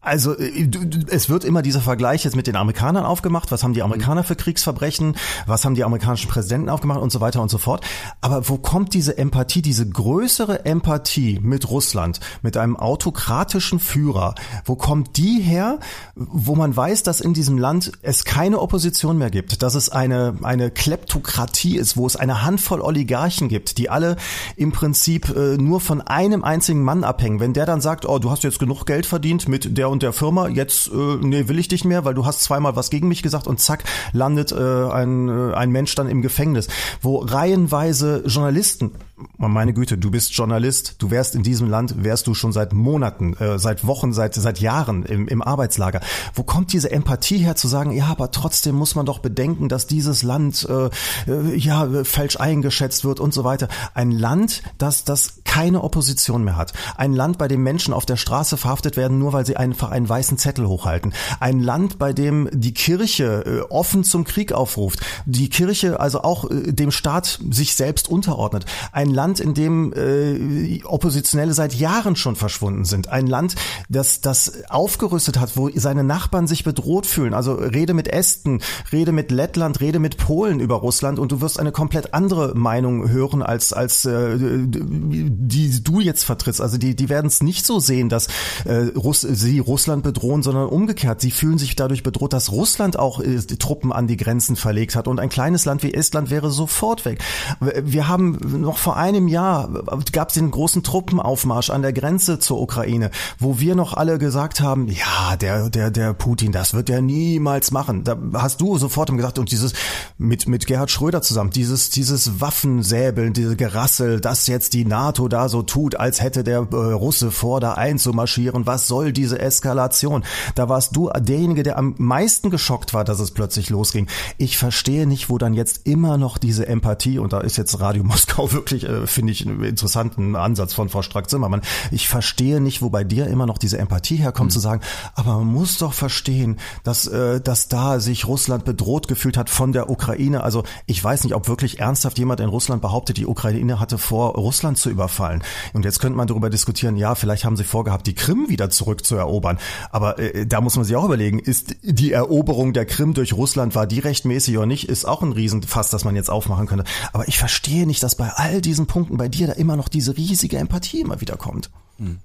also 0.01 0.35
äh, 0.37 0.67
es 1.07 1.29
wird 1.29 1.43
immer 1.43 1.61
dieser 1.61 1.81
Vergleich 1.81 2.23
jetzt 2.23 2.35
mit 2.35 2.47
den 2.47 2.55
Amerikanern 2.55 3.05
aufgemacht. 3.05 3.51
Was 3.51 3.63
haben 3.63 3.73
die 3.73 3.83
Amerikaner 3.83 4.23
für 4.23 4.35
Kriegsverbrechen? 4.35 5.15
Was 5.45 5.63
haben 5.63 5.75
die 5.75 5.83
amerikanischen 5.83 6.27
Präsidenten 6.27 6.69
aufgemacht 6.69 6.99
und 6.99 7.11
so 7.11 7.21
weiter 7.21 7.41
und 7.41 7.49
so 7.49 7.59
fort. 7.59 7.85
Aber 8.19 8.49
wo 8.49 8.57
kommt 8.57 8.93
diese 8.93 9.17
Empathie, 9.17 9.61
diese 9.61 9.87
größere 9.87 10.65
Empathie 10.65 11.39
mit 11.41 11.69
Russland, 11.69 12.19
mit 12.41 12.57
einem 12.57 12.75
autokratischen 12.77 13.79
Führer? 13.79 14.35
Wo 14.65 14.75
kommt 14.75 15.17
die 15.17 15.39
her, 15.39 15.79
wo 16.15 16.55
man 16.55 16.75
weiß, 16.75 17.03
dass 17.03 17.21
in 17.21 17.33
diesem 17.33 17.57
Land 17.57 17.91
es 18.01 18.25
keine 18.25 18.59
Opposition 18.59 19.17
mehr 19.17 19.29
gibt, 19.29 19.61
dass 19.61 19.75
es 19.75 19.89
eine 19.89 20.35
eine 20.41 20.71
Kleptokratie 20.71 21.77
ist, 21.77 21.95
wo 21.95 22.07
es 22.07 22.15
eine 22.15 22.43
Handvoll 22.43 22.81
Oligarchen 22.81 23.49
gibt, 23.49 23.77
die 23.77 23.89
alle 23.89 24.15
im 24.55 24.71
Prinzip 24.71 25.29
äh, 25.29 25.57
nur 25.57 25.79
von 25.79 26.01
einem 26.01 26.43
einzigen 26.43 26.83
Mann 26.83 27.03
abhängen. 27.03 27.39
Wenn 27.39 27.53
der 27.53 27.67
dann 27.67 27.81
sagt, 27.81 28.07
oh, 28.07 28.17
du 28.17 28.31
hast 28.31 28.43
jetzt 28.43 28.57
genug 28.57 28.85
Geld 28.85 29.05
verdient 29.05 29.47
mit 29.47 29.77
der 29.77 29.90
und 29.91 30.04
der 30.04 30.13
Firma, 30.13 30.47
jetzt 30.47 30.88
äh, 30.88 31.17
nee, 31.21 31.47
will 31.47 31.60
ich 31.60 31.67
dich 31.67 31.86
mehr, 31.86 32.06
weil 32.06 32.13
du 32.13 32.25
hast 32.25 32.41
zweimal 32.41 32.75
was 32.75 32.89
gegen 32.89 33.08
mich 33.08 33.21
gesagt 33.21 33.45
und 33.47 33.60
zack, 33.60 33.84
landet 34.13 34.51
äh, 34.51 34.56
ein, 34.56 35.30
äh, 35.30 35.54
ein 35.54 35.69
Mensch 35.71 35.93
dann 35.95 36.08
im 36.08 36.21
Gefängnis, 36.21 36.67
wo 37.01 37.17
reihenweise 37.17 38.23
Journalisten 38.25 38.91
meine 39.38 39.73
Güte, 39.73 39.97
du 39.97 40.12
bist 40.12 40.34
Journalist, 40.34 40.95
du 40.99 41.12
wärst 41.12 41.36
in 41.36 41.43
diesem 41.43 41.69
Land, 41.69 42.03
wärst 42.03 42.27
du 42.27 42.34
schon 42.34 42.51
seit 42.51 42.73
Monaten, 42.73 43.34
äh, 43.38 43.60
seit 43.60 43.86
Wochen, 43.86 44.13
seit, 44.13 44.36
seit 44.36 44.60
Jahren 44.60 45.03
im, 45.03 45.27
im 45.27 45.41
Arbeitslager. 45.41 46.01
Wo 46.34 46.43
kommt 46.43 46.73
diese 46.73 46.91
Empathie 46.91 47.38
her 47.38 47.55
zu 47.55 47.67
sagen, 47.67 47.91
ja, 47.91 48.05
aber 48.07 48.31
trotzdem 48.31 48.75
muss 48.75 48.95
man 48.95 49.05
doch 49.05 49.19
bedenken, 49.19 49.69
dass 49.69 49.88
dieses 49.88 50.23
Land 50.23 50.67
äh, 50.69 50.89
äh, 51.31 51.55
ja 51.55 52.03
falsch 52.03 52.38
eingeschätzt 52.38 53.05
wird 53.05 53.19
und 53.19 53.34
so 53.34 53.43
weiter. 53.43 53.67
Ein 53.93 54.12
Land, 54.12 54.63
das, 54.77 55.03
das 55.03 55.41
keine 55.43 55.84
Opposition 55.84 56.43
mehr 56.43 56.55
hat. 56.55 56.73
Ein 56.95 57.13
Land, 57.13 57.38
bei 57.38 57.47
dem 57.47 57.62
Menschen 57.62 57.93
auf 57.93 58.05
der 58.05 58.15
Straße 58.15 58.57
verhaftet 58.57 58.95
werden, 58.95 59.19
nur 59.19 59.34
weil 59.34 59.45
sie 59.45 59.57
einfach 59.57 59.91
einen 59.91 60.07
weißen 60.07 60.38
Zettel 60.38 60.67
hochhalten. 60.67 61.13
Ein 61.39 61.60
Land, 61.60 61.99
bei 61.99 62.13
dem 62.13 62.49
die 62.53 62.73
Kirche 62.73 63.43
äh, 63.45 63.60
offen 63.69 64.03
zum 64.03 64.23
Krieg 64.23 64.53
aufruft. 64.53 65.01
Die 65.25 65.49
Kirche 65.49 65.99
also 65.99 66.21
auch 66.21 66.49
äh, 66.49 66.71
dem 66.71 66.91
Staat 66.91 67.39
sich 67.49 67.75
selbst 67.75 68.07
unterordnet. 68.07 68.65
Ein 68.91 69.11
Land, 69.12 69.39
in 69.39 69.54
dem 69.54 69.93
äh, 69.93 70.84
Oppositionelle 70.84 71.54
seit 71.54 71.74
Jahren 71.74 72.15
schon 72.15 72.36
verschwunden 72.36 72.86
sind. 72.86 73.10
Ein 73.10 73.28
Land, 73.28 73.56
das 73.89 74.21
das 74.21 74.69
aufgerüstet 74.69 75.39
hat, 75.39 75.58
wo 75.58 75.69
seine 75.74 76.04
Nachbarn 76.04 76.47
sich 76.47 76.63
bedroht 76.63 77.06
fühlen. 77.06 77.34
Also 77.34 77.54
rede 77.54 77.93
mit 77.93 78.08
Esten, 78.08 78.62
rede 78.91 79.12
mit 79.12 79.32
Lettland, 79.32 79.82
rede 79.82 80.00
mit 80.00 80.17
Polen 80.17 80.60
über 80.60 80.76
Russland 80.76 81.19
und 81.19 81.32
du 81.32 81.41
wirst 81.41 81.60
eine 81.60 81.71
komplett 81.71 82.13
andere 82.13 82.56
Meinung 82.56 83.10
hören 83.10 83.41
als 83.41 83.74
als 83.74 84.06
äh, 84.06 84.38
die 84.38 85.84
du 85.84 86.00
jetzt 86.00 86.24
vertrittst. 86.24 86.62
Also 86.62 86.78
die 86.78 86.95
die 86.95 87.10
werden 87.10 87.28
es 87.28 87.41
nicht 87.41 87.65
so 87.65 87.80
sehen, 87.80 88.10
dass 88.10 88.28
äh, 88.65 88.91
Russ 88.95 89.21
sie 89.21 89.60
Russland 89.60 90.04
bedrohen, 90.04 90.43
sondern 90.43 90.67
umgekehrt. 90.67 91.21
Sie 91.21 91.32
fühlen 91.32 91.58
sich 91.58 91.76
dadurch 91.76 92.04
bedroht, 92.04 92.34
dass 92.34 92.52
Russland 92.52 92.97
auch 92.97 93.19
äh, 93.19 93.39
Truppen 93.39 93.91
an 93.91 94.08
die 94.08 94.17
Grenzen 94.17 94.56
verlegt 94.56 94.95
hat 94.95 95.08
und 95.08 95.19
ein 95.19 95.30
kleines 95.30 95.65
Land 95.65 95.84
wie 95.84 95.93
Estland 95.93 96.30
wäre 96.30 96.52
sofort 96.52 97.06
weg. 97.06 97.19
Wir 97.60 98.08
haben 98.08 98.38
noch 98.62 98.78
vor 98.78 98.97
einem 99.01 99.27
Jahr 99.27 99.67
gab 100.11 100.29
es 100.29 100.35
den 100.35 100.51
großen 100.51 100.83
Truppenaufmarsch 100.83 101.71
an 101.71 101.81
der 101.81 101.91
Grenze 101.91 102.37
zur 102.37 102.61
Ukraine, 102.61 103.09
wo 103.39 103.59
wir 103.59 103.73
noch 103.73 103.95
alle 103.95 104.19
gesagt 104.19 104.61
haben, 104.61 104.87
ja, 104.87 105.35
der, 105.37 105.71
der, 105.71 105.89
der 105.89 106.13
Putin, 106.13 106.51
das 106.51 106.75
wird 106.75 106.89
er 106.89 107.01
niemals 107.01 107.71
machen. 107.71 108.03
Da 108.03 108.15
hast 108.33 108.61
du 108.61 108.77
sofort 108.77 109.11
gesagt, 109.11 109.39
und 109.39 109.51
dieses 109.51 109.73
mit, 110.19 110.47
mit 110.47 110.67
Gerhard 110.67 110.91
Schröder 110.91 111.23
zusammen, 111.23 111.49
dieses, 111.49 111.89
dieses 111.89 112.39
Waffensäbeln, 112.39 113.33
diese 113.33 113.55
Gerassel, 113.55 114.21
dass 114.21 114.45
jetzt 114.45 114.73
die 114.73 114.85
NATO 114.85 115.27
da 115.27 115.49
so 115.49 115.63
tut, 115.63 115.95
als 115.95 116.21
hätte 116.21 116.43
der 116.43 116.67
äh, 116.71 116.75
Russe 116.75 117.31
vor, 117.31 117.59
da 117.59 117.73
einzumarschieren. 117.73 118.67
Was 118.67 118.87
soll 118.87 119.11
diese 119.11 119.39
Eskalation? 119.39 120.23
Da 120.53 120.69
warst 120.69 120.95
du 120.95 121.09
derjenige, 121.09 121.63
der 121.63 121.77
am 121.79 121.95
meisten 121.97 122.51
geschockt 122.51 122.93
war, 122.93 123.03
dass 123.03 123.19
es 123.19 123.31
plötzlich 123.31 123.71
losging. 123.71 124.07
Ich 124.37 124.57
verstehe 124.57 125.07
nicht, 125.07 125.29
wo 125.29 125.39
dann 125.39 125.53
jetzt 125.53 125.87
immer 125.87 126.17
noch 126.17 126.37
diese 126.37 126.67
Empathie, 126.67 127.17
und 127.17 127.33
da 127.33 127.41
ist 127.41 127.57
jetzt 127.57 127.79
Radio 127.79 128.03
Moskau 128.03 128.51
wirklich 128.53 128.85
äh, 128.91 129.08
finde 129.08 129.32
ich 129.32 129.47
einen 129.47 129.63
interessanten 129.63 130.36
Ansatz 130.36 130.73
von 130.73 130.89
Frau 130.89 131.01
Strack-Zimmermann. 131.01 131.62
Ich 131.91 132.08
verstehe 132.08 132.60
nicht, 132.62 132.82
wo 132.82 132.89
bei 132.89 133.04
dir 133.04 133.27
immer 133.27 133.45
noch 133.45 133.58
diese 133.58 133.77
Empathie 133.77 134.17
herkommt, 134.17 134.51
mhm. 134.51 134.54
zu 134.54 134.60
sagen, 134.60 134.82
aber 135.15 135.38
man 135.38 135.47
muss 135.47 135.77
doch 135.77 135.93
verstehen, 135.93 136.58
dass, 136.84 137.08
äh, 137.08 137.41
dass 137.41 137.67
da 137.67 137.99
sich 137.99 138.27
Russland 138.27 138.65
bedroht 138.65 139.08
gefühlt 139.08 139.38
hat 139.38 139.49
von 139.49 139.71
der 139.71 139.89
Ukraine. 139.89 140.43
Also 140.43 140.63
ich 140.86 141.04
weiß 141.04 141.23
nicht, 141.23 141.36
ob 141.36 141.47
wirklich 141.47 141.80
ernsthaft 141.80 142.17
jemand 142.19 142.39
in 142.39 142.49
Russland 142.49 142.82
behauptet, 142.82 143.17
die 143.17 143.25
Ukraine 143.25 143.80
hatte 143.80 143.97
vor, 143.97 144.36
Russland 144.36 144.77
zu 144.77 144.89
überfallen. 144.89 145.43
Und 145.73 145.86
jetzt 145.86 145.99
könnte 145.99 146.17
man 146.17 146.27
darüber 146.27 146.49
diskutieren, 146.49 146.97
ja, 146.97 147.15
vielleicht 147.15 147.45
haben 147.45 147.58
sie 147.58 147.63
vorgehabt, 147.63 148.08
die 148.08 148.15
Krim 148.15 148.49
wieder 148.49 148.69
zurückzuerobern. 148.69 149.60
Aber 149.91 150.19
äh, 150.19 150.45
da 150.45 150.62
muss 150.62 150.75
man 150.75 150.86
sich 150.86 150.95
auch 150.95 151.06
überlegen, 151.06 151.39
ist 151.39 151.75
die 151.82 152.12
Eroberung 152.12 152.73
der 152.73 152.86
Krim 152.86 153.13
durch 153.13 153.34
Russland, 153.34 153.75
war 153.75 153.88
die 153.88 153.99
rechtmäßig 153.99 154.58
oder 154.58 154.65
nicht, 154.65 154.89
ist 154.89 155.06
auch 155.06 155.21
ein 155.21 155.32
Riesenfass, 155.32 155.89
das 155.89 156.06
man 156.06 156.15
jetzt 156.15 156.30
aufmachen 156.30 156.67
könnte. 156.67 156.86
Aber 157.13 157.27
ich 157.27 157.38
verstehe 157.38 157.86
nicht, 157.86 158.04
dass 158.04 158.15
bei 158.15 158.30
all 158.30 158.62
diesen 158.62 158.70
Punkten 158.88 159.17
bei 159.17 159.27
dir 159.27 159.47
da 159.47 159.53
immer 159.53 159.75
noch 159.75 159.89
diese 159.89 160.17
riesige 160.17 160.57
Empathie 160.57 161.01
immer 161.01 161.21
wieder 161.21 161.38
kommt. 161.38 161.69
Hm. 162.01 162.17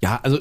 Ja, 0.00 0.20
also 0.22 0.38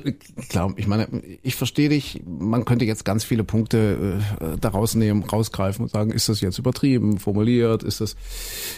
klar, 0.49 0.71
ich 0.75 0.85
meine, 0.85 1.07
ich 1.41 1.55
verstehe 1.55 1.89
dich, 1.89 2.21
man 2.27 2.63
könnte 2.63 2.85
jetzt 2.85 3.05
ganz 3.05 3.23
viele 3.23 3.43
Punkte 3.43 4.21
äh, 4.39 4.57
daraus 4.61 4.93
nehmen, 4.93 5.23
rausgreifen 5.23 5.85
und 5.85 5.89
sagen, 5.89 6.11
ist 6.11 6.29
das 6.29 6.41
jetzt 6.41 6.59
übertrieben 6.59 7.17
formuliert, 7.17 7.81
ist 7.81 8.01
das 8.01 8.15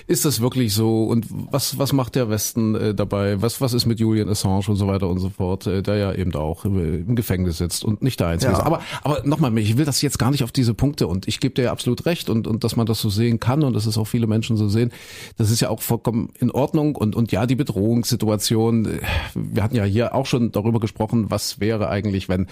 ist 0.08 0.24
das 0.24 0.40
wirklich 0.40 0.74
so 0.74 1.04
und 1.04 1.26
was 1.52 1.78
was 1.78 1.92
macht 1.92 2.16
der 2.16 2.30
Westen 2.30 2.76
äh, 2.76 2.96
dabei? 2.96 3.42
Was 3.42 3.60
was 3.60 3.74
ist 3.74 3.88
mit 3.88 4.00
Julian 4.00 4.30
Assange 4.30 4.70
und 4.70 4.78
so 4.78 4.88
weiter 4.88 5.10
und 5.10 5.20
so 5.20 5.30
fort, 5.30 5.68
äh, 5.68 5.84
der 5.84 5.98
ja 5.98 6.14
eben 6.14 6.34
auch 6.36 6.64
im, 6.64 6.78
im 7.10 7.16
Gefängnis 7.18 7.58
sitzt 7.58 7.84
und 7.84 8.02
nicht 8.02 8.22
der 8.22 8.28
einzige 8.28 8.54
ja. 8.54 8.60
ist. 8.60 8.64
Aber 8.64 8.80
aber 9.04 9.22
nochmal, 9.26 9.58
ich 9.58 9.76
will 9.76 9.84
das 9.84 10.02
jetzt 10.02 10.18
gar 10.18 10.32
nicht 10.32 10.46
auf 10.46 10.54
diese 10.54 10.74
Punkte 10.74 11.08
und 11.08 11.28
ich 11.28 11.42
gebe 11.42 11.56
dir 11.56 11.72
absolut 11.72 12.06
recht 12.06 12.30
und 12.30 12.48
und 12.48 12.64
dass 12.64 12.78
man 12.78 12.86
das 12.86 13.02
so 13.02 13.10
sehen 13.10 13.42
kann 13.42 13.64
und 13.64 13.74
dass 13.74 13.86
es 13.86 13.98
auch 13.98 14.06
viele 14.06 14.28
Menschen 14.28 14.56
so 14.56 14.70
sehen, 14.70 14.94
das 15.36 15.52
ist 15.52 15.60
ja 15.60 15.68
auch 15.68 15.82
vollkommen 15.82 16.30
in 16.40 16.52
Ordnung 16.52 16.96
und 16.96 17.18
und 17.18 17.34
ja, 17.34 17.46
die 17.46 17.56
Bedrohungssituation, 17.56 18.86
äh, 18.86 19.00
wir 19.34 19.62
hatten 19.62 19.76
ja 19.76 19.84
hier 19.84 20.05
auch 20.14 20.26
schon 20.26 20.52
darüber 20.52 20.80
gesprochen, 20.80 21.30
was 21.30 21.60
wäre 21.60 21.90
eigentlich, 21.90 22.30
wenn 22.30 22.48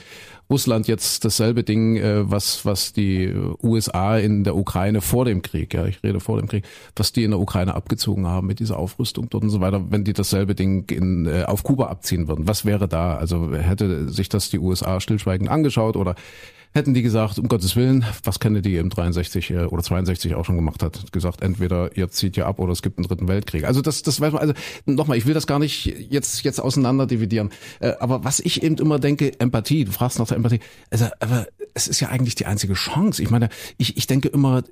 Russland 0.50 0.88
jetzt 0.88 1.26
dasselbe 1.26 1.63
Ding, 1.63 1.98
äh, 1.98 2.30
was, 2.30 2.66
was 2.66 2.94
die 2.94 3.34
USA 3.62 4.18
in 4.18 4.44
der 4.44 4.56
Ukraine 4.56 5.02
vor 5.02 5.26
dem 5.26 5.42
Krieg, 5.42 5.74
ja, 5.74 5.86
ich 5.86 6.04
rede 6.04 6.20
vor 6.20 6.38
dem 6.38 6.48
Krieg, 6.48 6.66
was 6.96 7.13
die 7.13 7.24
in 7.24 7.32
der 7.32 7.39
Ukraine 7.39 7.76
abgezogen 7.76 8.28
haben 8.28 8.48
mit 8.48 8.60
dieser 8.60 8.78
Aufrüstung 8.78 9.30
dort 9.30 9.44
und 9.44 9.50
so 9.50 9.62
weiter, 9.62 9.92
wenn 9.92 10.04
die 10.04 10.13
dasselbe 10.13 10.56
Ding 10.56 10.89
in, 10.89 11.26
äh, 11.26 11.44
auf 11.44 11.63
Kuba 11.63 11.88
abziehen 11.88 12.28
würden. 12.28 12.48
Was 12.48 12.66
wäre 12.66 12.88
da? 12.88 13.16
Also 13.16 13.54
hätte 13.54 14.10
sich 14.10 14.30
das 14.30 14.50
die 14.50 14.60
USA 14.60 15.00
stillschweigend 15.00 15.50
angeschaut 15.50 15.96
oder 15.96 16.16
hätten 16.74 16.94
die 16.94 17.02
gesagt, 17.02 17.40
um 17.40 17.48
Gottes 17.48 17.76
Willen, 17.76 18.06
was 18.24 18.40
Kennedy 18.40 18.78
im 18.78 18.90
63 18.90 19.52
äh, 19.52 19.58
oder 19.66 19.84
62 19.84 20.36
auch 20.36 20.46
schon 20.46 20.56
gemacht 20.56 20.82
hat, 20.82 21.12
gesagt, 21.12 21.42
entweder 21.42 21.96
ihr 21.96 22.10
zieht 22.10 22.36
ja 22.36 22.48
ab 22.48 22.60
oder 22.60 22.72
es 22.72 22.82
gibt 22.82 22.98
einen 22.98 23.08
dritten 23.08 23.28
Weltkrieg. 23.28 23.66
Also 23.66 23.82
das, 23.82 24.02
das 24.02 24.20
weiß 24.20 24.34
man, 24.34 24.42
also 24.42 24.54
nochmal, 24.86 25.18
ich 25.18 25.26
will 25.26 25.34
das 25.34 25.48
gar 25.48 25.60
nicht 25.60 25.86
jetzt, 25.86 26.44
jetzt 26.44 26.60
auseinander 26.60 27.06
dividieren. 27.06 27.52
Äh, 27.80 27.94
aber 28.00 28.24
was 28.24 28.40
ich 28.40 28.64
eben 28.64 28.78
immer 28.78 29.00
denke, 29.00 29.40
Empathie, 29.40 29.86
du 29.86 29.92
fragst 29.92 30.20
nach 30.20 30.28
der 30.28 30.38
Empathie, 30.38 30.60
also, 30.90 31.08
aber 31.20 31.48
es 31.74 31.88
ist 31.88 32.00
ja 32.00 32.10
eigentlich 32.10 32.36
die 32.36 32.46
einzige 32.46 32.74
Chance. 32.74 33.22
Ich 33.22 33.30
meine, 33.30 33.50
ich, 33.78 33.98
ich 33.98 34.08
denke 34.08 34.30
immer, 34.30 34.64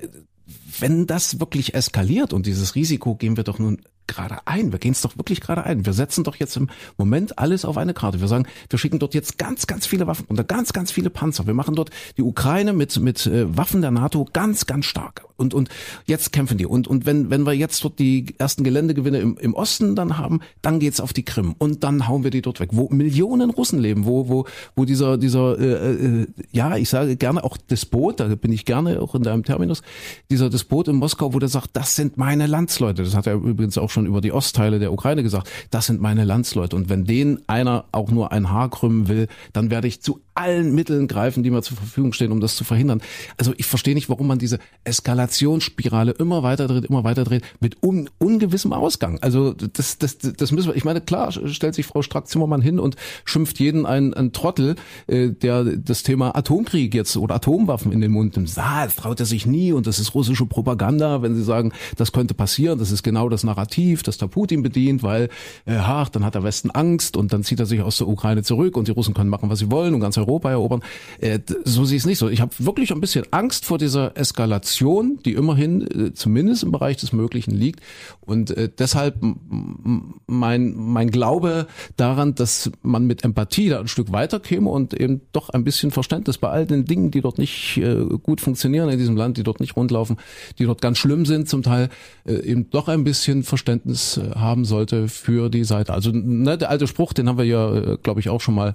wenn 0.80 1.08
das 1.08 1.40
wirklich 1.40 1.74
eskaliert 1.74 2.34
und 2.34 2.46
dieses 2.46 2.76
Risiko 2.76 3.16
gehen 3.16 3.38
wir 3.38 3.44
doch 3.44 3.60
nun 3.60 3.82
gerade 4.12 4.39
ein. 4.45 4.71
Wir 4.71 4.80
gehen 4.80 4.91
es 4.91 5.02
doch 5.02 5.17
wirklich 5.17 5.41
gerade 5.41 5.63
ein. 5.63 5.86
Wir 5.86 5.93
setzen 5.93 6.24
doch 6.24 6.36
jetzt 6.36 6.56
im 6.58 6.69
Moment 6.97 7.39
alles 7.39 7.65
auf 7.65 7.78
eine 7.78 7.93
Karte. 7.93 8.21
Wir 8.21 8.28
sagen, 8.28 8.45
wir 8.69 8.80
schicken 8.80 9.00
dort 9.00 9.13
jetzt 9.13 9.38
ganz, 9.38 9.67
ganz 9.67 9.88
viele 9.88 10.08
Waffen 10.08 10.26
und 10.28 10.47
ganz, 10.47 10.74
ganz 10.74 10.91
viele 10.91 11.10
Panzer. 11.10 11.47
Wir 11.47 11.54
machen 11.54 11.76
dort 11.76 11.89
die 12.17 12.24
Ukraine 12.24 12.74
mit, 12.74 13.00
mit 13.00 13.26
äh, 13.26 13.58
Waffen 13.58 13.82
der 13.82 13.91
NATO 13.91 14.28
ganz, 14.32 14.65
ganz 14.65 14.86
stark. 14.86 15.26
Und, 15.38 15.54
und 15.54 15.69
jetzt 16.06 16.32
kämpfen 16.32 16.58
die. 16.58 16.67
Und, 16.67 16.88
und 16.88 17.06
wenn, 17.06 17.30
wenn 17.32 17.45
wir 17.45 17.54
jetzt 17.54 17.84
dort 17.84 17.97
die 17.97 18.36
ersten 18.38 18.63
Geländegewinne 18.63 19.19
im, 19.19 19.38
im 19.38 19.54
Osten 19.56 19.95
dann 19.95 20.17
haben, 20.17 20.41
dann 20.62 20.80
geht's 20.80 21.00
auf 21.00 21.13
die 21.13 21.24
Krim. 21.24 21.56
Und 21.58 21.84
dann 21.84 22.08
hauen 22.08 22.24
wir 22.24 22.30
die 22.30 22.41
dort 22.41 22.60
weg. 22.60 22.69
Wo 22.74 22.89
Millionen 22.89 23.50
Russen 23.50 23.80
leben, 23.80 24.06
wo, 24.06 24.30
wo, 24.30 24.45
wo 24.76 24.86
dieser, 24.86 25.17
dieser, 25.17 25.60
äh, 25.60 26.21
äh, 26.21 26.28
ja, 26.52 26.78
ich 26.78 26.89
sage 26.89 27.15
gerne 27.15 27.43
auch 27.43 27.58
Despot, 27.58 28.19
da 28.19 28.28
bin 28.36 28.52
ich 28.52 28.65
gerne 28.65 29.02
auch 29.02 29.15
in 29.15 29.24
deinem 29.24 29.43
Terminus, 29.43 29.82
dieser 30.30 30.50
Despot 30.50 30.88
in 30.88 30.97
Moskau, 30.97 31.34
wo 31.34 31.39
der 31.39 31.50
sagt, 31.50 31.71
das 31.74 31.95
sind 31.95 32.17
meine 32.17 32.45
Landsleute. 32.45 33.04
Das 33.04 33.15
hat 33.15 33.26
er 33.26 33.34
übrigens 33.34 33.78
auch 33.78 33.89
schon 33.89 34.01
über 34.06 34.22
die 34.22 34.32
Ostteile 34.32 34.80
der 34.80 34.94
Ukraine 34.94 35.24
gesagt. 35.24 35.50
Das 35.70 35.86
sind 35.86 36.02
meine 36.02 36.24
Landsleute. 36.24 36.76
Und 36.76 36.90
wenn 36.90 37.06
denen 37.06 37.42
einer 37.48 37.86
auch 37.92 38.12
nur 38.12 38.32
ein 38.32 38.50
Haar 38.50 38.70
krümmen 38.70 39.08
will, 39.08 39.28
dann 39.54 39.70
werde 39.70 39.88
ich 39.88 40.02
zu 40.02 40.22
allen 40.34 40.74
Mitteln 40.74 41.08
greifen, 41.08 41.44
die 41.44 41.52
mir 41.52 41.62
zur 41.62 41.78
Verfügung 41.78 42.13
stehen, 42.13 42.32
um 42.32 42.39
das 42.39 42.56
zu 42.56 42.63
verhindern. 42.63 43.02
Also 43.38 43.54
ich 43.58 43.65
verstehe 43.65 43.94
nicht, 43.94 44.10
warum 44.10 44.28
man 44.28 44.39
diese 44.39 44.60
Eskalationsspirale 44.84 46.12
immer 46.12 46.44
weiter 46.44 46.67
dreht, 46.67 46.86
immer 46.86 47.04
weiter 47.04 47.24
dreht, 47.24 47.44
mit 47.60 47.84
un 47.84 48.10
ungewissem 48.17 48.74
Ausgang. 48.74 49.20
Also 49.22 49.54
das, 49.54 49.98
das, 49.98 50.17
das 50.17 50.52
müssen 50.52 50.70
wir, 50.70 50.76
ich 50.76 50.86
meine, 50.86 51.02
klar, 51.02 51.32
stellt 51.32 51.76
sich 51.76 51.86
Frau 51.86 52.02
Strack-Zimmermann 52.02 52.62
hin 52.62 52.80
und 52.80 52.96
schimpft 53.26 53.60
jeden 53.60 53.86
einen, 53.86 54.13
einen 54.13 54.32
Trottel, 54.32 54.76
äh, 55.08 55.30
der 55.30 55.63
das 55.63 56.04
Thema 56.04 56.36
Atomkrieg 56.36 56.94
jetzt 56.94 57.17
oder 57.17 57.36
Atomwaffen 57.36 57.91
in 57.91 58.02
den 58.02 58.12
Mund 58.12 58.36
nimmt. 58.36 58.52
Ah, 58.58 58.86
das 58.86 58.96
traut 58.96 59.20
er 59.20 59.26
sich 59.26 59.46
nie 59.46 59.74
und 59.74 59.88
das 59.88 60.00
ist 60.00 60.15
russische 60.15 60.46
Propaganda, 60.46 61.22
wenn 61.22 61.36
sie 61.36 61.44
sagen, 61.44 61.74
das 61.98 62.12
könnte 62.12 62.34
passieren, 62.34 62.80
das 62.80 62.91
ist 62.91 63.04
genau 63.04 63.28
das 63.30 63.44
Narrativ, 63.44 64.04
das 64.04 64.17
der 64.17 64.28
Putin 64.28 64.63
bedient, 64.63 65.04
weil, 65.04 65.30
äh, 65.65 65.76
ach, 65.76 66.10
dann 66.10 66.24
hat 66.24 66.36
der 66.36 66.44
Westen 66.44 66.72
Angst 66.72 67.17
und 67.17 67.34
dann 67.34 67.44
zieht 67.44 67.60
er 67.60 67.65
sich 67.65 67.82
aus 67.82 67.98
der 67.98 68.08
Ukraine 68.08 68.44
zurück 68.44 68.78
und 68.78 68.88
die 68.88 68.91
Russen 68.91 69.13
können 69.13 69.30
machen, 69.30 69.50
was 69.50 69.60
sie 69.60 69.72
wollen 69.72 69.94
und 69.94 70.00
ganz 70.00 70.17
Europa 70.17 70.31
erobern. 70.39 70.82
Äh, 71.20 71.39
so 71.63 71.86
sehe 71.86 71.98
ich 71.98 72.04
es 72.04 72.08
nicht 72.08 72.17
so. 72.17 72.30
Ich 72.30 72.41
habe 72.41 72.52
wirklich 72.60 72.91
ein 72.91 73.02
bisschen 73.02 73.26
Angst 73.32 73.65
vor 73.65 73.78
dieser 73.78 74.17
Eskalation, 74.17 75.20
die 75.26 75.34
immerhin 75.34 75.82
äh, 75.82 76.13
zumindest 76.13 76.63
im 76.63 76.72
Bereich 76.72 76.98
des 76.98 77.13
Möglichen 77.13 77.52
liegt. 77.52 77.82
Und 78.22 78.52
äh, 78.52 78.70
deshalb 78.78 79.17
mein, 80.28 80.74
mein 80.76 81.12
Glaube 81.12 81.67
daran, 81.98 82.36
dass 82.36 82.72
man 82.82 83.06
mit 83.06 83.24
Empathie 83.24 83.70
da 83.70 83.80
ein 83.80 83.88
Stück 83.88 84.12
weiter 84.12 84.39
käme 84.39 84.70
und 84.70 84.94
eben 84.94 85.22
doch 85.32 85.50
ein 85.50 85.63
bisschen 85.63 85.91
Verständnis 85.91 86.38
bei 86.38 86.50
all 86.50 86.65
den 86.65 86.86
Dingen, 86.86 87.12
die 87.12 87.22
dort 87.22 87.38
nicht 87.38 87.78
äh, 87.78 88.06
gut 88.22 88.41
funktionieren 88.41 88.89
in 88.89 88.98
diesem 88.98 89.17
Land, 89.17 89.38
die 89.38 89.44
dort 89.44 89.60
nicht 89.60 89.76
rundlaufen, 89.76 90.17
die 90.60 90.65
dort 90.65 90.82
ganz 90.82 90.98
schlimm 90.98 91.26
sind 91.26 91.50
zum 91.50 91.63
Teil, 91.63 91.89
äh, 92.26 92.34
eben 92.34 92.70
doch 92.70 92.88
ein 92.88 93.04
bisschen 93.04 93.44
Verständnis 93.44 94.17
äh, 94.17 94.32
haben 94.36 94.65
sollte 94.65 95.08
für 95.08 95.50
die 95.50 95.63
Seite. 95.63 95.94
Also 95.94 96.12
ne, 96.12 96.58
der 96.58 96.70
alte 96.70 96.88
Spruch, 96.88 97.13
den 97.13 97.28
haben 97.28 97.38
wir 97.38 97.46
ja, 97.46 97.74
äh, 97.74 97.98
glaube 98.02 98.20
ich, 98.20 98.30
auch 98.30 98.41
schon 98.41 98.56
mal 98.56 98.74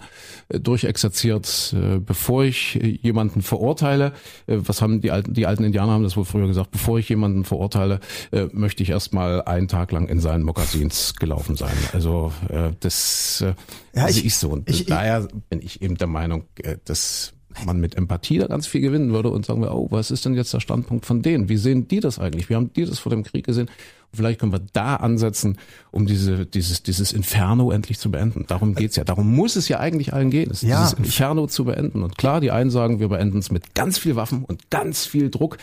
äh, 0.48 0.60
durchexerziert, 0.60 1.35
äh, 1.72 1.98
bevor 1.98 2.44
ich 2.44 2.74
jemanden 3.02 3.42
verurteile, 3.42 4.12
äh, 4.46 4.56
was 4.58 4.82
haben 4.82 5.00
die 5.00 5.10
alten, 5.10 5.34
die 5.34 5.46
alten 5.46 5.64
Indianer 5.64 5.92
haben 5.92 6.02
das 6.02 6.16
wohl 6.16 6.24
früher 6.24 6.46
gesagt, 6.46 6.70
bevor 6.70 6.98
ich 6.98 7.08
jemanden 7.08 7.44
verurteile, 7.44 8.00
äh, 8.32 8.46
möchte 8.52 8.82
ich 8.82 8.90
erstmal 8.90 9.42
einen 9.42 9.68
Tag 9.68 9.92
lang 9.92 10.08
in 10.08 10.20
seinen 10.20 10.44
Mokassins 10.44 11.14
gelaufen 11.16 11.56
sein. 11.56 11.76
Also 11.92 12.32
äh, 12.48 12.70
das 12.80 13.42
äh, 13.42 13.54
ja, 13.94 14.08
ich, 14.08 14.24
ich 14.24 14.36
so. 14.36 14.50
Und 14.50 14.68
ich, 14.68 14.86
daher 14.86 15.28
bin 15.48 15.60
ich 15.62 15.82
eben 15.82 15.96
der 15.96 16.06
Meinung, 16.06 16.44
äh, 16.62 16.76
dass 16.84 17.32
man 17.64 17.80
mit 17.80 17.94
Empathie 17.94 18.38
da 18.38 18.46
ganz 18.46 18.66
viel 18.66 18.80
gewinnen 18.80 19.12
würde 19.12 19.30
und 19.30 19.46
sagen 19.46 19.62
wir, 19.62 19.74
oh, 19.74 19.88
was 19.90 20.10
ist 20.10 20.24
denn 20.24 20.34
jetzt 20.34 20.52
der 20.52 20.60
Standpunkt 20.60 21.06
von 21.06 21.22
denen? 21.22 21.48
Wie 21.48 21.56
sehen 21.56 21.88
die 21.88 22.00
das 22.00 22.18
eigentlich? 22.18 22.50
Wie 22.50 22.54
haben 22.54 22.72
die 22.72 22.84
das 22.84 22.98
vor 22.98 23.10
dem 23.10 23.22
Krieg 23.22 23.46
gesehen? 23.46 23.70
Und 24.12 24.16
vielleicht 24.16 24.40
können 24.40 24.52
wir 24.52 24.62
da 24.72 24.96
ansetzen, 24.96 25.58
um 25.90 26.06
diese, 26.06 26.46
dieses, 26.46 26.82
dieses 26.82 27.12
Inferno 27.12 27.70
endlich 27.70 27.98
zu 27.98 28.10
beenden. 28.10 28.44
Darum 28.46 28.74
geht's 28.74 28.96
ja. 28.96 29.04
Darum 29.04 29.34
muss 29.34 29.56
es 29.56 29.68
ja 29.68 29.80
eigentlich 29.80 30.12
allen 30.12 30.30
gehen, 30.30 30.50
es, 30.50 30.62
ja. 30.62 30.82
dieses 30.82 30.98
Inferno 30.98 31.46
zu 31.46 31.64
beenden. 31.64 32.02
Und 32.02 32.16
klar, 32.18 32.40
die 32.40 32.50
einen 32.50 32.70
sagen, 32.70 33.00
wir 33.00 33.08
beenden 33.08 33.38
es 33.38 33.50
mit 33.50 33.74
ganz 33.74 33.98
viel 33.98 34.16
Waffen 34.16 34.44
und 34.44 34.70
ganz 34.70 35.06
viel 35.06 35.30
Druck. 35.30 35.58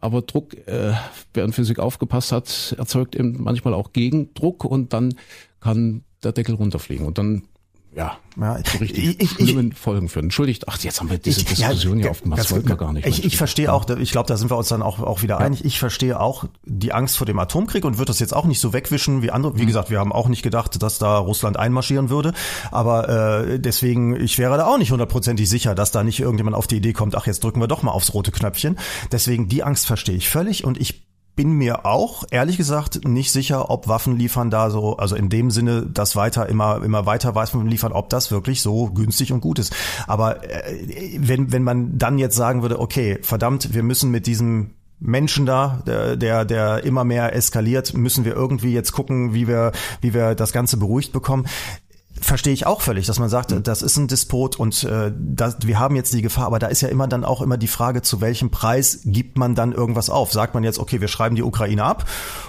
Aber 0.00 0.22
Druck, 0.22 0.54
äh, 0.66 0.94
wer 1.34 1.44
in 1.44 1.52
Physik 1.52 1.78
aufgepasst 1.78 2.32
hat, 2.32 2.74
erzeugt 2.78 3.14
eben 3.14 3.42
manchmal 3.42 3.74
auch 3.74 3.92
Gegendruck 3.92 4.64
und 4.64 4.92
dann 4.92 5.14
kann 5.60 6.04
der 6.22 6.32
Deckel 6.32 6.54
runterfliegen. 6.54 7.06
Und 7.06 7.18
dann 7.18 7.42
ja, 7.92 8.18
ja 8.40 8.58
so 8.64 8.78
richtig 8.78 9.20
ich, 9.20 9.30
schlimmen 9.30 9.72
ich, 9.72 9.78
Folgen 9.78 10.08
führen. 10.08 10.26
Entschuldigt, 10.26 10.68
ach, 10.68 10.78
jetzt 10.78 11.00
haben 11.00 11.10
wir 11.10 11.18
diese 11.18 11.40
ich, 11.40 11.46
Diskussion 11.46 11.98
ja, 11.98 12.02
hier 12.02 12.10
aufgemacht, 12.12 12.38
das 12.38 12.50
wollten 12.52 12.68
wir 12.68 12.76
gar 12.76 12.92
nicht. 12.92 13.06
Ich, 13.06 13.24
ich 13.24 13.36
verstehe 13.36 13.72
auch, 13.72 13.88
ich 13.88 14.12
glaube, 14.12 14.28
da 14.28 14.36
sind 14.36 14.50
wir 14.50 14.56
uns 14.56 14.68
dann 14.68 14.82
auch, 14.82 15.00
auch 15.00 15.22
wieder 15.22 15.40
ja. 15.40 15.44
einig, 15.44 15.64
ich 15.64 15.78
verstehe 15.80 16.20
auch 16.20 16.44
die 16.64 16.92
Angst 16.92 17.16
vor 17.16 17.26
dem 17.26 17.38
Atomkrieg 17.38 17.84
und 17.84 17.98
würde 17.98 18.06
das 18.06 18.20
jetzt 18.20 18.34
auch 18.34 18.44
nicht 18.44 18.60
so 18.60 18.72
wegwischen 18.72 19.22
wie 19.22 19.32
andere. 19.32 19.56
Wie 19.56 19.62
mhm. 19.62 19.66
gesagt, 19.66 19.90
wir 19.90 19.98
haben 19.98 20.12
auch 20.12 20.28
nicht 20.28 20.42
gedacht, 20.42 20.80
dass 20.80 20.98
da 20.98 21.18
Russland 21.18 21.56
einmarschieren 21.56 22.10
würde, 22.10 22.32
aber 22.70 23.08
äh, 23.48 23.58
deswegen, 23.58 24.14
ich 24.14 24.38
wäre 24.38 24.56
da 24.56 24.66
auch 24.66 24.78
nicht 24.78 24.92
hundertprozentig 24.92 25.48
sicher, 25.48 25.74
dass 25.74 25.90
da 25.90 26.04
nicht 26.04 26.20
irgendjemand 26.20 26.56
auf 26.56 26.68
die 26.68 26.76
Idee 26.76 26.92
kommt, 26.92 27.16
ach, 27.16 27.26
jetzt 27.26 27.42
drücken 27.42 27.60
wir 27.60 27.68
doch 27.68 27.82
mal 27.82 27.92
aufs 27.92 28.14
rote 28.14 28.30
Knöpfchen. 28.30 28.78
Deswegen, 29.10 29.48
die 29.48 29.64
Angst 29.64 29.86
verstehe 29.86 30.14
ich 30.14 30.28
völlig 30.28 30.64
und 30.64 30.80
ich 30.80 31.09
bin 31.40 31.52
mir 31.52 31.86
auch 31.86 32.24
ehrlich 32.30 32.58
gesagt 32.58 33.08
nicht 33.08 33.32
sicher, 33.32 33.70
ob 33.70 33.88
Waffen 33.88 34.14
liefern 34.14 34.50
da 34.50 34.68
so, 34.68 34.98
also 34.98 35.16
in 35.16 35.30
dem 35.30 35.50
Sinne, 35.50 35.86
dass 35.86 36.14
weiter 36.14 36.46
immer 36.50 36.84
immer 36.84 37.06
weiter 37.06 37.34
Waffen 37.34 37.66
liefern, 37.66 37.92
ob 37.92 38.10
das 38.10 38.30
wirklich 38.30 38.60
so 38.60 38.90
günstig 38.90 39.32
und 39.32 39.40
gut 39.40 39.58
ist. 39.58 39.74
Aber 40.06 40.44
äh, 40.44 41.16
wenn 41.18 41.50
wenn 41.50 41.62
man 41.62 41.96
dann 41.96 42.18
jetzt 42.18 42.36
sagen 42.36 42.60
würde, 42.60 42.78
okay, 42.78 43.18
verdammt, 43.22 43.72
wir 43.72 43.82
müssen 43.82 44.10
mit 44.10 44.26
diesem 44.26 44.74
Menschen 44.98 45.46
da, 45.46 45.82
der, 45.86 46.16
der, 46.16 46.44
der 46.44 46.84
immer 46.84 47.04
mehr 47.04 47.34
eskaliert, 47.34 47.94
müssen 47.94 48.26
wir 48.26 48.34
irgendwie 48.34 48.74
jetzt 48.74 48.92
gucken, 48.92 49.32
wie 49.32 49.48
wir, 49.48 49.72
wie 50.02 50.12
wir 50.12 50.34
das 50.34 50.52
Ganze 50.52 50.76
beruhigt 50.76 51.10
bekommen 51.10 51.46
verstehe 52.20 52.52
ich 52.52 52.66
auch 52.66 52.80
völlig, 52.80 53.06
dass 53.06 53.18
man 53.18 53.28
sagt, 53.28 53.50
mhm. 53.50 53.62
das 53.62 53.82
ist 53.82 53.96
ein 53.96 54.08
Despot 54.08 54.56
und 54.56 54.84
äh, 54.84 55.12
das, 55.16 55.58
wir 55.62 55.78
haben 55.78 55.96
jetzt 55.96 56.12
die 56.12 56.22
Gefahr, 56.22 56.46
aber 56.46 56.58
da 56.58 56.66
ist 56.68 56.80
ja 56.80 56.88
immer 56.88 57.08
dann 57.08 57.24
auch 57.24 57.40
immer 57.40 57.56
die 57.56 57.68
Frage, 57.68 58.02
zu 58.02 58.20
welchem 58.20 58.50
Preis 58.50 59.00
gibt 59.04 59.38
man 59.38 59.54
dann 59.54 59.72
irgendwas 59.72 60.10
auf? 60.10 60.32
Sagt 60.32 60.54
man 60.54 60.64
jetzt, 60.64 60.78
okay, 60.78 61.00
wir 61.00 61.08
schreiben 61.08 61.36
die 61.36 61.42
Ukraine 61.42 61.84
ab 61.84 62.06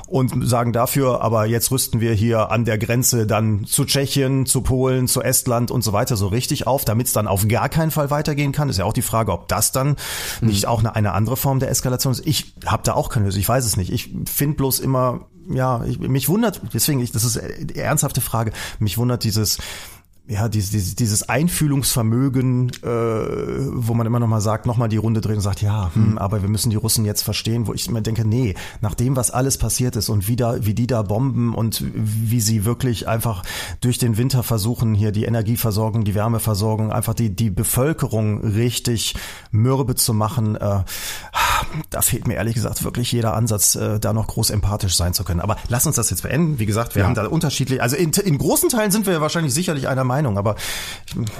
und 0.08 0.48
sagen 0.48 0.74
dafür, 0.74 1.22
aber 1.22 1.46
jetzt 1.46 1.72
rüsten 1.72 2.00
wir 2.02 2.14
hier 2.14 2.52
an 2.52 2.66
der 2.66 2.78
Grenze 2.78 3.26
dann 3.26 3.66
zu 3.66 3.86
Tschechien, 3.86 4.46
zu 4.46 4.62
Polen, 4.62 5.08
zu 5.08 5.22
Estland 5.22 5.72
und 5.72 5.84
so 5.84 5.94
weiter 5.94 6.18
so 6.18 6.28
richtig 6.28 6.68
auf, 6.68 6.86
damit 6.86 7.08
es 7.08 7.14
dann 7.14 7.28
auf 7.28 7.48
gar 7.48 7.70
keinen 7.70 7.92
Fall 7.92 8.10
weitergehen 8.10 8.52
kann. 8.52 8.70
Ist 8.70 8.78
ja 8.78 8.86
auch 8.86 8.94
die 8.94 9.02
Frage, 9.02 9.32
ob 9.32 9.48
das 9.48 9.72
dann 9.72 9.96
mhm. 10.42 10.48
nicht 10.48 10.68
auch 10.68 10.80
eine, 10.80 10.96
eine 10.96 11.14
andere 11.14 11.38
Form 11.38 11.60
der 11.60 11.70
Eskalation 11.70 12.14
ist. 12.14 12.26
Ich 12.26 12.54
habe 12.66 12.84
da 12.84 12.94
auch 12.94 13.10
keine 13.10 13.26
Lösung, 13.26 13.40
ich 13.40 13.50
weiß 13.50 13.66
es 13.66 13.78
nicht. 13.78 13.92
Ich 13.92 14.14
finde 14.26 14.58
bloß 14.58 14.80
immer 14.80 15.28
ja, 15.54 15.84
ich, 15.86 16.00
mich 16.00 16.30
wundert, 16.30 16.62
deswegen, 16.74 17.00
ich, 17.00 17.12
das 17.12 17.24
ist 17.24 17.40
die 17.60 17.78
ernsthafte 17.78 18.22
Frage, 18.22 18.52
mich 18.80 18.98
wundert 18.98 19.24
dieses, 19.24 19.58
ja, 20.32 20.48
dieses, 20.48 20.96
dieses 20.96 21.28
Einfühlungsvermögen, 21.28 22.70
äh, 22.84 22.88
wo 22.88 23.94
man 23.94 24.08
immer 24.08 24.20
noch 24.20 24.28
mal 24.28 24.40
sagt, 24.40 24.66
noch 24.66 24.78
mal 24.78 24.88
die 24.88 24.98
Runde 24.98 25.20
drehen 25.20 25.38
und 25.38 25.42
sagt, 25.42 25.62
ja, 25.62 25.94
hm, 25.94 26.12
hm, 26.12 26.18
aber 26.18 26.42
wir 26.42 26.48
müssen 26.48 26.70
die 26.70 26.78
Russen 26.78 27.04
jetzt 27.04 27.24
verstehen, 27.24 27.68
wo 27.68 27.74
ich 27.74 27.90
immer 27.90 28.00
denke, 28.00 28.26
nee, 28.26 28.54
nach 28.80 28.94
dem, 28.94 29.18
was 29.18 29.32
alles 29.32 29.58
passiert 29.58 29.98
ist 29.98 30.08
und 30.08 30.30
wie, 30.30 30.38
da, 30.38 30.64
wie 30.66 30.74
die 30.74 30.88
da 30.88 31.02
bomben 31.02 31.54
und 31.54 31.84
wie 31.94 32.40
sie 32.40 32.64
wirklich 32.64 33.10
einfach 33.10 33.44
durch 33.82 33.98
den 33.98 34.16
Winter 34.16 34.44
versuchen, 34.44 34.94
hier 34.94 35.12
die 35.12 35.26
Energieversorgung, 35.26 36.06
die 36.06 36.16
Wärmeversorgung, 36.16 36.94
einfach 36.94 37.14
die, 37.14 37.36
die 37.36 37.50
Bevölkerung 37.50 38.42
richtig 38.42 39.16
mürbe 39.52 39.96
zu 39.96 40.14
machen, 40.14 40.56
äh, 40.56 40.84
da 41.90 42.02
fehlt 42.02 42.28
mir 42.28 42.36
ehrlich 42.36 42.56
gesagt 42.56 42.84
wirklich 42.84 43.12
jeder 43.12 43.34
Ansatz, 43.34 43.76
äh, 43.76 44.00
da 44.00 44.14
noch 44.14 44.28
groß 44.28 44.50
empathisch 44.50 44.96
sein 44.96 45.14
zu 45.14 45.24
können. 45.24 45.42
Aber 45.42 45.58
lass 45.68 45.86
uns 45.86 45.96
das 45.96 46.10
jetzt 46.10 46.24
beenden. 46.24 46.60
Wie 46.60 46.66
gesagt, 46.66 46.96
wir 46.96 47.02
ja. 47.02 47.08
haben 47.08 47.16
da 47.16 47.26
unterschiedlich, 47.28 47.82
also 47.82 47.96
in, 47.96 48.12
in 48.12 48.38
großen 48.38 48.70
Teilen 48.70 48.92
sind 48.92 49.06
wir 49.06 49.14
ja 49.14 49.22
wahrscheinlich 49.22 49.54
sicherlich 49.54 49.88
einer 49.88 50.04
Meinung, 50.04 50.38
aber 50.38 50.56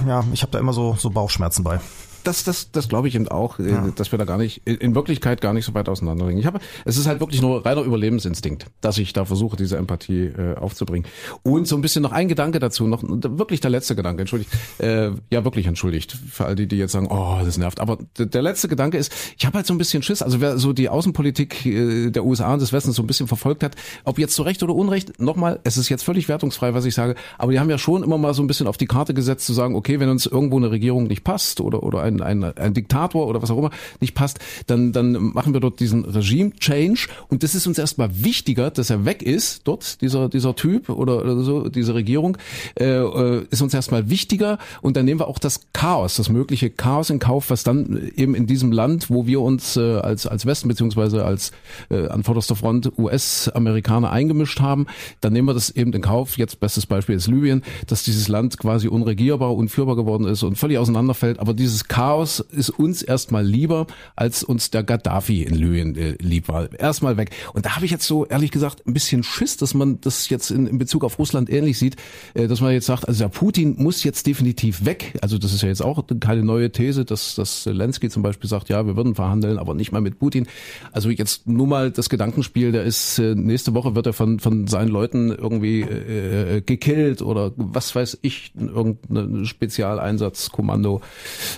ja, 0.08 0.24
ich 0.34 0.42
habe 0.42 0.52
da 0.52 0.60
immer 0.60 0.74
so, 0.74 0.96
so 1.00 1.10
Bauchschmerzen 1.10 1.64
bei 1.64 1.80
das, 2.24 2.44
das, 2.44 2.72
das 2.72 2.90
glaube 2.90 3.08
ich 3.08 3.16
eben 3.16 3.28
auch, 3.28 3.60
äh, 3.60 3.72
ja. 3.72 3.88
dass 3.96 4.12
wir 4.12 4.20
da 4.20 4.26
gar 4.26 4.38
nicht, 4.38 4.68
in 4.68 4.96
Wirklichkeit 4.96 5.42
gar 5.42 5.54
nicht 5.54 5.66
so 5.66 5.74
weit 5.74 5.90
auseinanderringen. 5.90 6.40
Ich 6.40 6.46
habe, 6.46 6.60
es 6.86 6.98
ist 6.98 7.08
halt 7.08 7.20
wirklich 7.20 7.42
nur 7.42 7.66
reiner 7.66 7.82
Überlebensinstinkt, 7.82 8.68
dass 8.82 8.98
ich 8.98 9.14
da 9.14 9.26
versuche, 9.26 9.56
diese 9.56 9.78
Empathie 9.78 10.26
äh, 10.26 10.56
aufzubringen. 10.56 11.10
Und 11.44 11.68
so 11.68 11.76
ein 11.76 11.82
bisschen 11.82 12.02
noch 12.02 12.12
ein 12.12 12.28
Gedanke 12.28 12.60
dazu, 12.60 12.88
noch 12.88 13.04
wirklich 13.04 13.62
der 13.62 13.72
letzte 13.72 13.96
Gedanke, 13.96 14.22
entschuldigt, 14.22 14.52
äh, 14.80 15.12
ja 15.32 15.44
wirklich 15.44 15.68
entschuldigt 15.68 16.12
für 16.12 16.46
all 16.46 16.56
die, 16.56 16.68
die 16.68 16.78
jetzt 16.78 16.92
sagen, 16.92 17.08
oh, 17.10 17.40
das 17.44 17.58
nervt. 17.58 17.80
Aber 17.80 17.98
der 18.18 18.42
letzte 18.42 18.68
Gedanke 18.68 18.98
ist, 18.98 19.14
ich 19.38 19.46
habe 19.46 19.58
halt 19.58 19.68
so 19.68 19.74
ein 19.74 19.78
bisschen 19.78 20.04
Schiss, 20.04 20.22
also 20.22 20.42
wer 20.42 20.58
so 20.58 20.74
die 20.74 20.90
Außenpolitik 20.90 21.66
äh, 21.66 22.12
der 22.12 22.26
USA 22.26 22.54
und 22.54 22.62
des 22.62 22.74
Westens 22.74 22.96
so 22.96 23.04
ein 23.04 23.08
bisschen 23.08 23.28
verfolgt 23.28 23.64
hat, 23.64 23.76
ob 24.04 24.20
jetzt 24.20 24.36
zu 24.36 24.44
Recht 24.44 24.62
oder 24.64 24.76
Unrecht, 24.76 25.20
nochmal, 25.20 25.60
es 25.64 25.78
ist 25.78 25.90
jetzt 25.90 26.04
völlig 26.04 26.28
wertungsfrei, 26.30 26.74
was 26.74 26.86
ich 26.86 26.94
sage, 26.94 27.16
aber 27.38 27.52
die 27.52 27.60
haben 27.60 27.70
ja 27.70 27.78
schon 27.78 28.04
immer 28.04 28.18
mal 28.18 28.34
so 28.34 28.44
ein 28.44 28.48
bisschen 28.48 28.68
auf 28.68 28.78
die 28.78 28.88
Karte 28.88 29.14
gesetzt 29.14 29.46
zu 29.46 29.54
sagen, 29.54 29.76
okay, 29.76 30.00
wenn 30.00 30.10
uns 30.10 30.26
irgendwo 30.26 30.58
eine 30.58 30.72
Regierung 30.72 31.06
nicht 31.06 31.24
passt 31.24 31.62
oder, 31.62 31.84
oder 31.84 32.04
ein, 32.20 32.44
ein, 32.44 32.58
ein 32.58 32.74
Diktator 32.74 33.28
oder 33.28 33.42
was 33.42 33.52
auch 33.52 33.58
immer 33.58 33.72
nicht 34.00 34.16
passt, 34.16 34.40
dann, 34.68 34.92
dann 34.92 35.14
machen 35.14 35.54
wir 35.54 35.60
dort 35.60 35.80
diesen 35.80 36.06
Regime-Change. 36.06 37.08
Und 37.30 37.44
das 37.44 37.56
ist 37.56 37.68
uns 37.68 37.78
erstmal 37.78 38.10
wichtiger, 38.24 38.72
dass 38.72 38.90
er 38.90 39.06
weg 39.06 39.24
ist, 39.24 39.68
dort, 39.68 40.02
dieser, 40.02 40.30
dieser 40.30 40.56
Typ 40.56 40.90
oder, 40.90 41.22
oder 41.22 41.40
so, 41.42 41.70
diese 41.70 41.94
Regierung, 41.94 42.38
äh, 42.80 42.86
äh, 42.86 43.46
ist 43.50 43.62
uns 43.62 43.74
erstmal 43.74 44.10
wichtiger. 44.10 44.58
Und 44.82 44.98
dann 44.98 45.06
nehmen 45.06 45.20
wir 45.20 45.28
auch 45.28 45.40
das 45.40 45.62
Chaos, 45.74 46.16
das 46.16 46.30
mögliche 46.30 46.70
Chaos 46.70 47.10
in 47.10 47.20
Kauf, 47.20 47.50
was 47.50 47.64
dann 47.64 48.12
eben 48.16 48.36
in 48.36 48.48
diesem 48.48 48.72
Land, 48.72 49.10
wo 49.10 49.28
wir 49.28 49.42
uns 49.42 49.78
äh, 49.78 49.98
als, 49.98 50.28
als 50.28 50.46
Westen 50.46 50.68
beziehungsweise 50.68 51.26
als 51.26 51.52
äh, 51.90 52.08
an 52.08 52.24
vorderster 52.24 52.56
Front 52.56 52.92
US-Amerikaner 52.98 54.12
eingemischt 54.12 54.60
haben, 54.60 54.88
dann 55.22 55.34
nehmen 55.34 55.48
wir 55.48 55.54
das 55.54 55.70
eben 55.70 55.94
in 55.94 56.02
Kauf. 56.02 56.38
Jetzt 56.38 56.60
bestes 56.60 56.86
Beispiel 56.86 57.16
ist 57.16 57.28
Libyen, 57.28 57.64
dass 57.88 58.04
dieses 58.04 58.28
Land 58.28 58.58
quasi 58.58 58.88
unregierbar, 58.88 59.56
unführbar 59.56 59.96
geworden 59.96 60.26
ist 60.26 60.44
und 60.44 60.58
völlig 60.58 60.78
auseinanderfällt, 60.78 61.40
aber 61.40 61.54
dieses 61.54 61.88
Chaos 61.88 62.01
Chaos 62.02 62.40
ist 62.40 62.72
uns 62.72 63.04
erstmal 63.04 63.46
lieber, 63.46 63.86
als 64.16 64.44
uns 64.44 64.72
der 64.72 64.82
Gaddafi 64.82 65.44
in 65.44 65.54
Libyen 65.54 65.96
äh, 65.96 66.16
lieb 66.20 66.48
war. 66.48 66.68
Erstmal 66.74 67.16
weg. 67.16 67.30
Und 67.54 67.68
da 67.68 67.76
habe 67.76 67.86
ich 67.86 67.92
jetzt 67.92 68.08
so 68.08 68.26
ehrlich 68.26 68.50
gesagt 68.50 68.88
ein 68.88 68.94
bisschen 68.96 69.22
Schiss, 69.22 69.56
dass 69.56 69.76
man 69.76 70.02
das 70.02 70.28
jetzt 70.30 70.50
in, 70.50 70.66
in 70.66 70.80
Bezug 70.80 71.04
auf 71.04 71.20
Russland 71.20 71.52
ähnlich 71.52 71.78
sieht, 71.78 71.98
äh, 72.34 72.48
dass 72.48 72.60
man 72.60 72.74
jetzt 72.74 72.88
sagt, 72.88 73.08
also 73.08 73.24
der 73.24 73.30
Putin 73.30 73.76
muss 73.78 74.04
jetzt 74.04 74.26
definitiv 74.26 74.84
weg. 74.84 75.14
Also 75.22 75.38
das 75.38 75.54
ist 75.54 75.62
ja 75.62 75.68
jetzt 75.68 75.84
auch 75.84 76.04
keine 76.20 76.42
neue 76.42 76.72
These, 76.72 77.06
dass, 77.06 77.36
dass 77.36 77.62
Zelensky 77.62 78.10
zum 78.10 78.24
Beispiel 78.24 78.50
sagt, 78.50 78.70
ja, 78.70 78.84
wir 78.88 78.96
würden 78.96 79.14
verhandeln, 79.14 79.60
aber 79.60 79.76
nicht 79.76 79.92
mal 79.92 80.02
mit 80.02 80.18
Putin. 80.18 80.48
Also 80.92 81.12
jetzt 81.12 81.48
nur 81.48 81.68
mal 81.68 81.92
das 81.92 82.10
Gedankenspiel, 82.10 82.72
der 82.72 82.84
ist 82.84 83.20
äh, 83.20 83.36
nächste 83.36 83.76
Woche 83.76 83.94
wird 83.94 84.08
er 84.08 84.14
von, 84.14 84.40
von 84.40 84.66
seinen 84.66 84.90
Leuten 84.90 85.30
irgendwie 85.30 85.82
äh, 85.82 86.58
äh 86.58 86.62
gekillt 86.62 87.22
oder 87.22 87.52
was 87.58 87.94
weiß 87.94 88.18
ich, 88.24 88.54
irgendein 88.60 89.46
Spezialeinsatzkommando 89.46 91.02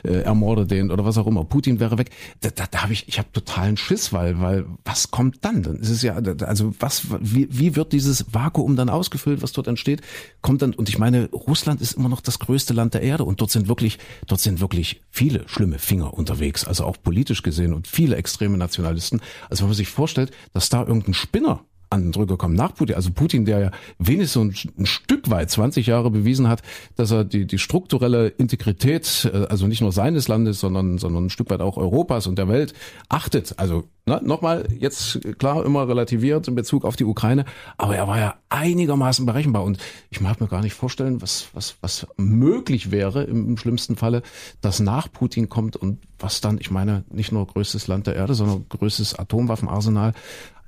äh, 0.03 0.32
ermordet 0.33 0.71
den 0.71 0.91
oder 0.91 1.05
was 1.05 1.17
auch 1.17 1.27
immer. 1.27 1.43
Putin 1.45 1.79
wäre 1.79 1.97
weg. 1.97 2.09
Da, 2.41 2.49
da, 2.49 2.65
da 2.69 2.83
habe 2.83 2.93
ich, 2.93 3.07
ich 3.07 3.19
habe 3.19 3.31
totalen 3.31 3.77
Schiss, 3.77 4.11
weil, 4.11 4.39
weil 4.41 4.65
was 4.83 5.11
kommt 5.11 5.45
dann? 5.45 5.63
Dann 5.63 5.77
ist 5.77 6.03
ja, 6.03 6.15
also 6.15 6.73
was, 6.79 7.07
wie, 7.21 7.47
wie 7.51 7.75
wird 7.75 7.93
dieses 7.93 8.25
Vakuum 8.33 8.75
dann 8.75 8.89
ausgefüllt, 8.89 9.41
was 9.41 9.51
dort 9.51 9.67
entsteht? 9.67 10.01
Kommt 10.41 10.61
dann, 10.61 10.73
und 10.73 10.89
ich 10.89 10.97
meine, 10.97 11.29
Russland 11.31 11.81
ist 11.81 11.93
immer 11.93 12.09
noch 12.09 12.21
das 12.21 12.39
größte 12.39 12.73
Land 12.73 12.93
der 12.93 13.01
Erde 13.01 13.23
und 13.23 13.39
dort 13.39 13.51
sind 13.51 13.67
wirklich, 13.67 13.99
dort 14.27 14.41
sind 14.41 14.59
wirklich 14.59 15.01
viele 15.09 15.47
schlimme 15.47 15.79
Finger 15.79 16.13
unterwegs, 16.13 16.65
also 16.65 16.85
auch 16.85 16.97
politisch 17.01 17.43
gesehen 17.43 17.73
und 17.73 17.87
viele 17.87 18.15
extreme 18.15 18.57
Nationalisten. 18.57 19.21
Also 19.49 19.63
wenn 19.63 19.69
man 19.69 19.77
sich 19.77 19.89
vorstellt, 19.89 20.31
dass 20.53 20.69
da 20.69 20.81
irgendein 20.85 21.13
Spinner 21.13 21.65
an 21.93 22.11
den 22.11 22.53
nach 22.55 22.73
Putin. 22.75 22.95
Also 22.95 23.11
Putin, 23.11 23.45
der 23.45 23.59
ja 23.59 23.71
wenigstens 23.99 24.65
ein, 24.65 24.71
ein, 24.79 24.85
Stück 24.85 25.29
weit 25.29 25.51
20 25.51 25.87
Jahre 25.87 26.09
bewiesen 26.09 26.47
hat, 26.47 26.61
dass 26.95 27.11
er 27.11 27.23
die, 27.23 27.45
die 27.45 27.59
strukturelle 27.59 28.27
Integrität, 28.27 29.29
äh, 29.31 29.45
also 29.49 29.67
nicht 29.67 29.81
nur 29.81 29.91
seines 29.91 30.27
Landes, 30.27 30.59
sondern, 30.59 30.97
sondern 30.97 31.25
ein 31.25 31.29
Stück 31.29 31.49
weit 31.49 31.61
auch 31.61 31.77
Europas 31.77 32.27
und 32.27 32.37
der 32.37 32.47
Welt 32.47 32.73
achtet. 33.09 33.59
Also 33.59 33.85
ne, 34.05 34.21
nochmal, 34.23 34.67
jetzt 34.79 35.19
klar 35.37 35.65
immer 35.65 35.87
relativiert 35.87 36.47
in 36.47 36.55
Bezug 36.55 36.85
auf 36.85 36.95
die 36.95 37.05
Ukraine, 37.05 37.45
aber 37.77 37.95
er 37.95 38.07
war 38.07 38.19
ja 38.19 38.35
einigermaßen 38.49 39.25
berechenbar 39.25 39.63
und 39.63 39.77
ich 40.09 40.21
mag 40.21 40.41
mir 40.41 40.47
gar 40.47 40.61
nicht 40.61 40.73
vorstellen, 40.73 41.21
was, 41.21 41.47
was, 41.53 41.75
was 41.81 42.07
möglich 42.17 42.91
wäre 42.91 43.23
im, 43.23 43.49
im 43.49 43.57
schlimmsten 43.57 43.95
Falle, 43.95 44.23
dass 44.61 44.79
nach 44.79 45.11
Putin 45.11 45.49
kommt 45.49 45.75
und 45.75 45.99
was 46.19 46.41
dann, 46.41 46.57
ich 46.59 46.71
meine, 46.71 47.03
nicht 47.11 47.31
nur 47.31 47.45
größtes 47.45 47.87
Land 47.87 48.07
der 48.07 48.15
Erde, 48.15 48.33
sondern 48.33 48.65
größtes 48.69 49.19
Atomwaffenarsenal, 49.19 50.13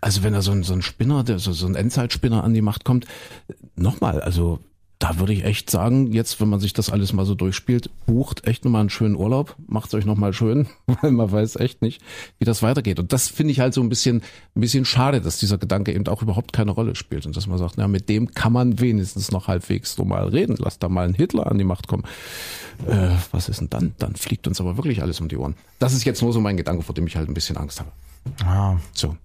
also 0.06 0.22
wenn 0.22 0.34
da 0.34 0.44
so 0.44 0.52
ein, 0.52 0.62
so 0.62 0.74
ein 0.74 0.84
Spinner, 0.84 1.24
so, 1.40 1.52
so 1.52 1.66
ein 1.66 1.74
Endzeitspinner 1.74 2.44
an 2.44 2.54
die 2.54 2.62
Macht 2.62 2.86
kommt, 2.86 3.08
nochmal, 3.76 4.22
also 4.22 4.60
da 5.00 5.18
würde 5.18 5.34
ich 5.34 5.44
echt 5.44 5.72
sagen, 5.72 6.12
jetzt, 6.14 6.40
wenn 6.40 6.48
man 6.48 6.60
sich 6.60 6.74
das 6.74 6.92
alles 6.92 7.12
mal 7.12 7.26
so 7.26 7.34
durchspielt, 7.34 7.90
bucht 8.06 8.46
echt 8.46 8.66
nochmal 8.66 8.82
einen 8.82 8.92
schönen 8.92 9.16
Urlaub, 9.16 9.56
macht's 9.66 9.96
euch 9.96 10.06
nochmal 10.06 10.32
schön, 10.32 10.68
weil 11.02 11.10
man 11.10 11.32
weiß 11.32 11.56
echt 11.56 11.82
nicht, 11.82 12.04
wie 12.38 12.46
das 12.46 12.62
weitergeht. 12.62 13.00
Und 13.00 13.14
das 13.14 13.30
finde 13.30 13.52
ich 13.52 13.62
halt 13.62 13.74
so 13.74 13.82
ein 13.82 13.90
bisschen, 13.90 14.22
ein 14.56 14.62
bisschen 14.62 14.86
schade, 14.86 15.22
dass 15.22 15.40
dieser 15.40 15.58
Gedanke 15.58 15.92
eben 15.92 16.06
auch 16.06 16.22
überhaupt 16.22 16.54
keine 16.54 16.70
Rolle 16.70 16.94
spielt 16.94 17.26
und 17.26 17.36
dass 17.36 17.48
man 17.48 17.58
sagt, 17.58 17.74
na, 17.78 17.88
mit 17.88 18.08
dem 18.08 18.30
kann 18.30 18.54
man 18.54 18.80
wenigstens 18.80 19.32
noch 19.32 19.48
halbwegs 19.48 19.98
normal 19.98 20.28
reden. 20.28 20.56
Lass 20.60 20.78
da 20.78 20.88
mal 20.88 21.06
einen 21.06 21.16
Hitler 21.16 21.48
an 21.48 21.58
die 21.58 21.64
Macht 21.64 21.88
kommen. 21.88 22.04
Äh, 22.86 23.10
was 23.32 23.50
ist 23.50 23.60
denn 23.60 23.72
dann? 23.72 23.96
Dann 23.98 24.16
fliegt 24.16 24.46
uns 24.48 24.62
aber 24.62 24.78
wirklich 24.78 25.02
alles 25.02 25.20
um 25.20 25.30
die 25.30 25.38
Ohren. 25.38 25.56
Das 25.80 25.94
ist 25.94 26.06
jetzt 26.06 26.22
nur 26.22 26.32
so 26.32 26.42
mein 26.42 26.58
Gedanke, 26.58 26.84
vor 26.84 26.94
dem 26.94 27.08
ich 27.08 27.16
halt 27.16 27.28
ein 27.28 27.34
bisschen 27.34 27.58
Angst 27.58 27.80
habe. 27.80 27.90
Ah. 28.44 28.78
So. 28.94 29.16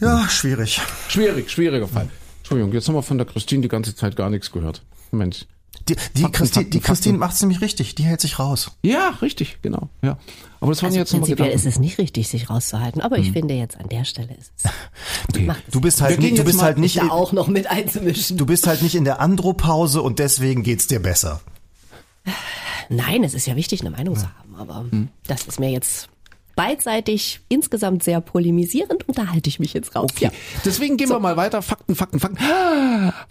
Ja, 0.00 0.28
schwierig. 0.28 0.80
Schwierig, 1.08 1.50
schwieriger 1.50 1.86
Fall. 1.86 2.08
Entschuldigung, 2.38 2.72
jetzt 2.72 2.88
haben 2.88 2.94
wir 2.94 3.02
von 3.02 3.18
der 3.18 3.26
Christine 3.26 3.62
die 3.62 3.68
ganze 3.68 3.94
Zeit 3.94 4.16
gar 4.16 4.30
nichts 4.30 4.50
gehört. 4.50 4.82
Mensch. 5.10 5.46
Die, 5.88 5.94
die, 5.94 6.22
Fakten, 6.22 6.32
Christine, 6.32 6.64
Fakten, 6.64 6.70
die 6.70 6.80
Christine 6.80 7.18
macht 7.18 7.34
es 7.34 7.40
nämlich 7.40 7.60
richtig, 7.60 7.94
die 7.94 8.02
hält 8.02 8.20
sich 8.20 8.38
raus. 8.38 8.72
Ja, 8.82 9.10
richtig, 9.22 9.58
genau. 9.62 9.88
Ja. 10.02 10.18
Aber 10.60 10.72
das 10.72 10.82
waren 10.82 10.88
also 10.88 10.98
jetzt 10.98 11.12
nochmal 11.12 11.30
Gedanken. 11.30 11.54
ist 11.54 11.64
es 11.64 11.78
nicht 11.78 11.98
richtig, 11.98 12.28
sich 12.28 12.50
rauszuhalten, 12.50 13.00
aber 13.00 13.18
ich 13.18 13.26
hm. 13.26 13.32
finde 13.32 13.54
jetzt 13.54 13.78
an 13.78 13.88
der 13.88 14.04
Stelle 14.04 14.34
ist 14.34 14.52
es. 14.58 14.70
Okay. 15.28 15.50
Du 15.70 15.80
bist 15.80 16.00
halt 16.00 16.20
nicht, 16.20 16.38
du 16.38 16.44
bist 16.44 16.60
halt 16.60 16.78
nicht 16.78 16.98
da 16.98 17.08
auch 17.08 17.32
noch 17.32 17.48
mit 17.48 17.70
einzumischen. 17.70 18.36
Du 18.36 18.46
bist 18.46 18.66
halt 18.66 18.82
nicht 18.82 18.94
in 18.94 19.04
der 19.04 19.20
Andropause 19.20 20.02
und 20.02 20.18
deswegen 20.18 20.62
geht's 20.62 20.86
dir 20.86 21.00
besser. 21.00 21.40
Nein, 22.88 23.24
es 23.24 23.34
ist 23.34 23.46
ja 23.46 23.56
wichtig, 23.56 23.80
eine 23.80 23.90
Meinung 23.90 24.16
ja. 24.16 24.22
zu 24.22 24.26
haben, 24.38 24.54
aber 24.56 24.86
hm. 24.90 25.08
das 25.26 25.46
ist 25.46 25.60
mir 25.60 25.70
jetzt 25.70 26.09
beidseitig 26.60 27.40
insgesamt 27.48 28.02
sehr 28.02 28.20
polemisierend 28.20 29.08
unterhalte 29.08 29.48
ich 29.48 29.60
mich 29.60 29.72
jetzt 29.72 29.96
raus. 29.96 30.10
Okay. 30.12 30.24
Ja. 30.24 30.30
Deswegen 30.62 30.98
gehen 30.98 31.08
so. 31.08 31.14
wir 31.14 31.18
mal 31.18 31.38
weiter. 31.38 31.62
Fakten, 31.62 31.94
Fakten, 31.94 32.20
Fakten. 32.20 32.36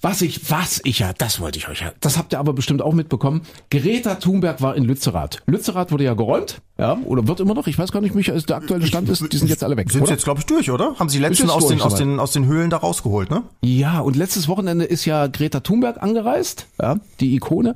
Was 0.01 0.23
ich, 0.23 0.49
was 0.49 0.81
ich 0.83 0.97
ja, 0.97 1.13
das 1.15 1.39
wollte 1.39 1.59
ich 1.59 1.67
euch 1.67 1.81
ja. 1.81 1.91
Das 2.01 2.17
habt 2.17 2.33
ihr 2.33 2.39
aber 2.39 2.53
bestimmt 2.53 2.81
auch 2.81 2.93
mitbekommen. 2.93 3.41
Greta 3.69 4.15
Thunberg 4.15 4.63
war 4.63 4.75
in 4.75 4.83
Lützerath. 4.83 5.43
Lützerath 5.45 5.91
wurde 5.91 6.05
ja 6.05 6.15
geräumt, 6.15 6.63
ja, 6.79 6.97
oder 7.05 7.27
wird 7.27 7.39
immer 7.39 7.53
noch. 7.53 7.67
Ich 7.67 7.77
weiß 7.77 7.91
gar 7.91 8.01
nicht, 8.01 8.15
Michael, 8.15 8.41
der 8.41 8.55
aktuelle 8.55 8.87
Stand 8.87 9.07
ist, 9.09 9.21
die 9.31 9.37
sind 9.37 9.47
jetzt 9.47 9.63
alle 9.63 9.77
weg. 9.77 9.91
Sind 9.91 10.01
oder? 10.01 10.11
jetzt, 10.11 10.23
glaube 10.23 10.39
ich, 10.39 10.47
durch, 10.47 10.71
oder? 10.71 10.95
Haben 10.97 11.09
sie 11.09 11.19
letzten 11.19 11.51
aus 11.51 11.67
den, 11.67 11.81
aus 11.81 11.93
den, 11.93 12.19
aus 12.19 12.31
den 12.31 12.47
Höhlen 12.47 12.71
da 12.71 12.77
rausgeholt, 12.77 13.29
ne? 13.29 13.43
Ja, 13.61 13.99
und 13.99 14.15
letztes 14.15 14.47
Wochenende 14.47 14.85
ist 14.85 15.05
ja 15.05 15.27
Greta 15.27 15.59
Thunberg 15.59 16.01
angereist, 16.01 16.65
ja, 16.81 16.95
die 17.19 17.35
Ikone 17.35 17.75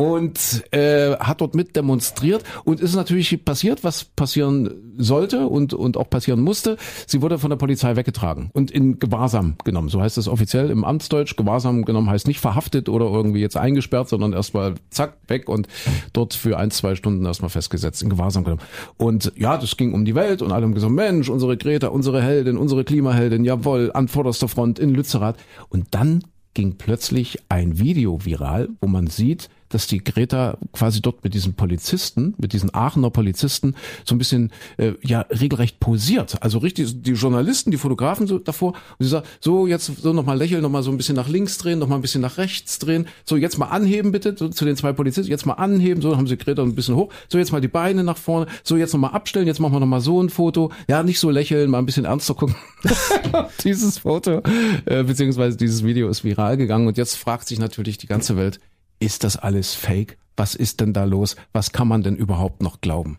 und 0.00 0.64
äh, 0.72 1.14
hat 1.16 1.42
dort 1.42 1.54
mit 1.54 1.76
demonstriert 1.76 2.42
und 2.64 2.80
ist 2.80 2.94
natürlich 2.94 3.44
passiert, 3.44 3.84
was 3.84 4.04
passieren 4.04 4.94
sollte 4.96 5.46
und 5.46 5.74
und 5.74 5.98
auch 5.98 6.08
passieren 6.08 6.40
musste. 6.40 6.78
Sie 7.06 7.20
wurde 7.20 7.38
von 7.38 7.50
der 7.50 7.58
Polizei 7.58 7.96
weggetragen 7.96 8.48
und 8.54 8.70
in 8.70 8.98
Gewahrsam 8.98 9.56
genommen. 9.62 9.90
So 9.90 10.00
heißt 10.00 10.16
es 10.16 10.26
offiziell 10.26 10.70
im 10.70 10.84
Amtsdeutsch. 10.84 11.36
Gewahrsam 11.36 11.84
genommen 11.84 12.08
heißt 12.08 12.28
nicht 12.28 12.40
verhaftet 12.40 12.88
oder 12.88 13.10
irgendwie 13.10 13.40
jetzt 13.40 13.58
eingesperrt, 13.58 14.08
sondern 14.08 14.32
erstmal 14.32 14.76
zack 14.88 15.18
weg 15.28 15.50
und 15.50 15.68
dort 16.14 16.32
für 16.32 16.56
ein 16.56 16.70
zwei 16.70 16.94
Stunden 16.94 17.26
erstmal 17.26 17.50
festgesetzt 17.50 18.02
in 18.02 18.08
Gewahrsam 18.08 18.44
genommen. 18.44 18.62
Und 18.96 19.32
ja, 19.36 19.58
das 19.58 19.76
ging 19.76 19.92
um 19.92 20.06
die 20.06 20.14
Welt 20.14 20.40
und 20.40 20.50
alle 20.50 20.64
haben 20.64 20.72
gesagt, 20.72 20.94
Mensch, 20.94 21.28
unsere 21.28 21.58
Greta, 21.58 21.88
unsere 21.88 22.22
Heldin, 22.22 22.56
unsere 22.56 22.84
Klimaheldin, 22.84 23.44
jawohl, 23.44 23.90
an 23.92 24.08
vorderster 24.08 24.48
Front 24.48 24.78
in 24.78 24.94
Lützerath. 24.94 25.36
Und 25.68 25.88
dann 25.90 26.22
ging 26.54 26.78
plötzlich 26.78 27.38
ein 27.50 27.78
Video 27.78 28.24
viral, 28.24 28.70
wo 28.80 28.88
man 28.88 29.06
sieht, 29.06 29.50
dass 29.70 29.86
die 29.86 30.04
Greta 30.04 30.58
quasi 30.72 31.00
dort 31.00 31.24
mit 31.24 31.32
diesen 31.34 31.54
Polizisten, 31.54 32.34
mit 32.38 32.52
diesen 32.52 32.74
Aachener 32.74 33.10
Polizisten 33.10 33.74
so 34.04 34.14
ein 34.14 34.18
bisschen 34.18 34.50
äh, 34.76 34.92
ja 35.02 35.22
regelrecht 35.22 35.80
posiert. 35.80 36.42
Also 36.42 36.58
richtig 36.58 37.02
die 37.02 37.12
Journalisten, 37.12 37.70
die 37.70 37.76
Fotografen 37.78 38.26
so 38.26 38.38
davor 38.38 38.74
und 38.98 39.04
sie 39.04 39.08
sagt, 39.08 39.28
so 39.40 39.66
jetzt 39.66 39.90
so 40.02 40.12
nochmal 40.12 40.36
lächeln, 40.36 40.62
nochmal 40.62 40.82
so 40.82 40.90
ein 40.90 40.96
bisschen 40.96 41.16
nach 41.16 41.28
links 41.28 41.56
drehen, 41.58 41.78
nochmal 41.78 41.98
ein 41.98 42.02
bisschen 42.02 42.20
nach 42.20 42.36
rechts 42.36 42.78
drehen. 42.78 43.06
So 43.24 43.36
jetzt 43.36 43.58
mal 43.58 43.66
anheben 43.66 44.12
bitte 44.12 44.34
so, 44.36 44.48
zu 44.48 44.64
den 44.64 44.76
zwei 44.76 44.92
Polizisten, 44.92 45.30
jetzt 45.30 45.46
mal 45.46 45.54
anheben, 45.54 46.02
so 46.02 46.16
haben 46.16 46.26
sie 46.26 46.36
Greta 46.36 46.62
ein 46.62 46.74
bisschen 46.74 46.96
hoch. 46.96 47.12
So 47.28 47.38
jetzt 47.38 47.52
mal 47.52 47.60
die 47.60 47.68
Beine 47.68 48.04
nach 48.04 48.18
vorne, 48.18 48.46
so 48.64 48.76
jetzt 48.76 48.92
nochmal 48.92 49.12
abstellen, 49.12 49.46
jetzt 49.46 49.60
machen 49.60 49.72
wir 49.72 49.80
nochmal 49.80 50.00
so 50.00 50.22
ein 50.22 50.28
Foto. 50.28 50.72
Ja, 50.88 51.02
nicht 51.02 51.20
so 51.20 51.30
lächeln, 51.30 51.70
mal 51.70 51.78
ein 51.78 51.86
bisschen 51.86 52.04
ernster 52.04 52.34
gucken. 52.34 52.56
dieses 53.64 53.98
Foto 53.98 54.42
äh, 54.86 55.04
beziehungsweise 55.04 55.56
dieses 55.56 55.84
Video 55.84 56.08
ist 56.08 56.24
viral 56.24 56.56
gegangen 56.56 56.86
und 56.86 56.98
jetzt 56.98 57.16
fragt 57.16 57.48
sich 57.48 57.58
natürlich 57.58 57.98
die 57.98 58.06
ganze 58.06 58.36
Welt, 58.36 58.60
ist 59.00 59.24
das 59.24 59.36
alles 59.36 59.74
fake? 59.74 60.18
Was 60.36 60.54
ist 60.54 60.80
denn 60.80 60.92
da 60.92 61.04
los? 61.04 61.36
Was 61.52 61.72
kann 61.72 61.88
man 61.88 62.02
denn 62.02 62.16
überhaupt 62.16 62.62
noch 62.62 62.80
glauben? 62.80 63.18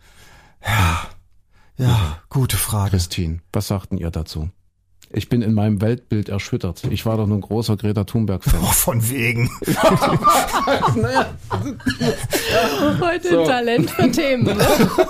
Ja, 0.65 1.07
ja, 1.77 2.21
gute 2.29 2.57
Frage. 2.57 2.91
Christine, 2.91 3.39
was 3.51 3.67
sagten 3.67 3.97
ihr 3.97 4.11
dazu? 4.11 4.49
Ich 5.13 5.29
bin 5.29 5.41
in 5.41 5.53
meinem 5.53 5.81
Weltbild 5.81 6.29
erschüttert. 6.29 6.83
Ich 6.89 7.05
war 7.05 7.17
doch 7.17 7.27
nur 7.27 7.37
ein 7.37 7.41
großer 7.41 7.77
Greta 7.77 8.03
Thunberg-Fan. 8.03 8.51
Oh, 8.61 8.73
von 8.73 9.09
wegen. 9.09 9.49
naja. 10.95 11.25
Heute 13.01 13.29
so. 13.29 13.45
Talent 13.45 13.89
für 13.89 14.11
Themen, 14.11 14.43
ne? 14.43 14.57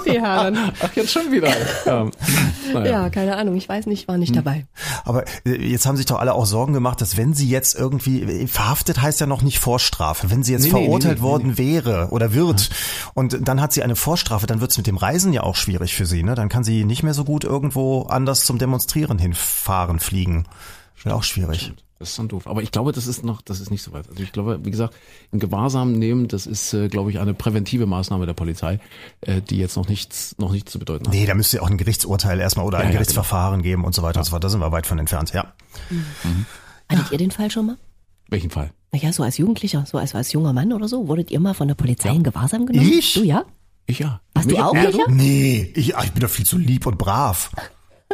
Die 0.05 0.21
Herren. 0.21 0.57
Ach, 0.81 0.93
jetzt 0.95 1.11
schon 1.11 1.31
wieder. 1.31 1.49
Ja. 1.85 2.09
Naja. 2.73 2.91
ja, 2.91 3.09
keine 3.09 3.35
Ahnung. 3.35 3.55
Ich 3.55 3.67
weiß 3.67 3.87
nicht, 3.87 4.07
war 4.07 4.17
nicht 4.17 4.35
hm. 4.35 4.43
dabei. 4.43 4.65
Aber 5.03 5.25
äh, 5.45 5.55
jetzt 5.55 5.85
haben 5.85 5.97
sich 5.97 6.05
doch 6.05 6.19
alle 6.19 6.33
auch 6.33 6.45
Sorgen 6.45 6.73
gemacht, 6.73 7.01
dass 7.01 7.17
wenn 7.17 7.33
sie 7.33 7.49
jetzt 7.49 7.77
irgendwie 7.77 8.21
äh, 8.21 8.47
verhaftet 8.47 9.01
heißt 9.01 9.19
ja 9.19 9.27
noch 9.27 9.41
nicht 9.41 9.59
Vorstrafe. 9.59 10.29
Wenn 10.29 10.43
sie 10.43 10.53
jetzt 10.53 10.63
nee, 10.63 10.69
verurteilt 10.69 11.19
nee, 11.19 11.25
nee, 11.25 11.29
worden 11.29 11.57
wäre 11.57 12.07
oder 12.11 12.33
wird 12.33 12.69
und 13.13 13.37
dann 13.47 13.61
hat 13.61 13.73
sie 13.73 13.83
eine 13.83 13.95
Vorstrafe, 13.95 14.47
dann 14.47 14.61
wird 14.61 14.71
es 14.71 14.77
mit 14.77 14.87
dem 14.87 14.97
Reisen 14.97 15.33
ja 15.33 15.43
auch 15.43 15.55
schwierig 15.55 15.93
für 15.93 16.05
sie. 16.05 16.23
Ne? 16.23 16.35
Dann 16.35 16.49
kann 16.49 16.63
sie 16.63 16.85
nicht 16.85 17.03
mehr 17.03 17.13
so 17.13 17.25
gut 17.25 17.43
irgendwo 17.43 18.03
anders 18.03 18.45
zum 18.45 18.57
Demonstrieren 18.57 19.19
hinfahren 19.19 19.90
Jahren 19.91 19.99
fliegen. 19.99 20.45
Wäre 21.03 21.15
auch 21.15 21.23
schwierig. 21.23 21.73
Das 21.99 22.09
ist 22.09 22.19
dann 22.19 22.27
doof. 22.27 22.47
Aber 22.47 22.63
ich 22.63 22.71
glaube, 22.71 22.93
das 22.93 23.05
ist 23.05 23.23
noch, 23.23 23.41
das 23.41 23.59
ist 23.59 23.69
nicht 23.69 23.83
so 23.83 23.91
weit. 23.91 24.09
Also 24.09 24.23
ich 24.23 24.31
glaube, 24.31 24.59
wie 24.63 24.71
gesagt, 24.71 24.95
in 25.31 25.39
Gewahrsam 25.39 25.93
nehmen, 25.93 26.27
das 26.27 26.47
ist, 26.47 26.73
äh, 26.73 26.87
glaube 26.87 27.11
ich, 27.11 27.19
eine 27.19 27.35
präventive 27.35 27.85
Maßnahme 27.85 28.25
der 28.25 28.33
Polizei, 28.33 28.79
äh, 29.21 29.41
die 29.41 29.57
jetzt 29.57 29.75
noch 29.77 29.87
nichts, 29.87 30.35
noch 30.39 30.51
nichts 30.51 30.71
zu 30.71 30.79
bedeuten 30.79 31.05
hat. 31.05 31.13
Nee, 31.13 31.27
da 31.27 31.35
müsste 31.35 31.57
ja 31.57 31.63
auch 31.63 31.69
ein 31.69 31.77
Gerichtsurteil 31.77 32.39
erstmal 32.39 32.65
oder 32.65 32.79
ja, 32.79 32.85
ein 32.85 32.89
ja, 32.89 32.93
Gerichtsverfahren 32.93 33.61
genau. 33.61 33.63
geben 33.63 33.85
und 33.85 33.93
so 33.93 34.01
weiter 34.01 34.15
ja. 34.15 34.21
und 34.21 34.25
so 34.25 34.31
fort. 34.31 34.43
Da 34.43 34.49
sind 34.49 34.61
wir 34.61 34.71
weit 34.71 34.87
von 34.87 34.97
entfernt, 34.97 35.31
ja. 35.33 35.53
Mhm. 35.89 36.05
Mhm. 36.23 36.45
Hattet 36.89 37.11
ihr 37.11 37.17
den 37.19 37.31
Fall 37.31 37.51
schon 37.51 37.67
mal? 37.67 37.77
Welchen 38.29 38.49
Fall? 38.49 38.71
Naja, 38.91 39.13
so 39.13 39.21
als 39.21 39.37
Jugendlicher, 39.37 39.85
so 39.85 39.99
als, 39.99 40.15
als 40.15 40.33
junger 40.33 40.53
Mann 40.53 40.73
oder 40.73 40.87
so, 40.87 41.07
wurdet 41.07 41.29
ihr 41.29 41.39
mal 41.39 41.53
von 41.53 41.67
der 41.67 41.75
Polizei 41.75 42.09
in 42.09 42.23
Gewahrsam 42.23 42.65
genommen? 42.65 42.91
Ich? 42.91 43.13
Du 43.13 43.23
ja? 43.23 43.45
Ich 43.85 43.99
ja. 43.99 44.21
Mich 44.35 44.47
du 44.47 44.57
auch, 44.57 44.73
Micha? 44.73 45.03
Nee, 45.07 45.71
ich, 45.75 45.89
ich 45.89 46.11
bin 46.11 46.21
doch 46.21 46.29
viel 46.29 46.45
zu 46.45 46.57
lieb 46.57 46.87
und 46.87 46.97
brav. 46.97 47.51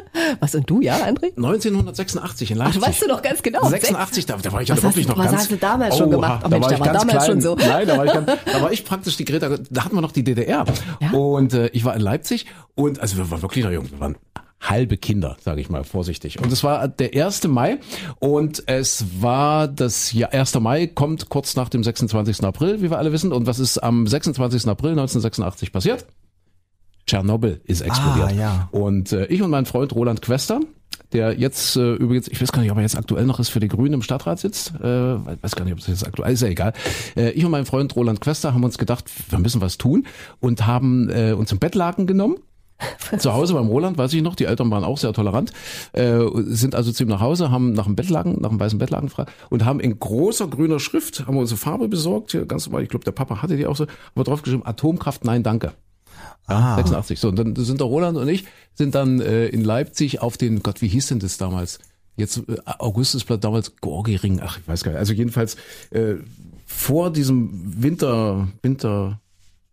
Was 0.39 0.55
und 0.55 0.69
du, 0.69 0.81
ja, 0.81 0.95
André? 0.97 1.35
1986 1.35 2.51
in 2.51 2.57
Leipzig. 2.57 2.81
Ach, 2.83 2.87
weißt 2.87 3.01
du 3.03 3.07
doch 3.07 3.21
ganz 3.21 3.41
genau. 3.43 3.67
86, 3.67 4.25
da, 4.25 4.37
da 4.37 4.51
war 4.51 4.61
ich 4.61 4.69
ja 4.69 4.75
Was 4.75 4.83
wirklich 4.83 5.07
noch 5.07 5.17
was 5.17 5.25
ganz. 5.27 5.37
hast 5.37 5.51
du 5.51 5.57
damals 5.57 5.97
schon 5.97 6.09
gemacht? 6.11 6.43
Oh 6.45 6.49
da 6.49 6.49
Mensch, 6.49 6.65
war 6.65 6.73
ich 6.73 6.79
war 6.79 6.87
ganz 6.87 6.99
damals 6.99 7.25
klein. 7.25 7.41
schon 7.41 7.41
so. 7.41 7.55
Nein, 7.55 7.87
da 7.87 7.97
war 7.97 8.05
ich 8.05 8.13
ganz, 8.13 8.31
da 8.45 8.61
war 8.61 8.71
ich 8.71 8.85
praktisch 8.85 9.17
die 9.17 9.25
Greta. 9.25 9.57
Da 9.69 9.83
hatten 9.85 9.95
wir 9.95 10.01
noch 10.01 10.11
die 10.11 10.23
DDR. 10.23 10.65
Ja? 10.99 11.11
Und 11.11 11.53
äh, 11.53 11.67
ich 11.67 11.85
war 11.85 11.95
in 11.95 12.01
Leipzig 12.01 12.45
und 12.75 12.99
also 12.99 13.17
wir 13.17 13.29
waren 13.29 13.41
wirklich 13.41 13.63
noch 13.63 13.71
jung. 13.71 13.89
Wir 13.91 13.99
waren 13.99 14.17
halbe 14.59 14.97
Kinder, 14.97 15.37
sage 15.39 15.61
ich 15.61 15.69
mal 15.69 15.83
vorsichtig. 15.83 16.41
Und 16.41 16.51
es 16.51 16.63
war 16.63 16.87
der 16.87 17.13
1. 17.25 17.47
Mai 17.47 17.79
und 18.19 18.63
es 18.65 19.05
war 19.19 19.67
das 19.67 20.13
ja 20.13 20.29
1. 20.29 20.59
Mai 20.59 20.87
kommt 20.87 21.29
kurz 21.29 21.55
nach 21.55 21.69
dem 21.69 21.83
26. 21.83 22.43
April, 22.43 22.81
wie 22.81 22.89
wir 22.89 22.97
alle 22.97 23.11
wissen. 23.11 23.31
Und 23.31 23.45
was 23.45 23.59
ist 23.59 23.77
am 23.77 24.07
26. 24.07 24.67
April 24.67 24.91
1986 24.91 25.71
passiert? 25.71 26.05
Tschernobyl 27.07 27.61
ist 27.63 27.81
explodiert. 27.81 28.29
Ah, 28.29 28.31
ja. 28.31 28.69
Und 28.71 29.11
äh, 29.13 29.25
ich 29.27 29.41
und 29.41 29.49
mein 29.49 29.65
Freund 29.65 29.95
Roland 29.95 30.21
Quester, 30.21 30.59
der 31.13 31.39
jetzt 31.39 31.77
äh, 31.77 31.93
übrigens, 31.93 32.27
ich 32.27 32.41
weiß 32.41 32.51
gar 32.51 32.61
nicht, 32.61 32.71
ob 32.71 32.77
er 32.77 32.83
jetzt 32.83 32.97
aktuell 32.97 33.25
noch 33.25 33.39
ist 33.39 33.49
für 33.49 33.61
die 33.61 33.69
Grünen 33.69 33.93
im 33.93 34.01
Stadtrat 34.01 34.39
sitzt, 34.39 34.73
äh, 34.75 34.83
weiß 34.83 35.55
gar 35.55 35.63
nicht, 35.63 35.73
ob 35.73 35.79
es 35.79 35.87
jetzt 35.87 36.05
aktuell 36.05 36.33
ist, 36.33 36.41
ja 36.41 36.49
egal. 36.49 36.73
Äh, 37.15 37.31
ich 37.31 37.45
und 37.45 37.51
mein 37.51 37.65
Freund 37.65 37.95
Roland 37.95 38.19
Quester 38.19 38.53
haben 38.53 38.63
uns 38.63 38.77
gedacht, 38.77 39.05
wir 39.29 39.39
müssen 39.39 39.61
was 39.61 39.77
tun 39.77 40.05
und 40.39 40.67
haben 40.67 41.09
äh, 41.09 41.31
uns 41.31 41.51
im 41.51 41.59
Bettlaken 41.59 42.07
genommen. 42.07 42.37
Zu 43.17 43.33
Hause 43.33 43.55
beim 43.55 43.67
Roland, 43.67 43.97
weiß 43.97 44.13
ich 44.13 44.21
noch, 44.21 44.35
die 44.35 44.45
Eltern 44.45 44.69
waren 44.69 44.83
auch 44.83 44.99
sehr 44.99 45.11
tolerant, 45.11 45.51
äh, 45.93 46.19
sind 46.43 46.75
also 46.75 46.91
zu 46.91 47.03
ihm 47.03 47.09
nach 47.09 47.21
Hause, 47.21 47.49
haben 47.49 47.73
nach 47.73 47.85
dem 47.85 47.95
Bettlaken, 47.95 48.39
nach 48.39 48.49
dem 48.49 48.59
weißen 48.59 48.77
Bettlaken 48.77 49.07
gefragt 49.07 49.31
und 49.49 49.65
haben 49.65 49.79
in 49.79 49.97
großer 49.97 50.47
grüner 50.47 50.79
Schrift, 50.79 51.25
haben 51.25 51.33
wir 51.35 51.41
unsere 51.41 51.57
Farbe 51.57 51.87
besorgt, 51.87 52.33
hier 52.33 52.45
ganz 52.45 52.67
normal, 52.67 52.83
ich 52.83 52.89
glaube, 52.89 53.03
der 53.03 53.13
Papa 53.13 53.41
hatte 53.41 53.57
die 53.57 53.65
auch 53.65 53.75
so, 53.75 53.87
aber 54.13 54.23
drauf 54.25 54.43
geschrieben, 54.43 54.63
Atomkraft, 54.63 55.25
nein, 55.25 55.41
danke. 55.41 55.73
Ja, 56.49 56.75
86. 56.75 57.19
So, 57.19 57.29
und 57.29 57.37
dann 57.37 57.55
sind 57.55 57.79
der 57.79 57.87
Roland 57.87 58.17
und 58.17 58.27
ich 58.27 58.45
sind 58.75 58.95
dann 58.95 59.19
äh, 59.19 59.47
in 59.47 59.63
Leipzig 59.63 60.21
auf 60.21 60.37
den, 60.37 60.63
Gott, 60.63 60.81
wie 60.81 60.87
hieß 60.87 61.07
denn 61.07 61.19
das 61.19 61.37
damals? 61.37 61.79
Jetzt 62.15 62.37
äh, 62.47 62.55
Augustusplatz, 62.65 63.41
damals 63.41 63.75
Gorgi-Ring, 63.81 64.39
ach, 64.43 64.57
ich 64.59 64.67
weiß 64.67 64.83
gar 64.83 64.91
nicht. 64.91 64.99
Also 64.99 65.13
jedenfalls 65.13 65.55
äh, 65.91 66.15
vor 66.65 67.11
diesem 67.11 67.81
Winter, 67.83 68.47
Winter, 68.61 69.19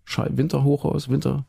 Schei- 0.04 0.30
Winterhochhaus, 0.36 1.08
Winter. 1.08 1.44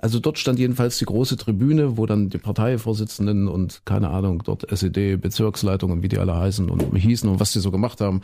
Also 0.00 0.18
dort 0.18 0.38
stand 0.40 0.58
jedenfalls 0.58 0.98
die 0.98 1.04
große 1.04 1.36
Tribüne, 1.36 1.96
wo 1.96 2.04
dann 2.04 2.28
die 2.28 2.38
Parteivorsitzenden 2.38 3.46
und 3.46 3.82
keine 3.84 4.10
Ahnung, 4.10 4.42
dort 4.44 4.70
SED, 4.70 5.16
Bezirksleitungen, 5.16 6.02
wie 6.02 6.08
die 6.08 6.18
alle 6.18 6.34
heißen 6.34 6.68
und 6.68 6.96
hießen 6.96 7.28
und 7.30 7.38
was 7.38 7.52
die 7.52 7.60
so 7.60 7.70
gemacht 7.70 8.00
haben 8.00 8.20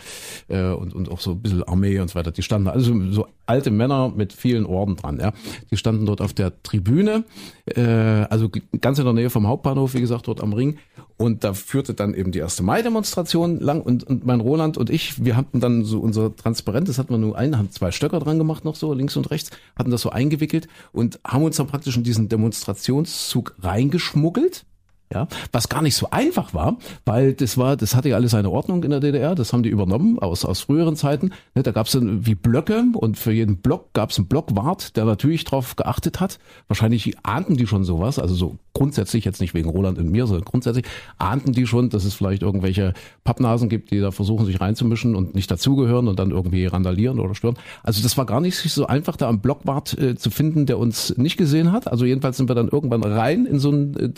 äh, 0.49 0.71
und, 0.73 0.95
und 0.95 1.09
auch 1.11 1.21
so 1.21 1.31
ein 1.31 1.41
bisschen 1.41 1.63
Armee 1.63 2.01
und 2.01 2.09
so 2.11 2.17
weiter. 2.17 2.33
Die 2.33 2.43
standen 2.43 2.67
also 2.69 2.93
so 3.13 3.29
alte 3.51 3.73
Männer 3.73 4.13
mit 4.15 4.33
vielen 4.33 4.65
Orden 4.65 4.95
dran. 4.95 5.19
Ja, 5.21 5.33
Die 5.73 5.77
standen 5.77 6.07
dort 6.07 6.21
auf 6.21 6.33
der 6.33 6.63
Tribüne, 6.63 7.25
äh, 7.67 7.81
also 7.83 8.49
ganz 8.81 9.01
in 9.01 9.05
der 9.05 9.13
Nähe 9.13 9.29
vom 9.29 9.49
Hauptbahnhof, 9.49 9.95
wie 9.95 10.01
gesagt, 10.01 10.29
dort 10.29 10.41
am 10.41 10.53
Ring. 10.53 10.79
Und 11.17 11.43
da 11.43 11.53
führte 11.53 11.93
dann 11.93 12.15
eben 12.15 12.31
die 12.31 12.43
1. 12.43 12.63
Mai-Demonstration 12.63 13.59
lang 13.59 13.83
und, 13.83 14.05
und 14.05 14.25
mein 14.25 14.41
Roland 14.41 14.79
und 14.79 14.89
ich, 14.89 15.23
wir 15.25 15.37
hatten 15.37 15.59
dann 15.59 15.85
so 15.85 15.99
unser 15.99 16.35
Transparent, 16.35 16.89
das 16.89 16.99
hatten 16.99 17.13
wir 17.13 17.19
nur 17.19 17.37
einen, 17.37 17.59
haben 17.59 17.71
zwei 17.71 17.91
Stöcker 17.91 18.21
dran 18.21 18.39
gemacht 18.39 18.65
noch 18.65 18.77
so, 18.77 18.95
links 18.95 19.17
und 19.17 19.31
rechts, 19.31 19.51
hatten 19.77 19.91
das 19.91 20.01
so 20.01 20.11
eingewickelt 20.11 20.69
und 20.93 21.19
haben 21.27 21.43
uns 21.43 21.57
dann 21.57 21.67
praktisch 21.67 21.97
in 21.97 22.05
diesen 22.05 22.29
Demonstrationszug 22.29 23.57
reingeschmuggelt. 23.61 24.65
Ja, 25.13 25.27
was 25.51 25.69
gar 25.69 25.83
nicht 25.83 25.97
so 25.97 26.11
einfach 26.13 26.55
war, 26.55 26.77
weil 27.05 27.35
das 27.35 27.59
war, 27.59 27.77
das 27.77 27.97
hatte 27.97 28.11
ja 28.11 28.15
alles 28.15 28.31
seine 28.31 28.49
Ordnung 28.49 28.85
in 28.85 28.91
der 28.91 29.01
DDR, 29.01 29.35
das 29.35 29.53
haben 29.53 29.65
die 29.65 29.69
übernommen 29.69 30.21
aus, 30.21 30.45
aus 30.45 30.61
früheren 30.61 30.95
Zeiten. 30.95 31.33
Ne, 31.57 31.65
Da 31.65 31.73
gab 31.73 31.89
es 31.89 31.99
wie 32.01 32.37
Blöcke 32.37 32.85
und 32.95 33.19
für 33.19 33.33
jeden 33.33 33.57
Block 33.57 33.93
gab 33.93 34.11
es 34.11 34.19
einen 34.19 34.29
Blockwart, 34.29 34.97
der 34.97 35.07
natürlich 35.07 35.43
drauf 35.43 35.75
geachtet 35.75 36.21
hat. 36.21 36.39
Wahrscheinlich 36.69 37.17
ahnten 37.25 37.57
die 37.57 37.67
schon 37.67 37.83
sowas, 37.83 38.21
also 38.21 38.37
so 38.37 38.59
grundsätzlich, 38.73 39.25
jetzt 39.25 39.41
nicht 39.41 39.53
wegen 39.53 39.69
Roland 39.69 39.99
und 39.99 40.11
mir, 40.11 40.29
sondern 40.29 40.45
grundsätzlich 40.45 40.87
ahnten 41.19 41.53
die 41.53 41.67
schon, 41.67 41.91
dass 41.91 42.05
es 42.05 42.15
vielleicht 42.15 42.43
irgendwelche 42.43 42.95
Pappnasen 43.25 43.69
gibt, 43.69 43.91
die 43.91 43.99
da 43.99 44.13
versuchen, 44.13 44.47
sich 44.47 44.61
reinzumischen 44.61 45.17
und 45.17 45.35
nicht 45.35 45.51
dazugehören 45.51 46.07
und 46.07 46.19
dann 46.21 46.31
irgendwie 46.31 46.67
randalieren 46.67 47.19
oder 47.19 47.35
stören. 47.35 47.57
Also 47.83 48.01
das 48.03 48.17
war 48.17 48.27
gar 48.27 48.41
nicht 48.41 48.57
so 48.57 48.87
einfach, 48.87 49.17
da 49.17 49.29
einen 49.29 49.41
Blockwart 49.41 49.99
äh, 49.99 50.15
zu 50.15 50.31
finden, 50.31 50.67
der 50.67 50.79
uns 50.79 51.17
nicht 51.17 51.37
gesehen 51.37 51.73
hat. 51.73 51.89
Also 51.89 52.05
jedenfalls 52.05 52.37
sind 52.37 52.49
wir 52.49 52.55
dann 52.55 52.69
irgendwann 52.69 53.03
rein 53.03 53.45
in 53.45 53.59
so 53.59 53.71
einen 53.71 53.97
äh, 53.97 54.09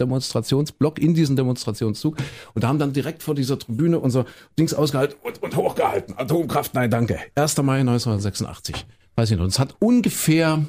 Demonstrationsblock, 0.82 0.98
in 0.98 1.14
diesen 1.14 1.36
Demonstrationszug 1.36 2.16
und 2.54 2.64
haben 2.64 2.78
dann 2.78 2.92
direkt 2.92 3.22
vor 3.22 3.34
dieser 3.34 3.58
Tribüne 3.58 3.98
unser 3.98 4.26
Dings 4.58 4.74
ausgehalten 4.74 5.16
und, 5.22 5.42
und 5.42 5.56
hochgehalten. 5.56 6.16
Atomkraft, 6.18 6.74
nein, 6.74 6.90
danke. 6.90 7.18
1. 7.34 7.56
Mai 7.62 7.80
1986. 7.80 8.86
Weiß 9.16 9.30
ich 9.30 9.36
noch. 9.36 9.44
Und 9.44 9.50
es 9.50 9.58
hat 9.58 9.76
ungefähr, 9.78 10.64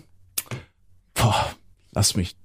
boah, 1.14 1.46
lass 1.94 2.16
mich 2.16 2.36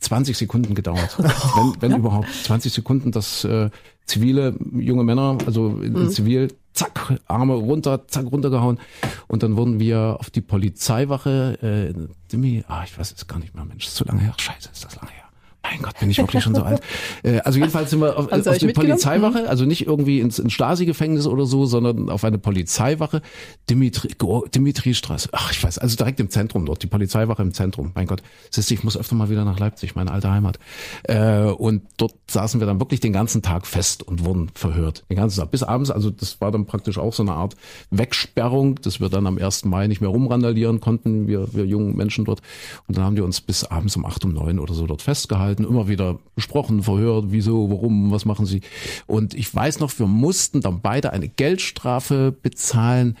20 0.00 0.36
Sekunden 0.36 0.74
gedauert. 0.74 1.16
wenn, 1.18 1.74
wenn 1.80 1.98
überhaupt 1.98 2.28
20 2.44 2.72
Sekunden, 2.72 3.12
dass 3.12 3.44
äh, 3.44 3.70
zivile 4.04 4.54
junge 4.72 5.04
Männer, 5.04 5.38
also 5.46 5.80
in, 5.80 5.96
in 5.96 6.10
Zivil, 6.10 6.48
zack, 6.72 7.20
Arme 7.26 7.54
runter, 7.54 8.06
zack, 8.06 8.26
runtergehauen. 8.30 8.78
Und 9.26 9.42
dann 9.42 9.56
wurden 9.56 9.80
wir 9.80 10.16
auf 10.20 10.30
die 10.30 10.40
Polizeiwache, 10.40 11.58
äh, 11.94 12.08
Dimi, 12.30 12.64
ah, 12.68 12.84
ich 12.84 12.96
weiß 12.98 13.12
es 13.12 13.26
gar 13.26 13.38
nicht 13.38 13.54
mehr, 13.54 13.64
Mensch, 13.64 13.86
ist 13.86 13.96
zu 13.96 14.04
lange 14.04 14.20
her. 14.20 14.34
Scheiße, 14.38 14.70
ist 14.72 14.84
das 14.84 14.96
lange 14.96 15.10
her. 15.10 15.27
Mein 15.62 15.82
Gott, 15.82 15.98
bin 15.98 16.10
ich 16.10 16.18
wirklich 16.18 16.42
schon 16.42 16.54
so 16.54 16.62
alt. 16.62 16.80
Äh, 17.24 17.40
also 17.40 17.58
jedenfalls 17.58 17.90
sind 17.90 18.00
wir 18.00 18.16
auf, 18.16 18.30
auf 18.30 18.44
mitgenommen? 18.44 18.74
Polizeiwache, 18.74 19.48
also 19.48 19.64
nicht 19.64 19.86
irgendwie 19.86 20.20
ins, 20.20 20.38
ins 20.38 20.52
Stasi-Gefängnis 20.52 21.26
oder 21.26 21.46
so, 21.46 21.66
sondern 21.66 22.10
auf 22.10 22.22
eine 22.22 22.38
Polizeiwache, 22.38 23.22
Dimitri, 23.68 24.14
Dimitristraße. 24.54 25.30
Ach, 25.32 25.50
ich 25.50 25.62
weiß, 25.62 25.78
also 25.78 25.96
direkt 25.96 26.20
im 26.20 26.30
Zentrum 26.30 26.64
dort, 26.64 26.82
die 26.82 26.86
Polizeiwache 26.86 27.42
im 27.42 27.52
Zentrum. 27.52 27.90
Mein 27.94 28.06
Gott, 28.06 28.22
siehst 28.50 28.70
du, 28.70 28.74
ich 28.74 28.84
muss 28.84 28.96
öfter 28.96 29.16
mal 29.16 29.30
wieder 29.30 29.44
nach 29.44 29.58
Leipzig, 29.58 29.96
meine 29.96 30.12
alte 30.12 30.30
Heimat. 30.30 30.58
Äh, 31.04 31.42
und 31.42 31.82
dort 31.96 32.14
saßen 32.30 32.60
wir 32.60 32.66
dann 32.66 32.78
wirklich 32.78 33.00
den 33.00 33.12
ganzen 33.12 33.42
Tag 33.42 33.66
fest 33.66 34.02
und 34.02 34.24
wurden 34.24 34.50
verhört. 34.54 35.04
Den 35.10 35.16
ganzen 35.16 35.40
Tag 35.40 35.50
bis 35.50 35.62
abends, 35.64 35.90
also 35.90 36.10
das 36.10 36.40
war 36.40 36.52
dann 36.52 36.66
praktisch 36.66 36.98
auch 36.98 37.12
so 37.12 37.22
eine 37.22 37.32
Art 37.32 37.56
Wegsperrung, 37.90 38.76
dass 38.76 39.00
wir 39.00 39.08
dann 39.08 39.26
am 39.26 39.38
1. 39.38 39.64
Mai 39.64 39.88
nicht 39.88 40.00
mehr 40.00 40.10
rumrandalieren 40.10 40.80
konnten, 40.80 41.26
wir, 41.26 41.52
wir 41.52 41.64
jungen 41.64 41.96
Menschen 41.96 42.24
dort. 42.24 42.42
Und 42.86 42.96
dann 42.96 43.04
haben 43.04 43.16
die 43.16 43.22
uns 43.22 43.40
bis 43.40 43.64
abends 43.64 43.96
um 43.96 44.04
acht 44.04 44.24
um 44.24 44.32
neun 44.32 44.58
oder 44.60 44.74
so 44.74 44.86
dort 44.86 45.02
festgehalten, 45.02 45.47
immer 45.52 45.88
wieder 45.88 46.18
besprochen, 46.34 46.82
verhört, 46.82 47.26
wieso, 47.28 47.70
warum, 47.70 48.10
was 48.10 48.24
machen 48.24 48.46
sie. 48.46 48.60
Und 49.06 49.34
ich 49.34 49.54
weiß 49.54 49.80
noch, 49.80 49.98
wir 49.98 50.06
mussten 50.06 50.60
dann 50.60 50.80
beide 50.80 51.12
eine 51.12 51.28
Geldstrafe 51.28 52.32
bezahlen. 52.32 53.16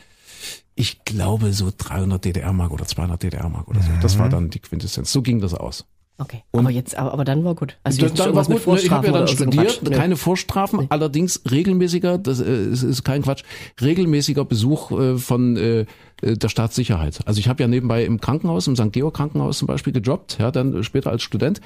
Ich 0.74 1.04
glaube 1.04 1.52
so 1.52 1.72
300 1.76 2.24
DDR-Mark 2.24 2.72
oder 2.72 2.86
200 2.86 3.22
DDR-Mark 3.22 3.68
oder 3.68 3.82
so. 3.82 3.90
Das 4.00 4.18
war 4.18 4.28
dann 4.28 4.50
die 4.50 4.60
Quintessenz. 4.60 5.12
So 5.12 5.22
ging 5.22 5.40
das 5.40 5.54
aus. 5.54 5.84
Okay. 6.20 6.42
aber 6.52 6.70
jetzt, 6.70 6.98
aber, 6.98 7.12
aber 7.12 7.24
dann 7.24 7.44
war 7.44 7.54
gut. 7.54 7.78
Also 7.84 8.02
Das, 8.02 8.14
dann 8.14 8.34
war 8.34 8.44
gut, 8.44 8.66
ne, 8.66 8.80
ich 8.80 8.90
habe 8.90 9.06
ja 9.06 9.12
dann 9.12 9.28
so 9.28 9.34
studiert. 9.34 9.80
Nö. 9.84 9.90
keine 9.90 10.16
Vorstrafen, 10.16 10.86
allerdings 10.88 11.42
regelmäßiger, 11.48 12.18
das 12.18 12.40
äh, 12.40 12.64
ist, 12.64 12.82
ist 12.82 13.04
kein 13.04 13.22
Quatsch, 13.22 13.44
regelmäßiger 13.80 14.44
Besuch 14.44 14.90
äh, 14.90 15.16
von 15.16 15.56
äh, 15.56 15.86
der 16.20 16.48
Staatssicherheit. 16.48 17.20
Also 17.26 17.38
ich 17.38 17.48
habe 17.48 17.62
ja 17.62 17.68
nebenbei 17.68 18.04
im 18.04 18.20
Krankenhaus, 18.20 18.66
im 18.66 18.74
St. 18.74 18.92
Georg 18.92 19.14
Krankenhaus 19.14 19.58
zum 19.58 19.68
Beispiel 19.68 19.92
gejobbt, 19.92 20.38
ja, 20.40 20.50
dann 20.50 20.82
später 20.82 21.10
als 21.10 21.22
Student 21.22 21.60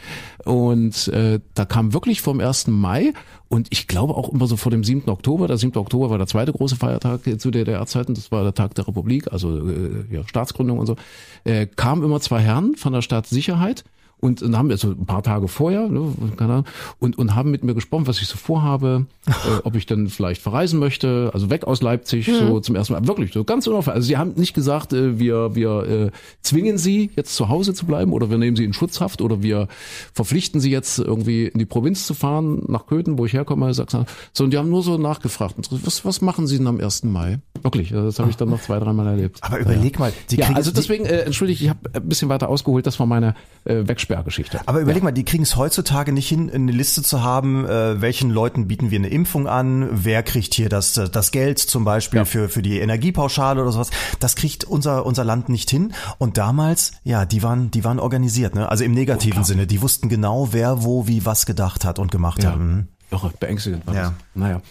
und 0.44 1.08
äh, 1.08 1.40
da 1.54 1.64
kam 1.64 1.94
wirklich 1.94 2.20
vom 2.20 2.38
1. 2.38 2.66
Mai 2.66 3.14
und 3.48 3.68
ich 3.70 3.88
glaube 3.88 4.14
auch 4.14 4.28
immer 4.28 4.46
so 4.46 4.58
vor 4.58 4.70
dem 4.70 4.84
7. 4.84 5.08
Oktober, 5.08 5.48
der 5.48 5.56
7. 5.56 5.78
Oktober 5.78 6.10
war 6.10 6.18
der 6.18 6.26
zweite 6.26 6.52
große 6.52 6.76
Feiertag 6.76 7.22
zu 7.38 7.50
DDR-Zeiten, 7.50 8.12
das 8.12 8.30
war 8.30 8.42
der 8.42 8.52
Tag 8.52 8.74
der 8.74 8.86
Republik, 8.86 9.32
also 9.32 9.66
äh, 9.66 10.04
ja, 10.10 10.28
Staatsgründung 10.28 10.78
und 10.78 10.84
so, 10.84 10.96
äh, 11.44 11.66
kamen 11.66 12.04
immer 12.04 12.20
zwei 12.20 12.40
Herren 12.40 12.76
von 12.76 12.92
der 12.92 13.00
Staatssicherheit 13.00 13.84
und, 14.22 14.40
und 14.40 14.56
haben 14.56 14.70
also 14.70 14.90
ein 14.92 15.04
paar 15.04 15.22
Tage 15.22 15.48
vorher 15.48 15.88
ne, 15.88 16.12
keine 16.36 16.52
Ahnung, 16.52 16.66
und 17.00 17.18
und 17.18 17.34
haben 17.34 17.50
mit 17.50 17.64
mir 17.64 17.74
gesprochen, 17.74 18.06
was 18.06 18.22
ich 18.22 18.28
so 18.28 18.36
vorhabe, 18.36 19.06
äh, 19.26 19.32
ob 19.64 19.74
ich 19.74 19.84
dann 19.84 20.06
vielleicht 20.06 20.40
verreisen 20.40 20.78
möchte, 20.78 21.30
also 21.34 21.50
weg 21.50 21.64
aus 21.64 21.82
Leipzig 21.82 22.30
so 22.32 22.60
zum 22.60 22.76
ersten 22.76 22.92
Mal, 22.92 23.06
wirklich 23.08 23.32
so 23.32 23.42
ganz 23.42 23.66
unauffällig. 23.66 23.96
Also 23.96 24.06
sie 24.06 24.16
haben 24.16 24.34
nicht 24.36 24.54
gesagt, 24.54 24.92
äh, 24.92 25.18
wir 25.18 25.56
wir 25.56 25.82
äh, 25.88 26.10
zwingen 26.40 26.78
sie 26.78 27.10
jetzt 27.16 27.34
zu 27.34 27.48
Hause 27.48 27.74
zu 27.74 27.84
bleiben 27.84 28.12
oder 28.12 28.30
wir 28.30 28.38
nehmen 28.38 28.56
sie 28.56 28.64
in 28.64 28.72
Schutzhaft 28.72 29.20
oder 29.20 29.42
wir 29.42 29.66
verpflichten 30.14 30.60
sie 30.60 30.70
jetzt 30.70 31.00
irgendwie 31.00 31.46
in 31.46 31.58
die 31.58 31.66
Provinz 31.66 32.06
zu 32.06 32.14
fahren 32.14 32.62
nach 32.68 32.86
Köthen, 32.86 33.18
wo 33.18 33.26
ich 33.26 33.32
herkomme, 33.32 33.74
Sachsen. 33.74 34.06
So 34.32 34.44
und 34.44 34.52
die 34.52 34.58
haben 34.58 34.70
nur 34.70 34.84
so 34.84 34.98
nachgefragt, 34.98 35.56
was 35.58 36.04
was 36.04 36.20
machen 36.20 36.46
Sie 36.46 36.58
denn 36.58 36.68
am 36.68 36.80
1. 36.80 37.04
Mai? 37.04 37.40
Wirklich, 37.62 37.90
das 37.90 38.18
habe 38.18 38.30
ich 38.30 38.36
dann 38.36 38.50
noch 38.50 38.60
zwei 38.60 38.78
dreimal 38.78 39.06
erlebt. 39.06 39.38
Aber 39.42 39.58
überleg 39.58 39.98
mal, 39.98 40.12
die 40.30 40.36
Ja, 40.36 40.50
also 40.54 40.70
deswegen, 40.70 41.04
äh, 41.04 41.20
entschuldige, 41.20 41.64
ich 41.64 41.70
habe 41.70 41.90
ein 41.92 42.08
bisschen 42.08 42.28
weiter 42.28 42.48
ausgeholt, 42.48 42.86
das 42.86 42.98
war 42.98 43.06
meine 43.06 43.34
äh, 43.64 43.86
Wegsperrgeschichte. 44.12 44.60
Aber 44.66 44.80
überleg 44.80 45.02
mal, 45.02 45.12
die 45.12 45.24
kriegen 45.24 45.42
es 45.42 45.56
heutzutage 45.56 46.12
nicht 46.12 46.28
hin, 46.28 46.50
eine 46.52 46.72
Liste 46.72 47.02
zu 47.02 47.22
haben, 47.22 47.66
äh, 47.66 48.00
welchen 48.00 48.30
Leuten 48.30 48.68
bieten 48.68 48.90
wir 48.90 48.98
eine 48.98 49.08
Impfung 49.08 49.46
an, 49.46 49.88
wer 49.92 50.22
kriegt 50.22 50.54
hier 50.54 50.68
das, 50.68 50.94
das 50.94 51.30
Geld 51.30 51.58
zum 51.58 51.84
Beispiel 51.84 52.18
Ja. 52.18 52.24
für, 52.24 52.48
für 52.48 52.62
die 52.62 52.78
Energiepauschale 52.80 53.60
oder 53.62 53.72
sowas. 53.72 53.90
Das 54.20 54.36
kriegt 54.36 54.64
unser, 54.64 55.04
unser 55.06 55.24
Land 55.24 55.48
nicht 55.48 55.70
hin. 55.70 55.92
Und 56.18 56.38
damals, 56.38 56.92
ja, 57.04 57.24
die 57.24 57.42
waren, 57.42 57.70
die 57.70 57.84
waren 57.84 57.98
organisiert, 57.98 58.54
ne? 58.54 58.68
Also 58.68 58.84
im 58.84 58.92
negativen 58.92 59.44
Sinne. 59.44 59.66
Die 59.66 59.82
wussten 59.82 60.08
genau, 60.08 60.48
wer 60.52 60.82
wo 60.84 61.06
wie 61.06 61.24
was 61.26 61.46
gedacht 61.46 61.84
hat 61.84 61.98
und 61.98 62.10
gemacht 62.10 62.42
Ja. 62.42 62.50
hat. 62.52 62.58
Mhm. 62.58 62.88
Irre, 63.10 63.32
beängstigend 63.38 63.86
war 63.86 63.94
Ja. 63.94 64.02
das. 64.02 64.12
Naja. 64.34 64.62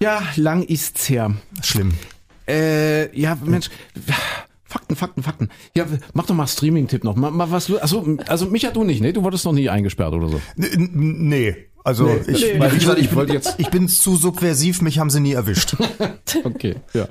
Ja, 0.00 0.22
lang 0.36 0.62
ist's 0.62 1.08
her. 1.08 1.32
Schlimm. 1.62 1.94
Äh, 2.46 3.18
ja, 3.18 3.36
Mensch. 3.42 3.70
Fakten, 4.74 4.96
Fakten, 4.96 5.22
Fakten. 5.22 5.48
Ja, 5.76 5.84
mach 6.14 6.26
doch 6.26 6.34
mal 6.34 6.48
Streaming-Tipp 6.48 7.04
noch. 7.04 7.14
Mal, 7.14 7.30
mal 7.30 7.48
was, 7.52 7.70
also, 7.72 8.16
also 8.26 8.46
Micha, 8.46 8.70
du 8.72 8.82
nicht, 8.82 9.00
ne? 9.00 9.12
Du 9.12 9.22
wurdest 9.22 9.44
noch 9.44 9.52
nie 9.52 9.68
eingesperrt 9.68 10.12
oder 10.12 10.28
so. 10.28 10.40
N- 10.56 10.90
Nee. 11.28 11.54
Also 11.84 12.06
Nee, 12.06 12.16
ich, 12.26 12.26
nee, 12.26 12.66
ich- 12.66 12.76
ich, 12.76 12.88
ich 12.98 13.14
wollte 13.14 13.32
bin, 13.32 13.34
jetzt- 13.34 13.54
ich 13.58 13.68
bin 13.70 13.86
zu 13.88 14.16
subversiv, 14.16 14.82
mich 14.82 14.98
haben 14.98 15.10
sie 15.10 15.20
nie 15.20 15.32
erwischt. 15.32 15.76
Okay, 16.44 16.74
ja. 16.92 17.06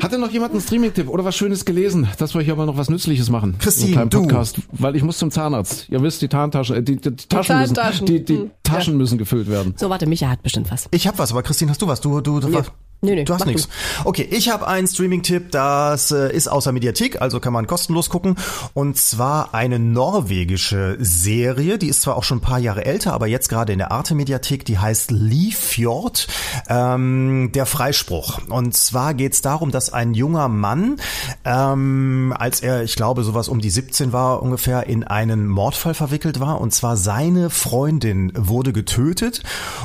Hatte 0.00 0.18
noch 0.18 0.30
jemand 0.30 0.52
einen 0.52 0.60
Streaming-Tipp 0.62 1.08
oder 1.08 1.24
was 1.24 1.36
Schönes 1.36 1.64
gelesen, 1.64 2.08
dass 2.18 2.34
wir 2.34 2.40
hier 2.42 2.54
mal 2.56 2.66
noch 2.66 2.76
was 2.76 2.88
Nützliches 2.88 3.28
machen? 3.28 3.56
Christine, 3.58 4.00
Einen 4.00 4.10
kleinen 4.10 4.10
du. 4.10 4.28
Podcast, 4.34 4.58
weil 4.72 4.94
ich 4.96 5.02
muss 5.02 5.18
zum 5.18 5.30
Zahnarzt. 5.30 5.88
Ihr 5.90 6.02
wisst, 6.02 6.22
die 6.22 6.28
Tarntaschen, 6.28 6.76
äh, 6.76 6.82
die, 6.82 6.96
die, 6.96 7.10
die 7.10 7.28
Taschen 7.28 7.58
müssen, 7.58 8.06
die, 8.06 8.24
die 8.24 8.36
Hm, 8.36 8.50
Taschen 8.62 8.96
müssen 8.96 9.18
gefüllt 9.18 9.48
werden. 9.50 9.74
So, 9.76 9.90
warte, 9.90 10.06
Micha 10.06 10.28
hat 10.28 10.42
bestimmt 10.42 10.70
was. 10.70 10.88
Ich 10.92 11.06
habe 11.06 11.18
was, 11.18 11.30
aber 11.32 11.42
Christine, 11.42 11.70
hast 11.72 11.82
du 11.82 11.88
was? 11.88 12.00
Du, 12.00 12.20
du, 12.20 12.40
du, 12.40 12.52
was? 12.52 12.72
Nö, 13.04 13.16
nö, 13.16 13.24
du 13.24 13.34
hast 13.34 13.46
nichts. 13.46 13.68
Okay, 14.04 14.28
ich 14.30 14.48
habe 14.48 14.68
einen 14.68 14.86
Streaming-Tipp, 14.86 15.50
das 15.50 16.12
äh, 16.12 16.32
ist 16.32 16.46
außer 16.46 16.70
Mediathek, 16.70 17.20
also 17.20 17.40
kann 17.40 17.52
man 17.52 17.66
kostenlos 17.66 18.08
gucken. 18.10 18.36
Und 18.74 18.96
zwar 18.96 19.54
eine 19.54 19.80
norwegische 19.80 20.96
Serie, 21.00 21.78
die 21.78 21.88
ist 21.88 22.02
zwar 22.02 22.16
auch 22.16 22.22
schon 22.22 22.38
ein 22.38 22.42
paar 22.42 22.60
Jahre 22.60 22.84
älter, 22.84 23.12
aber 23.12 23.26
jetzt 23.26 23.48
gerade 23.48 23.72
in 23.72 23.80
der 23.80 23.90
Arte-Mediathek, 23.90 24.64
die 24.64 24.78
heißt 24.78 25.10
Lifjord, 25.10 26.28
ähm, 26.68 27.50
der 27.52 27.66
Freispruch. 27.66 28.38
Und 28.48 28.76
zwar 28.76 29.14
geht's 29.14 29.42
darum, 29.42 29.72
dass 29.72 29.92
ein 29.92 30.14
junger 30.14 30.46
Mann, 30.46 31.00
ähm, 31.44 32.32
als 32.38 32.60
er, 32.60 32.84
ich 32.84 32.94
glaube, 32.94 33.24
sowas 33.24 33.48
um 33.48 33.60
die 33.60 33.70
17 33.70 34.12
war 34.12 34.40
ungefähr, 34.40 34.86
in 34.86 35.02
einen 35.02 35.48
Mordfall 35.48 35.94
verwickelt 35.94 36.38
war. 36.38 36.60
Und 36.60 36.72
zwar 36.72 36.96
seine 36.96 37.50
Freundin 37.50 38.32
wurde 38.36 38.72
getötet 38.72 39.42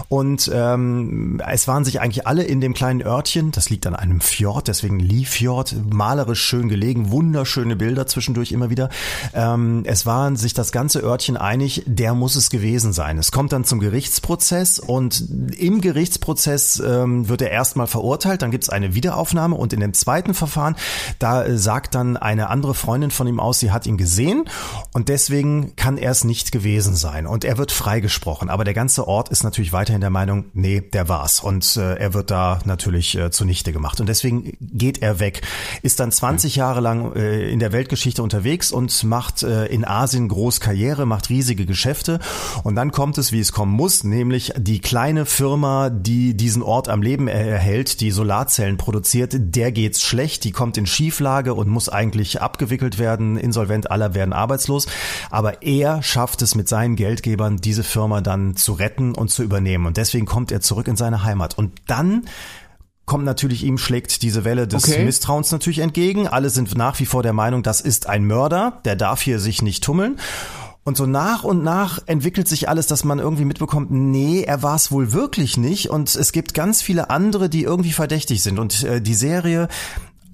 und 0.07 0.51
ähm, 0.53 1.41
es 1.51 1.68
waren 1.68 1.84
sich 1.84 1.99
eigentlich 1.99 2.28
alle 2.28 2.43
in 2.43 2.61
dem 2.61 2.76
kleinen 2.76 3.07
Örtchen, 3.08 3.51
das 3.51 3.70
liegt 3.70 3.88
an 3.88 3.95
einem 3.95 4.22
Fjord, 4.22 4.68
deswegen 4.68 4.99
Liefjord, 4.99 5.76
malerisch 5.89 6.41
schön 6.41 6.70
gelegen, 6.70 7.10
wunderschöne 7.12 7.76
Bilder 7.76 8.05
zwischendurch 8.05 8.51
immer 8.51 8.70
wieder. 8.70 8.89
Ähm, 9.34 9.84
es 9.86 10.05
waren 10.05 10.36
sich 10.36 10.53
das 10.53 10.72
ganze 10.72 10.99
Örtchen 10.99 11.38
einig, 11.38 11.84
der 11.86 12.14
muss 12.14 12.36
es 12.36 12.49
gewesen 12.49 12.93
sein. 12.93 13.18
Es 13.18 13.32
kommt 13.32 13.53
dann 13.53 13.64
zum 13.64 13.80
Gerichtsprozess 13.80 14.80
und 14.80 15.24
im 15.58 15.82
Gerichtsprozess 15.82 16.82
ähm, 16.86 17.30
wird 17.30 17.41
er 17.41 17.51
erstmal 17.51 17.88
verurteilt, 17.88 18.41
dann 18.41 18.51
gibt 18.51 18.66
es 18.66 18.70
eine 18.70 18.93
Wiederaufnahme 18.93 19.55
und 19.55 19.74
in 19.74 19.80
dem 19.80 19.93
zweiten 19.93 20.34
Verfahren, 20.34 20.76
da 21.20 21.45
äh, 21.45 21.58
sagt 21.58 21.95
dann 21.95 22.18
eine 22.18 22.49
andere 22.49 22.74
Freundin 22.74 23.12
von 23.12 23.28
ihm 23.28 23.39
aus, 23.39 23.60
sie 23.60 23.72
hat 23.72 23.88
ihn 23.88 23.97
gesehen 23.97 24.45
und 24.93 25.10
deswegen 25.10 25.76
kann 25.76 25.97
er 25.97 26.12
es 26.12 26.24
nicht 26.24 26.51
gewesen 26.51 26.95
sein 26.95 27.26
und 27.26 27.45
er 27.45 27.58
wird 27.58 27.72
freigesprochen. 27.72 28.49
Aber 28.49 28.64
der 28.64 28.74
ganze 28.74 29.08
Ort 29.08 29.30
ist 29.30 29.43
natürlich 29.43 29.74
weiterhin 29.74 30.01
der 30.01 30.10
Meinung, 30.10 30.45
nee, 30.53 30.82
der 30.82 31.08
war's 31.08 31.39
und 31.39 31.78
äh, 31.78 31.95
er 31.95 32.14
wird 32.14 32.32
da 32.32 32.60
natürlich 32.66 32.97
äh, 32.98 33.32
zunichte 33.32 33.72
gemacht. 33.72 34.00
Und 34.00 34.08
deswegen 34.08 34.58
geht 34.60 35.02
er 35.02 35.20
weg, 35.20 35.41
ist 35.82 36.00
dann 36.00 36.12
20 36.12 36.56
Jahre 36.56 36.82
lang 36.82 37.16
äh, 37.16 37.50
in 37.50 37.60
der 37.60 37.72
Weltgeschichte 37.72 38.24
unterwegs 38.24 38.72
und 38.72 39.04
macht 39.04 39.43
äh, 39.43 39.66
in 39.68 39.86
Asien 39.86 40.28
groß 40.28 40.60
Karriere, 40.60 41.06
macht 41.06 41.30
riesige 41.30 41.66
Geschäfte. 41.66 42.20
Und 42.64 42.76
dann 42.76 42.91
kommt 42.91 43.18
es, 43.18 43.32
wie 43.32 43.39
es 43.39 43.52
kommen 43.52 43.72
muss, 43.74 44.04
nämlich 44.04 44.54
die 44.58 44.80
kleine 44.80 45.26
Firma, 45.26 45.89
die 45.89 46.36
diesen 46.36 46.62
Ort 46.64 46.89
am 46.89 47.02
Leben 47.02 47.28
er- 47.28 47.48
erhält, 47.48 48.02
die 48.02 48.12
Solarzellen 48.12 48.78
produziert, 48.78 49.34
der 49.38 49.72
geht's 49.72 50.02
schlecht, 50.02 50.43
die 50.43 50.52
kommt 50.52 50.78
in 50.78 50.86
Schieflage 50.86 51.54
und 51.54 51.68
muss 51.68 51.89
eigentlich 51.89 52.41
abgewickelt 52.41 53.00
werden, 53.00 53.38
insolvent, 53.38 53.91
alle 53.91 54.14
werden 54.14 54.34
arbeitslos, 54.34 54.88
aber 55.30 55.62
er 55.64 56.04
schafft 56.04 56.41
es 56.41 56.56
mit 56.56 56.68
seinen 56.68 56.95
Geldgebern, 56.95 57.58
diese 57.58 57.84
Firma 57.84 58.22
dann 58.22 58.56
zu 58.56 58.74
retten 58.74 59.14
und 59.16 59.30
zu 59.30 59.43
übernehmen. 59.43 59.86
Und 59.86 59.98
deswegen 59.98 60.26
kommt 60.26 60.52
er 60.52 60.62
zurück 60.62 60.88
in 60.88 60.95
seine 60.95 61.24
Heimat. 61.24 61.58
Und 61.58 61.74
dann 61.88 62.26
kommt 63.08 63.26
natürlich 63.26 63.64
ihm 63.64 63.80
schlägt 63.80 64.22
diese 64.22 64.43
Welle 64.43 64.68
des 64.68 64.84
Okay. 64.84 65.03
Misstrauens 65.03 65.51
natürlich 65.51 65.80
entgegen. 65.80 66.28
Alle 66.28 66.51
sind 66.51 66.78
nach 66.78 66.99
wie 66.99 67.08
vor 67.08 67.24
der 67.24 67.34
Meinung, 67.34 67.64
das 67.64 67.82
ist 67.82 68.08
ein 68.08 68.26
Mörder, 68.26 68.82
der 68.86 68.95
darf 68.95 69.22
hier 69.22 69.39
sich 69.39 69.64
nicht 69.64 69.84
tummeln. 69.84 70.20
Und 70.84 70.95
so 70.95 71.05
nach 71.05 71.43
und 71.43 71.64
nach 71.64 71.99
entwickelt 72.05 72.47
sich 72.47 72.70
alles, 72.70 72.88
dass 72.88 73.03
man 73.03 73.20
irgendwie 73.20 73.43
mitbekommt, 73.43 73.91
nee, 73.91 74.43
er 74.43 74.64
war 74.64 74.76
es 74.76 74.91
wohl 74.91 75.12
wirklich 75.12 75.58
nicht. 75.58 75.89
Und 75.89 76.16
es 76.16 76.32
gibt 76.32 76.53
ganz 76.53 76.82
viele 76.82 77.10
andere, 77.10 77.49
die 77.49 77.64
irgendwie 77.64 77.91
verdächtig 77.91 78.43
sind. 78.43 78.60
Und 78.60 78.84
äh, 78.84 79.01
die 79.01 79.14
Serie, 79.16 79.68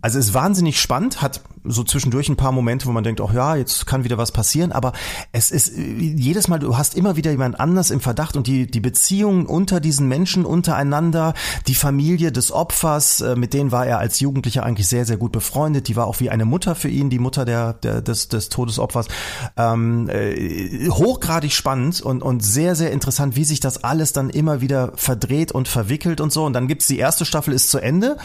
also 0.04 0.20
ist 0.20 0.34
wahnsinnig 0.34 0.82
spannend, 0.82 1.22
hat 1.22 1.40
so 1.64 1.82
zwischendurch 1.86 2.28
ein 2.28 2.36
paar 2.36 2.52
Momente, 2.52 2.88
wo 2.88 2.92
man 2.92 3.06
denkt, 3.06 3.22
ach 3.22 3.34
ja, 3.34 3.56
jetzt 3.56 3.86
kann 3.86 4.04
wieder 4.04 4.18
was 4.18 4.34
passieren, 4.34 4.74
aber 4.74 4.92
es 5.32 5.50
ist 5.50 5.78
jedes 5.78 6.50
Mal, 6.50 6.60
du 6.60 6.78
hast 6.78 6.94
immer 6.94 7.16
wieder 7.16 7.32
jemand 7.32 7.58
anders 7.58 7.90
im 7.90 8.02
Verdacht 8.02 8.36
und 8.36 8.46
die, 8.46 8.68
die 8.68 8.82
Beziehungen 8.82 9.46
unter 9.46 9.80
diesen 9.80 10.10
Menschen 10.10 10.44
untereinander, 10.44 11.34
die 11.68 11.76
Familie 11.76 12.34
des 12.34 12.52
Opfers, 12.52 13.22
äh, 13.22 13.38
mit 13.38 13.54
denen 13.54 13.72
war 13.72 13.88
er 13.88 14.00
als 14.00 14.20
Jugendlicher 14.20 14.64
eigentlich 14.64 14.90
sehr, 14.90 15.06
sehr 15.06 15.16
gut 15.16 15.32
befreundet, 15.32 15.88
die 15.88 15.96
war 15.96 16.08
auch 16.08 16.20
wie 16.20 16.30
eine 16.30 16.44
Mutter 16.44 16.76
für 16.76 16.90
ihn, 16.90 17.10
die 17.10 17.20
Mutter 17.20 17.46
der, 17.46 17.72
der 17.72 18.02
des, 18.02 18.28
des 18.28 18.50
Todesopfers, 18.50 19.08
ähm, 19.56 20.10
äh, 20.10 20.90
hochgradig 20.90 21.54
spannend 21.54 22.02
und, 22.02 22.24
und 22.24 22.44
sehr, 22.44 22.76
sehr 22.76 22.92
interessant, 22.92 23.38
wie 23.38 23.46
sich 23.46 23.62
das 23.62 23.86
alles 23.86 24.12
dann 24.12 24.30
immer 24.30 24.60
wieder 24.60 24.92
verdreht 24.96 25.54
und 25.54 25.70
verwickelt 25.70 26.20
und 26.20 26.34
so. 26.34 26.44
Und 26.44 26.52
dann 26.52 26.68
gibt's 26.68 26.88
die 26.88 27.00
erste 27.00 27.24
Staffel 27.24 27.54
ist 27.54 27.70
zu 27.70 27.78
Ende 27.78 28.18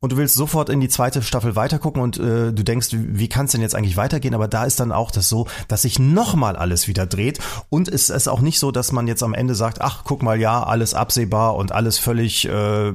und 0.00 0.12
du 0.12 0.16
willst 0.16 0.34
sofort 0.34 0.70
in 0.70 0.80
die 0.80 0.88
zweite 0.88 1.22
Staffel 1.22 1.56
weitergucken 1.56 2.02
und 2.02 2.18
äh, 2.18 2.52
du 2.52 2.62
denkst, 2.62 2.88
wie, 2.92 3.28
kann 3.28 3.46
es 3.46 3.52
denn 3.52 3.60
jetzt 3.60 3.74
eigentlich 3.74 3.96
weitergehen? 3.96 4.34
Aber 4.34 4.48
da 4.48 4.64
ist 4.64 4.80
dann 4.80 4.92
auch 4.92 5.10
das 5.10 5.28
so, 5.28 5.46
dass 5.68 5.82
sich 5.82 5.98
nochmal 5.98 6.56
alles 6.56 6.88
wieder 6.88 7.06
dreht 7.06 7.38
und 7.68 7.88
es 7.88 8.08
ist 8.08 8.28
auch 8.28 8.40
nicht 8.40 8.58
so, 8.58 8.70
dass 8.70 8.92
man 8.92 9.06
jetzt 9.06 9.22
am 9.22 9.34
Ende 9.34 9.54
sagt, 9.54 9.80
ach 9.80 10.02
guck 10.04 10.22
mal, 10.22 10.40
ja, 10.40 10.62
alles 10.62 10.94
absehbar 10.94 11.56
und 11.56 11.72
alles 11.72 11.98
völlig 11.98 12.48
äh, 12.48 12.92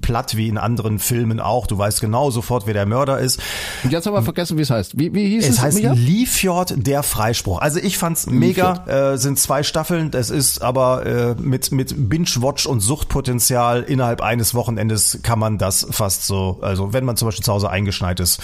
platt 0.00 0.36
wie 0.36 0.48
in 0.48 0.56
anderen 0.56 0.98
Filmen 0.98 1.40
auch. 1.40 1.66
Du 1.66 1.76
weißt 1.76 2.00
genau 2.00 2.30
sofort, 2.30 2.66
wer 2.66 2.74
der 2.74 2.86
Mörder 2.86 3.18
ist. 3.18 3.40
Und 3.84 3.92
jetzt 3.92 4.06
haben 4.06 4.14
wir 4.14 4.22
vergessen, 4.22 4.56
wie 4.56 4.62
es 4.62 4.70
heißt. 4.70 4.98
Wie, 4.98 5.12
wie 5.12 5.28
hieß 5.28 5.44
es? 5.44 5.56
Es 5.56 5.60
heißt 5.60 5.76
Micha? 5.76 5.92
Liefjord 5.92 6.86
der 6.86 7.02
Freispruch. 7.02 7.60
Also 7.60 7.80
ich 7.80 7.98
fand's 7.98 8.26
mega, 8.26 8.86
äh, 8.86 9.18
sind 9.18 9.38
zwei 9.38 9.62
Staffeln, 9.62 10.10
es 10.14 10.30
ist 10.30 10.62
aber 10.62 11.04
äh, 11.04 11.34
mit, 11.38 11.70
mit 11.72 12.08
Binge-Watch 12.08 12.66
und 12.66 12.80
Suchtpotenzial 12.80 13.82
innerhalb 13.82 14.22
eines 14.22 14.54
Wochenendes 14.54 15.18
kann 15.22 15.38
man 15.38 15.58
das 15.58 15.86
fast 15.90 16.24
so, 16.26 16.45
also 16.60 16.92
wenn 16.92 17.04
man 17.04 17.16
zum 17.16 17.28
Beispiel 17.28 17.44
zu 17.44 17.52
Hause 17.52 17.70
eingeschneit 17.70 18.20
ist, 18.20 18.40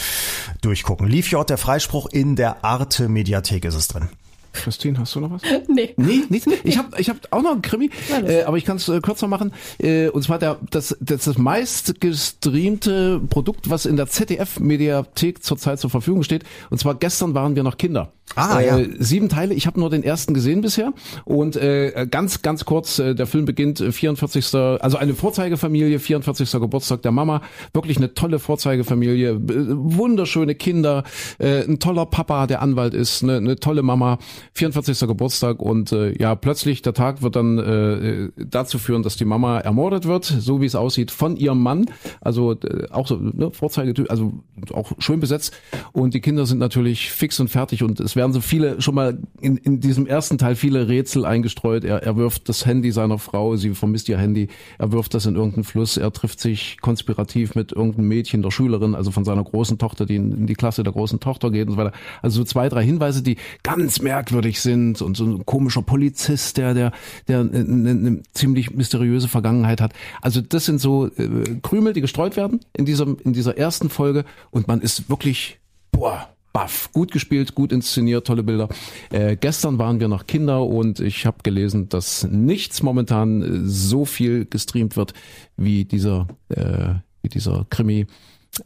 durchgucken. 0.61 1.07
Liefjord 1.07 1.51
der 1.51 1.59
Freispruch 1.59 2.07
in 2.07 2.37
der 2.37 2.65
Arte 2.65 3.09
Mediathek 3.09 3.65
ist 3.65 3.75
es 3.75 3.89
drin. 3.89 4.09
Christine, 4.53 4.99
hast 4.99 5.15
du 5.15 5.21
noch 5.21 5.31
was? 5.31 5.43
Nee. 5.69 5.95
Nee, 5.97 6.23
nicht. 6.29 6.47
Ich 6.65 6.79
habe 6.79 6.89
ich 6.99 7.09
hab 7.09 7.17
auch 7.31 7.43
noch 7.43 7.53
einen 7.53 7.63
Krimi, 7.63 7.91
äh, 8.25 8.43
aber 8.43 8.57
ich 8.57 8.65
kann 8.65 8.77
es 8.77 8.89
äh, 8.89 9.01
kürzer 9.01 9.27
machen. 9.27 9.53
Äh, 9.79 10.09
und 10.09 10.23
zwar 10.23 10.39
der, 10.39 10.59
das, 10.71 10.97
das, 11.01 11.25
das 11.25 11.39
meist 11.39 12.01
gestreamte 12.01 13.21
Produkt, 13.29 13.71
was 13.71 13.87
in 13.87 13.97
der 13.97 14.07
ZDF-Mediathek 14.07 15.43
zurzeit 15.43 15.81
zur 15.81 15.91
Verfügung 15.91 16.23
steht. 16.23 16.45
Und 16.71 16.79
zwar 16.79 16.95
gestern 16.95 17.35
waren 17.35 17.57
wir 17.57 17.63
noch 17.63 17.79
Kinder. 17.79 18.13
Ah, 18.35 18.61
äh, 18.61 18.67
ja. 18.67 18.89
Sieben 18.99 19.29
Teile, 19.29 19.55
ich 19.55 19.67
habe 19.67 19.79
nur 19.79 19.91
den 19.91 20.03
ersten 20.03 20.33
gesehen 20.33 20.63
bisher. 20.63 20.93
Und 21.25 21.57
äh, 21.57 22.07
ganz, 22.11 22.43
ganz 22.43 22.65
kurz, 22.65 22.99
äh, 22.99 23.15
der 23.15 23.27
Film 23.27 23.45
beginnt 23.45 23.81
äh, 23.81 23.93
44. 23.93 24.55
Also 24.55 24.97
eine 24.97 25.15
Vorzeigefamilie, 25.15 25.99
44. 25.99 26.51
Geburtstag 26.53 27.03
der 27.03 27.13
Mama. 27.13 27.43
Wirklich 27.75 27.99
eine 27.99 28.15
tolle 28.15 28.39
Vorzeigefamilie, 28.39 29.33
äh, 29.33 29.39
wunderschöne 29.39 30.55
Kinder, 30.55 31.05
äh, 31.39 31.65
ein 31.65 31.79
toller 31.79 32.07
Papa, 32.07 32.47
der 32.47 32.63
Anwalt 32.63 32.95
ist, 32.95 33.23
eine, 33.23 33.37
eine 33.37 33.57
tolle 33.57 33.83
Mama. 33.83 34.19
44. 34.55 35.01
Geburtstag 35.07 35.61
und 35.61 35.93
äh, 35.93 36.17
ja, 36.21 36.35
plötzlich 36.35 36.83
der 36.83 36.95
Tag 36.95 37.23
wird 37.23 37.37
dann 37.37 37.59
äh, 37.59 38.29
dazu 38.37 38.79
führen, 38.79 39.03
dass 39.03 39.17
die 39.17 39.25
Mama 39.25 39.59
ermordet 39.61 40.07
wird, 40.07 40.25
so 40.25 40.61
wie 40.61 40.67
es 40.67 40.75
aussieht, 40.75 41.11
von 41.11 41.37
ihrem 41.37 41.63
Mann. 41.63 41.87
Also 42.21 42.53
äh, 42.53 42.89
auch 42.91 43.07
so 43.07 43.17
ne, 43.17 43.51
Vorzeigetyp, 43.51 44.11
also 44.11 44.33
auch 44.73 44.93
schön 44.99 45.21
besetzt. 45.21 45.53
Und 45.93 46.15
die 46.15 46.21
Kinder 46.21 46.47
sind 46.47 46.59
natürlich 46.59 47.11
fix 47.11 47.39
und 47.41 47.49
fertig 47.49 47.83
und 47.83 48.01
es 48.01 48.17
werden 48.17 48.33
so 48.33 48.41
viele, 48.41 48.81
schon 48.81 48.95
mal 48.95 49.19
in, 49.41 49.57
in 49.57 49.81
diesem 49.81 50.07
ersten 50.07 50.39
Teil 50.39 50.57
viele 50.57 50.89
Rätsel 50.89 51.25
eingestreut. 51.25 51.85
Er, 51.85 52.03
er 52.03 52.17
wirft 52.17 52.49
das 52.49 52.67
Handy 52.67 52.91
seiner 52.91 53.19
Frau, 53.19 53.57
sie 53.57 53.75
vermisst 53.75 54.09
ihr 54.09 54.19
Handy, 54.19 54.49
er 54.79 54.93
wirft 54.93 55.15
das 55.15 55.27
in 55.27 55.37
irgendeinen 55.37 55.65
Fluss, 55.65 55.97
er 55.97 56.13
trifft 56.13 56.41
sich 56.41 56.79
konspirativ 56.81 57.55
mit 57.55 57.73
irgendeinem 57.73 58.09
Mädchen, 58.09 58.43
der 58.43 58.51
Schülerin, 58.51 58.95
also 58.95 59.11
von 59.11 59.25
seiner 59.25 59.45
großen 59.45 59.79
Tochter, 59.79 60.07
die 60.07 60.17
in, 60.17 60.33
in 60.33 60.47
die 60.47 60.55
Klasse 60.55 60.83
der 60.83 60.93
großen 60.93 61.21
Tochter 61.21 61.51
geht 61.51 61.69
und 61.69 61.75
so 61.75 61.79
weiter. 61.79 61.93
Also 62.21 62.41
so 62.41 62.45
zwei, 62.45 62.69
drei 62.69 62.85
Hinweise, 62.85 63.23
die 63.23 63.37
ganz 63.63 64.01
merkwürdig 64.01 64.32
sind 64.61 65.03
und 65.03 65.17
so 65.17 65.25
ein 65.25 65.47
komischer 65.47 65.83
Polizist, 65.83 66.57
der, 66.57 66.75
der, 66.75 66.93
der 67.29 67.41
eine, 67.41 67.91
eine 67.91 68.23
ziemlich 68.33 68.71
mysteriöse 68.71 69.29
Vergangenheit 69.29 69.81
hat. 69.81 69.93
Also 70.21 70.41
das 70.41 70.65
sind 70.65 70.81
so 70.81 71.07
äh, 71.07 71.59
Krümel, 71.63 71.93
die 71.93 72.01
gestreut 72.01 72.37
werden 72.37 72.61
in 72.77 72.85
dieser, 72.85 73.07
in 73.25 73.33
dieser 73.33 73.57
ersten 73.57 73.91
Folge 73.91 74.25
und 74.51 74.69
man 74.69 74.81
ist 74.81 75.09
wirklich, 75.09 75.59
boah, 75.91 76.29
baff. 76.53 76.91
Gut 76.93 77.13
gespielt, 77.13 77.55
gut 77.55 77.73
inszeniert, 77.73 78.27
tolle 78.27 78.43
Bilder. 78.43 78.69
Äh, 79.11 79.37
gestern 79.37 79.79
waren 79.79 80.01
wir 80.01 80.09
noch 80.09 80.27
Kinder 80.27 80.65
und 80.65 81.01
ich 81.01 81.27
habe 81.27 81.39
gelesen, 81.43 81.89
dass 81.89 82.25
nichts 82.31 82.83
momentan 82.83 83.43
äh, 83.43 83.69
so 83.69 84.05
viel 84.05 84.45
gestreamt 84.45 84.97
wird 84.97 85.15
wie 85.57 85.85
dieser, 85.85 86.29
äh, 86.49 86.95
wie 87.23 87.29
dieser 87.29 87.67
Krimi 87.71 88.07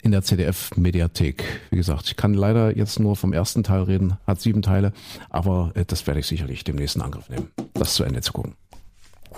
in 0.03 0.11
der 0.13 0.23
ZDF-Mediathek. 0.23 1.45
Wie 1.71 1.77
gesagt, 1.77 2.07
ich 2.09 2.17
kann 2.17 2.35
leider 2.35 2.77
jetzt 2.77 2.99
nur 2.99 3.17
vom 3.17 3.33
ersten 3.33 3.63
Teil 3.63 3.83
reden, 3.83 4.17
hat 4.27 4.41
sieben 4.41 4.63
Teile, 4.63 4.93
aber 5.31 5.71
äh, 5.75 5.85
das 5.85 6.07
werde 6.07 6.21
ich 6.21 6.27
sicherlich 6.27 6.65
demnächst 6.65 6.97
in 6.97 7.03
Angriff 7.03 7.29
nehmen, 7.29 7.51
das 7.75 7.95
zu 7.95 8.05
Ende 8.05 8.21
zu 8.21 8.33
gucken. 8.33 8.55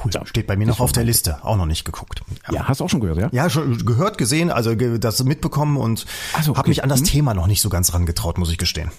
Cool. 0.04 0.12
Steht 0.26 0.46
bei 0.46 0.56
mir 0.56 0.66
noch 0.66 0.78
auf 0.78 0.92
der 0.92 1.02
Liste. 1.02 1.44
Auch 1.44 1.56
noch 1.56 1.66
nicht 1.66 1.84
geguckt. 1.84 2.22
Ja, 2.52 2.68
hast 2.68 2.78
du 2.80 2.84
auch 2.84 2.88
schon 2.88 3.00
gehört, 3.00 3.18
ja? 3.18 3.28
Ja, 3.32 3.50
schon 3.50 3.84
gehört, 3.84 4.16
gesehen, 4.16 4.48
also 4.50 4.76
ge- 4.76 4.98
das 5.00 5.24
mitbekommen 5.24 5.76
und 5.76 6.06
so, 6.42 6.50
habe 6.52 6.60
okay. 6.60 6.68
mich 6.70 6.82
an 6.84 6.88
das 6.88 7.00
Mhm. 7.00 7.04
Thema 7.06 7.34
noch 7.34 7.48
nicht 7.48 7.60
so 7.60 7.68
ganz 7.68 7.92
rangetraut, 7.94 8.38
muss 8.38 8.50
ich 8.52 8.58
gestehen. 8.58 8.90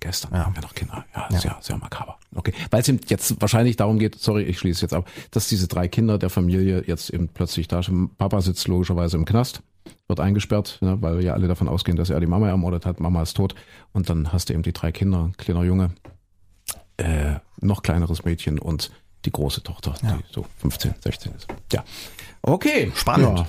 Gestern 0.00 0.32
haben 0.32 0.54
wir 0.54 0.62
noch 0.62 0.74
Kinder. 0.74 1.04
Ja, 1.14 1.28
sehr, 1.38 1.56
sehr 1.60 1.76
makaber. 1.76 2.18
Okay, 2.34 2.52
weil 2.70 2.80
es 2.80 2.88
eben 2.88 3.00
jetzt 3.08 3.40
wahrscheinlich 3.40 3.76
darum 3.76 3.98
geht, 3.98 4.16
sorry, 4.16 4.44
ich 4.44 4.58
schließe 4.58 4.82
jetzt 4.82 4.94
ab, 4.94 5.08
dass 5.32 5.48
diese 5.48 5.66
drei 5.66 5.88
Kinder 5.88 6.18
der 6.18 6.30
Familie 6.30 6.84
jetzt 6.86 7.10
eben 7.10 7.28
plötzlich 7.28 7.66
da 7.66 7.82
sind. 7.82 8.16
Papa 8.16 8.40
sitzt 8.40 8.68
logischerweise 8.68 9.16
im 9.16 9.24
Knast, 9.24 9.62
wird 10.06 10.20
eingesperrt, 10.20 10.78
ne, 10.82 10.98
weil 11.00 11.24
ja 11.24 11.32
alle 11.32 11.48
davon 11.48 11.68
ausgehen, 11.68 11.96
dass 11.96 12.10
er 12.10 12.20
die 12.20 12.26
Mama 12.26 12.48
ermordet 12.48 12.86
hat. 12.86 13.00
Mama 13.00 13.22
ist 13.22 13.34
tot. 13.34 13.56
Und 13.92 14.08
dann 14.08 14.32
hast 14.32 14.48
du 14.48 14.52
eben 14.54 14.62
die 14.62 14.72
drei 14.72 14.92
Kinder, 14.92 15.24
ein 15.24 15.36
kleiner 15.36 15.64
Junge, 15.64 15.90
äh, 16.98 17.36
noch 17.60 17.82
kleineres 17.82 18.24
Mädchen 18.24 18.58
und 18.58 18.92
die 19.24 19.32
große 19.32 19.64
Tochter, 19.64 19.94
die 20.00 20.32
so 20.32 20.46
15, 20.58 20.94
16 21.00 21.32
ist. 21.34 21.48
Ja. 21.72 21.84
Okay. 22.42 22.92
Spannend. 22.94 23.38
Ja. 23.38 23.48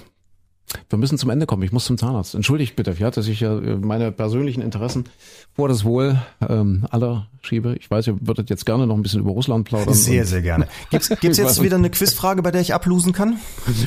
Wir 0.89 0.97
müssen 0.99 1.17
zum 1.17 1.29
Ende 1.29 1.45
kommen. 1.45 1.63
Ich 1.63 1.71
muss 1.71 1.85
zum 1.85 1.97
Zahnarzt. 1.97 2.35
Entschuldigt 2.35 2.75
bitte, 2.75 2.95
ja, 2.97 3.09
dass 3.11 3.27
ich 3.27 3.39
ja 3.39 3.57
äh, 3.57 3.75
meine 3.77 4.11
persönlichen 4.11 4.61
Interessen 4.61 5.05
vor 5.55 5.67
das 5.67 5.83
Wohl 5.83 6.19
ähm, 6.47 6.85
aller 6.91 7.27
schiebe. 7.41 7.75
Ich 7.79 7.89
weiß, 7.89 8.07
ihr 8.07 8.17
würdet 8.21 8.49
jetzt 8.49 8.65
gerne 8.65 8.85
noch 8.85 8.95
ein 8.95 9.01
bisschen 9.01 9.21
über 9.21 9.31
Russland 9.31 9.65
plaudern. 9.65 9.93
Sehr, 9.93 10.25
sehr 10.25 10.41
gerne. 10.41 10.67
Gibt's, 10.91 11.09
gibt's 11.09 11.37
jetzt 11.37 11.61
wieder 11.63 11.77
eine 11.77 11.89
Quizfrage, 11.89 12.41
bei 12.41 12.51
der 12.51 12.61
ich 12.61 12.73
ablosen 12.73 13.13
kann? 13.13 13.39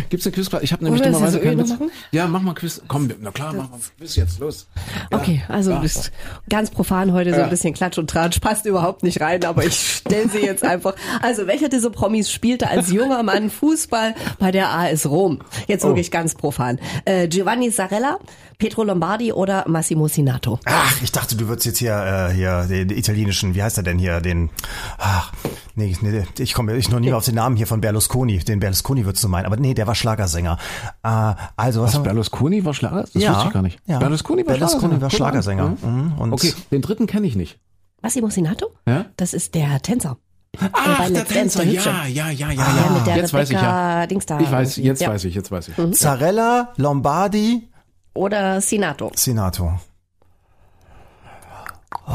Gibt's 0.09 0.27
eine 0.27 0.35
Quizfrage? 0.35 0.65
Ich 0.65 0.73
habe 0.73 0.83
nämlich 0.85 1.03
dummerweise 1.03 1.25
das 1.39 1.43
so 1.43 1.49
keinen 1.49 1.59
noch 1.59 1.65
Witz. 1.65 1.71
machen? 1.73 1.91
Ja, 2.13 2.27
mach 2.27 2.43
mal 2.43 2.55
Quiz. 2.55 2.83
Komm, 2.89 3.11
na 3.21 3.31
klar, 3.31 3.53
mach 3.55 3.71
mal 3.71 3.79
Quiz 3.99 4.17
jetzt. 4.17 4.41
Los. 4.41 4.67
Ja. 5.11 5.19
Okay, 5.19 5.43
also 5.49 5.75
du 5.75 5.81
bist 5.81 6.13
ganz 6.49 6.71
profan 6.71 7.13
heute 7.13 7.31
so 7.33 7.39
Ja. 7.39 7.45
ein 7.45 7.51
bisschen 7.51 7.75
Klatsch 7.75 7.99
und 7.99 8.09
Tratsch, 8.11 8.41
passt 8.41 8.67
überhaupt 8.67 9.03
nicht 9.03 9.21
rein, 9.21 9.45
aber 9.45 9.65
ich 9.65 9.75
stelle 9.99 10.29
sie 10.29 10.39
jetzt 10.41 10.65
einfach. 10.65 10.95
Also 11.21 11.47
welcher 11.47 11.69
dieser 11.69 11.91
Promis 11.91 12.31
spielte 12.31 12.69
als 12.69 12.91
junger 12.91 13.23
Mann 13.23 13.51
Fußball 13.51 14.15
bei 14.39 14.51
der 14.51 14.71
AS 14.71 15.07
Rom? 15.09 15.41
Jetzt 15.69 15.85
wirklich 15.85 16.11
ganz 16.11 16.35
profan. 16.35 16.72
Äh, 17.05 17.29
Giovanni 17.29 17.71
Sarella, 17.71 18.19
Pietro 18.59 18.85
Lombardi 18.85 19.33
oder 19.33 19.65
Massimo 19.69 20.09
Sinato? 20.09 20.59
Ach, 20.65 21.03
ich 21.03 21.13
dachte, 21.13 21.37
du 21.37 21.49
würdest 21.49 21.67
jetzt 21.67 21.79
hier, 21.79 21.95
äh, 22.31 22.33
hier 22.33 22.67
den, 22.69 22.91
italienischen, 22.91 23.55
wie 23.55 23.63
heißt 23.63 23.77
er 23.77 23.83
denn 23.83 23.99
hier, 23.99 24.21
den, 24.21 24.51
ach, 24.99 25.33
nee, 25.75 25.97
nee 26.01 26.25
ich 26.39 26.55
komme 26.55 26.77
ich 26.77 26.91
noch 26.91 27.01
nie 27.01 27.13
auf 27.13 27.25
den 27.25 27.35
Namen 27.35 27.57
hier 27.57 27.67
von 27.67 27.81
Berlusconi, 27.81 28.39
den 28.39 28.61
Berlusconi 28.61 29.05
würdest 29.05 29.25
du 29.25 29.29
meinen, 29.29 29.47
aber 29.47 29.57
nee, 29.57 29.75
der 29.75 29.87
war 29.87 29.95
Schlagersänger. 29.95 30.59
Äh, 31.03 31.35
also, 31.57 31.83
was, 31.83 31.95
Was? 31.95 32.03
Berlusconi 32.03 32.65
war 32.65 32.75
Schlager? 32.75 33.03
Das 33.03 33.15
wusste 33.15 33.45
ich 33.47 33.53
gar 33.53 33.63
nicht. 33.63 33.79
Ja. 33.87 33.99
Berlusconi 33.99 34.47
war 34.47 34.55
Berlusconi 34.55 35.01
war 35.01 35.11
Schlagersänger. 35.11 35.77
Schlagersänger. 35.79 36.13
Mhm. 36.13 36.19
Und 36.19 36.33
Okay, 36.33 36.55
den 36.71 36.83
dritten 36.83 37.07
kenne 37.07 37.27
ich 37.27 37.37
nicht. 37.37 37.59
Massimo 38.03 38.31
Sinato? 38.31 38.73
Ja? 38.87 39.07
Das 39.17 39.33
ist 39.33 39.55
der 39.55 39.81
Tänzer. 39.81 40.17
Ach, 40.73 41.09
der 41.11 41.25
Tänzer, 41.25 41.63
ja, 41.65 42.07
ja, 42.07 42.29
ja, 42.29 42.31
ja, 42.31 42.51
Ja, 42.53 42.53
ja. 42.53 42.91
mit 42.91 43.07
der 43.07 43.17
Jetzt 43.17 43.33
weiß 43.33 43.49
ich 43.51 43.55
ja. 43.55 43.61
Rebecca 44.01 44.07
Dings 44.07 44.27
da. 44.27 44.41
Ich 44.41 44.51
weiß, 44.51 44.77
jetzt 44.77 45.01
Ja. 45.01 45.09
weiß 45.09 45.25
ich, 45.25 45.35
jetzt 45.35 45.51
weiß 45.51 45.69
ich. 45.69 45.99
Zarella, 45.99 46.73
Lombardi, 46.77 47.69
Oder 48.15 48.61
Sinato. 48.61 49.11
Senato. 49.15 49.73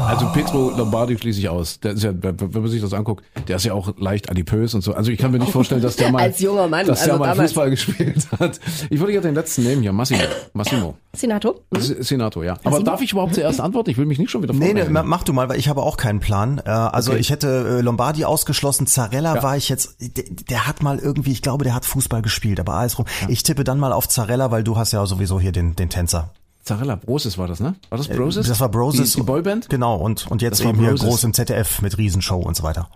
Also 0.06 0.26
Petro 0.32 0.70
Lombardi 0.76 1.18
schließe 1.18 1.40
ich 1.40 1.48
aus. 1.48 1.80
Der 1.80 1.92
ist 1.92 2.02
ja, 2.02 2.12
wenn 2.22 2.36
man 2.52 2.68
sich 2.68 2.80
das 2.80 2.92
anguckt, 2.92 3.24
der 3.48 3.56
ist 3.56 3.64
ja 3.64 3.72
auch 3.74 3.92
leicht 3.98 4.30
adipös 4.30 4.74
und 4.74 4.82
so. 4.82 4.94
Also 4.94 5.10
ich 5.10 5.18
kann 5.18 5.30
mir 5.32 5.38
nicht 5.38 5.52
vorstellen, 5.52 5.82
dass 5.82 5.96
der 5.96 6.10
mal, 6.12 6.22
Als 6.22 6.40
junger 6.40 6.68
Mann, 6.68 6.86
dass 6.86 7.02
der 7.04 7.14
also 7.14 7.24
mal 7.24 7.30
damals. 7.30 7.50
Fußball 7.52 7.70
gespielt 7.70 8.26
hat. 8.38 8.60
Ich 8.90 9.00
würde 9.00 9.12
ja 9.12 9.20
den 9.20 9.34
letzten 9.34 9.64
nehmen 9.64 9.82
hier, 9.82 9.92
Massimo. 9.92 10.20
Massimo. 10.54 10.94
Sinato? 11.14 11.62
Hm? 11.74 11.80
S- 11.80 11.88
Senator, 12.08 12.44
ja. 12.44 12.56
Aber 12.64 12.80
darf 12.82 13.00
ich 13.00 13.12
überhaupt 13.12 13.34
zuerst 13.34 13.60
antworten? 13.60 13.90
Ich 13.90 13.96
will 13.98 14.06
mich 14.06 14.18
nicht 14.18 14.30
schon 14.30 14.42
wieder 14.42 14.54
Nee, 14.54 14.72
nee, 14.72 14.84
ma- 14.84 15.02
mach 15.02 15.24
du 15.24 15.32
mal, 15.32 15.48
weil 15.48 15.58
ich 15.58 15.68
habe 15.68 15.82
auch 15.82 15.96
keinen 15.96 16.20
Plan. 16.20 16.60
Äh, 16.64 16.70
also 16.70 17.10
Okay. 17.12 17.20
ich 17.20 17.30
hätte 17.30 17.78
äh, 17.78 17.80
Lombardi 17.80 18.24
ausgeschlossen, 18.24 18.86
Zarella 18.86 19.36
Ja. 19.36 19.42
war 19.42 19.56
ich 19.56 19.68
jetzt, 19.68 19.96
der, 20.00 20.24
der 20.48 20.66
hat 20.66 20.82
mal 20.82 20.98
irgendwie, 20.98 21.32
ich 21.32 21.42
glaube, 21.42 21.64
der 21.64 21.74
hat 21.74 21.84
Fußball 21.84 22.22
gespielt, 22.22 22.60
aber 22.60 22.74
alles 22.74 22.98
rum. 22.98 23.06
Ich 23.28 23.42
tippe 23.42 23.64
dann 23.64 23.78
mal 23.78 23.92
auf 23.92 24.08
Zarella, 24.08 24.50
weil 24.50 24.62
du 24.64 24.76
hast 24.76 24.92
ja 24.92 25.04
sowieso 25.06 25.40
hier 25.40 25.52
den, 25.52 25.74
den 25.76 25.88
Tänzer. 25.90 26.30
Zarella 26.68 26.96
Broses 26.96 27.38
war 27.38 27.48
das, 27.48 27.60
ne? 27.60 27.76
War 27.88 27.96
das 27.96 28.08
Broses? 28.08 28.46
Das 28.46 28.60
war 28.60 28.68
Broses. 28.68 29.12
Die, 29.12 29.20
die 29.20 29.26
Boyband? 29.26 29.70
Genau, 29.70 29.96
und, 29.96 30.30
und 30.30 30.42
jetzt 30.42 30.60
eben 30.60 30.78
hier 30.78 30.94
groß 30.94 31.24
im 31.24 31.32
ZDF 31.32 31.80
mit 31.80 31.96
Riesenshow 31.96 32.36
und 32.36 32.56
so 32.56 32.62
weiter. 32.62 32.90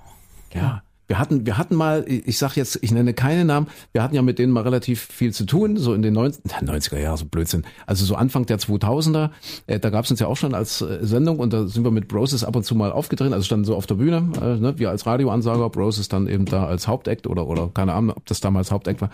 Ja. 0.52 0.82
Wir 1.12 1.18
hatten, 1.18 1.44
wir 1.44 1.58
hatten 1.58 1.74
mal, 1.74 2.06
ich 2.08 2.38
sag 2.38 2.56
jetzt, 2.56 2.78
ich 2.80 2.90
nenne 2.90 3.12
keine 3.12 3.44
Namen, 3.44 3.66
wir 3.92 4.02
hatten 4.02 4.14
ja 4.14 4.22
mit 4.22 4.38
denen 4.38 4.50
mal 4.50 4.62
relativ 4.62 5.02
viel 5.02 5.30
zu 5.30 5.44
tun, 5.44 5.76
so 5.76 5.92
in 5.92 6.00
den 6.00 6.14
90, 6.14 6.42
90er 6.62 6.98
Jahren, 6.98 7.18
so 7.18 7.26
Blödsinn. 7.26 7.64
Also 7.86 8.06
so 8.06 8.14
Anfang 8.14 8.46
der 8.46 8.58
2000er, 8.58 9.28
äh, 9.66 9.78
da 9.78 9.90
gab's 9.90 10.10
uns 10.10 10.20
ja 10.20 10.26
auch 10.26 10.38
schon 10.38 10.54
als 10.54 10.80
äh, 10.80 11.00
Sendung 11.02 11.38
und 11.38 11.52
da 11.52 11.66
sind 11.66 11.84
wir 11.84 11.90
mit 11.90 12.08
Broses 12.08 12.44
ab 12.44 12.56
und 12.56 12.64
zu 12.64 12.74
mal 12.74 12.90
aufgetreten, 12.92 13.34
also 13.34 13.44
standen 13.44 13.66
so 13.66 13.76
auf 13.76 13.84
der 13.84 13.96
Bühne, 13.96 14.32
äh, 14.40 14.56
ne, 14.58 14.78
wir 14.78 14.88
als 14.88 15.04
Radioansager, 15.04 15.68
Broses 15.68 16.08
dann 16.08 16.28
eben 16.28 16.46
da 16.46 16.64
als 16.64 16.88
Hauptakt 16.88 17.26
oder, 17.26 17.46
oder 17.46 17.68
keine 17.74 17.92
Ahnung, 17.92 18.16
ob 18.16 18.24
das 18.24 18.40
damals 18.40 18.70
Hauptakt 18.72 19.02
war. 19.02 19.10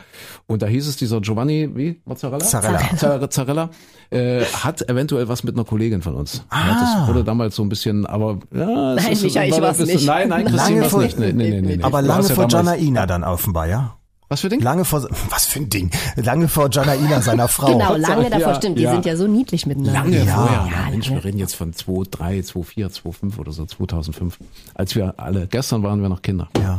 Und 0.47 0.63
da 0.63 0.69
hieß 0.69 0.87
es, 0.87 0.99
dieser 0.99 1.21
Giovanni, 1.21 1.69
wie, 1.75 2.01
Mozzarella? 2.05 2.45
Zarella. 2.45 3.29
Zarella, 3.29 3.71
äh, 4.11 4.45
hat 4.45 4.89
eventuell 4.89 5.27
was 5.29 5.43
mit 5.43 5.57
einer 5.57 5.65
Kollegin 5.65 6.01
von 6.03 6.15
uns. 6.15 6.45
Ja, 6.53 6.79
das 7.01 7.09
wurde 7.09 7.25
damals 7.25 7.57
so 7.57 7.65
ein 7.65 7.69
bisschen, 7.69 8.07
aber 8.07 8.39
ja, 8.55 8.95
es 8.95 9.03
Nein, 9.03 9.13
ist- 9.15 9.23
Micha, 9.25 9.43
ich 9.43 9.61
war 9.61 9.77
nicht. 9.77 10.07
Nein, 10.07 10.29
nein, 10.29 10.45
Christine 10.47 10.85
vor- 10.85 11.03
nicht. 11.03 11.19
Nee, 11.19 11.33
nee, 11.33 11.61
nee, 11.61 11.77
nee. 11.77 11.83
Aber 11.89 12.03
lange 12.03 12.29
ja 12.29 12.35
vor 12.35 12.47
damals- 12.49 12.67
Janaina 12.81 13.07
dann 13.07 13.25
offenbar, 13.25 13.67
ja? 13.67 13.98
Was 14.31 14.41
für 14.43 14.51
Ding? 14.51 14.61
Lange 14.61 14.85
vor, 14.85 15.09
was 15.31 15.47
für 15.47 15.61
ein 15.61 15.71
Ding? 15.71 15.91
Lange 16.17 16.49
vor 16.49 16.69
Janaina, 16.71 17.23
seiner 17.23 17.49
Frau. 17.49 17.73
Genau, 17.73 17.97
lange 17.97 18.29
davor 18.29 18.49
Ja, 18.49 18.55
stimmt. 18.57 18.79
Die 18.79 18.83
ja. 18.83 18.93
sind 18.93 19.07
ja 19.07 19.17
so 19.17 19.27
niedlich 19.27 19.65
miteinander. 19.65 20.01
Lange 20.01 20.23
Ja. 20.25 20.35
vorher. 20.35 20.69
Ja, 20.71 20.85
Ja, 20.85 20.91
Mensch, 20.91 21.07
lange. 21.07 21.21
wir 21.21 21.25
reden 21.25 21.39
jetzt 21.39 21.55
von 21.57 21.73
2003, 21.73 22.43
2004, 22.43 22.91
2005 22.91 23.39
oder 23.39 23.53
so, 23.53 23.65
2005. 23.65 24.37
Als 24.75 24.95
wir 24.95 25.15
alle, 25.17 25.47
gestern 25.47 25.83
waren 25.83 26.03
wir 26.03 26.11
noch 26.11 26.21
Kinder. 26.21 26.49
Ja. 26.59 26.79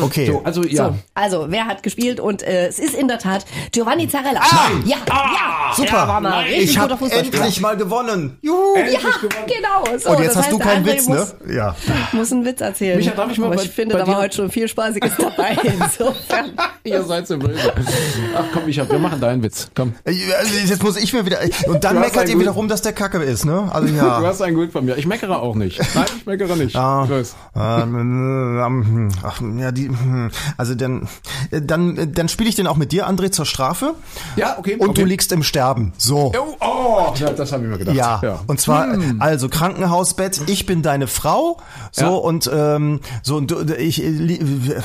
Okay. 0.00 0.26
So, 0.26 0.42
also 0.44 0.62
ja. 0.64 0.86
So, 0.88 0.94
also 1.12 1.46
wer 1.50 1.66
hat 1.66 1.82
gespielt 1.82 2.18
und 2.18 2.42
äh, 2.42 2.66
es 2.68 2.78
ist 2.78 2.94
in 2.94 3.08
der 3.08 3.18
Tat 3.18 3.44
Giovanni 3.72 4.08
Zarella. 4.08 4.40
Ja, 4.86 4.96
ja, 4.96 5.74
Super. 5.76 5.92
Ja, 5.92 6.08
war 6.08 6.20
mal 6.22 6.44
richtig 6.44 6.70
ich 6.70 6.78
guter 6.80 6.96
Fußballspieler. 6.96 7.42
endlich 7.42 7.60
mal 7.60 7.76
gewonnen. 7.76 8.38
Juhu. 8.40 8.56
Ja, 8.78 9.00
genau. 9.46 9.98
So, 9.98 10.10
Und 10.10 10.20
jetzt 10.20 10.28
das 10.30 10.36
hast 10.36 10.44
heißt, 10.44 10.52
du 10.52 10.58
keinen 10.58 10.86
André 10.86 10.92
Witz, 10.94 11.08
ne? 11.08 11.16
muss, 11.16 11.34
Ja. 11.54 11.76
muss 12.12 12.32
einen 12.32 12.44
Witz 12.46 12.60
erzählen. 12.62 12.96
Micha, 12.96 13.10
darf 13.14 13.30
ich 13.30 13.38
mal 13.38 13.48
Aber 13.48 13.56
bei- 13.56 13.62
ich 13.64 13.70
finde, 13.70 13.94
bei 13.96 14.00
da 14.00 14.06
war 14.06 14.16
heute 14.22 14.36
schon 14.36 14.50
viel 14.50 14.66
Spaßiges 14.66 15.12
dabei. 15.18 15.56
Insofern. 15.62 16.52
Ihr 16.86 17.02
seid 17.04 17.26
so 17.26 17.38
böse. 17.38 17.72
Ach 18.36 18.44
komm, 18.52 18.68
ich 18.68 18.78
hab, 18.78 18.90
wir 18.90 18.98
machen 18.98 19.20
deinen 19.20 19.42
Witz. 19.42 19.68
Komm. 19.74 19.94
Also 20.04 20.18
Jetzt 20.66 20.82
muss 20.82 20.96
ich 20.96 21.12
mir 21.12 21.26
wieder, 21.26 21.38
und 21.66 21.84
dann 21.84 21.94
Du 21.96 22.00
meckert 22.00 22.28
ihr 22.28 22.38
wieder 22.38 22.52
rum, 22.52 22.68
dass 22.68 22.82
der 22.82 22.92
Kacke 22.92 23.18
ist, 23.18 23.44
ne? 23.44 23.68
Also 23.72 23.88
Du 23.88 23.94
ja. 23.94 24.22
hast 24.22 24.40
ein 24.42 24.54
Glück 24.54 24.72
von 24.72 24.84
mir. 24.84 24.96
Ich 24.96 25.06
meckere 25.06 25.40
auch 25.42 25.54
nicht. 25.54 25.80
Nein, 25.94 26.04
ich 26.18 26.26
meckere 26.26 26.56
nicht. 26.56 26.76
Ah, 26.76 27.06
ähm, 27.54 29.08
ach, 29.22 29.40
ja, 29.58 29.72
die, 29.72 29.88
hm, 29.88 30.30
also 30.56 30.74
dann, 30.74 31.08
dann, 31.50 32.12
dann 32.12 32.28
spiele 32.28 32.48
ich 32.48 32.54
den 32.54 32.66
auch 32.66 32.76
mit 32.76 32.92
dir, 32.92 33.08
André, 33.08 33.30
zur 33.30 33.46
Strafe. 33.46 33.94
Ja, 34.36 34.56
okay. 34.58 34.76
Und 34.76 34.90
okay. 34.90 35.00
du 35.02 35.06
liegst 35.06 35.32
im 35.32 35.42
Sterben. 35.42 35.92
So. 35.96 36.32
Oh, 36.38 36.56
oh. 36.60 37.14
Ja, 37.16 37.30
das 37.30 37.52
habe 37.52 37.64
ich 37.64 37.70
mir 37.70 37.78
gedacht. 37.78 37.96
Ja, 37.96 38.40
und 38.46 38.60
zwar 38.60 38.96
also 39.18 39.48
Krankenhausbett. 39.48 40.42
Ich 40.46 40.66
bin 40.66 40.82
deine 40.82 41.06
Frau, 41.06 41.58
so 41.90 42.02
Ja. 42.04 42.08
und 42.10 42.50
ähm, 42.52 43.00
so 43.22 43.36
und 43.36 43.50
du, 43.50 43.60
ich 43.76 43.96
li- 43.98 44.40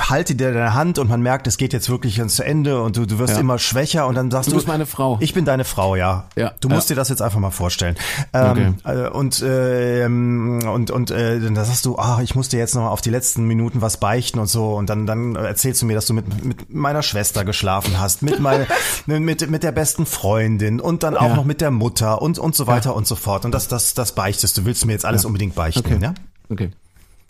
halte 0.10 0.36
dir 0.36 0.54
deine 0.54 0.74
Hand 0.74 1.00
und 1.00 1.10
man 1.10 1.22
merkt, 1.22 1.48
es 1.48 1.58
geht 1.58 1.74
jetzt 1.74 1.90
wirklich 1.92 2.18
ans 2.18 2.40
Ende 2.40 2.82
und 2.82 2.98
du, 2.98 3.06
du 3.06 3.20
wirst 3.20 3.36
Ja. 3.36 3.40
immer 3.40 3.60
schwächer 3.60 4.08
und 4.08 4.16
dann 4.16 4.32
sagst 4.32 4.48
du, 4.48 4.54
Du 4.54 4.56
bist 4.58 4.68
meine 4.68 4.88
Frau. 4.88 5.18
Ich 5.22 5.36
bin 5.36 5.46
deine 5.46 5.64
Frau, 5.66 5.96
ja. 5.96 6.26
Ja, 6.36 6.54
Du 6.60 6.68
musst 6.70 6.90
ja. 6.90 6.96
dir 6.96 7.00
das 7.02 7.10
jetzt 7.10 7.22
einfach 7.22 7.38
mal 7.40 7.52
vorstellen. 7.52 7.96
Ähm, 8.34 8.78
äh, 8.84 9.08
und 9.10 9.44
ähm, 9.46 10.62
und 10.68 10.90
und 10.90 11.12
äh, 11.12 11.40
dann 11.40 11.54
sagst 11.56 11.86
du, 11.86 11.98
ah, 12.00 12.20
ich 12.24 12.34
muss 12.34 12.50
dir 12.50 12.58
jetzt 12.58 12.74
noch 12.74 12.82
mal 12.82 12.90
auf 12.90 13.02
die 13.02 13.12
letzten 13.12 13.44
Minuten 13.46 13.82
was 13.82 13.98
beichten 13.98 14.40
und 14.40 14.48
so 14.48 14.74
und 14.74 14.90
dann 14.90 15.06
dann 15.06 15.36
erzählst 15.36 15.82
du 15.84 15.86
mir, 15.86 15.94
dass 15.94 16.08
du 16.08 16.14
mit 16.16 16.44
mit 16.44 16.74
meiner 16.74 17.04
Schwester 17.04 17.46
geschlafen 17.46 18.00
hast, 18.00 18.24
mit 18.24 18.40
meiner 18.48 18.66
mit 19.06 19.48
mit 19.48 19.62
der 19.62 19.72
besten 19.72 20.08
Freundin 20.08 20.80
und 20.80 21.04
dann 21.04 21.16
auch 21.16 21.28
Ja. 21.30 21.36
noch 21.36 21.46
mit 21.46 21.62
der 21.62 21.70
Mutter 21.70 22.22
und 22.22 22.40
und 22.40 22.56
so 22.56 22.66
weiter 22.66 22.96
und 22.96 23.06
so 23.06 23.16
fort 23.16 23.46
und 23.46 23.52
das 23.54 23.68
das 23.68 23.94
das 23.94 24.14
beichtest 24.16 24.58
du. 24.58 24.66
Willst 24.66 24.86
mir 24.86 24.94
jetzt 24.94 25.06
alles 25.06 25.26
unbedingt 25.26 25.54
beichten, 25.54 25.84
Okay. 25.86 26.00
ja? 26.02 26.14
Okay. 26.50 26.72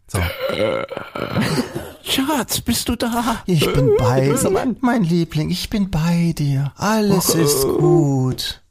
So. 0.07 0.19
Schatz, 2.11 2.59
bist 2.59 2.89
du 2.89 2.97
da? 2.97 3.41
Ich 3.45 3.71
bin 3.71 3.91
bei 3.97 4.19
dir, 4.19 4.75
mein 4.81 5.03
Liebling, 5.05 5.49
ich 5.49 5.69
bin 5.69 5.89
bei 5.89 6.33
dir. 6.37 6.73
Alles 6.75 7.33
ist 7.35 7.63
gut. 7.63 8.61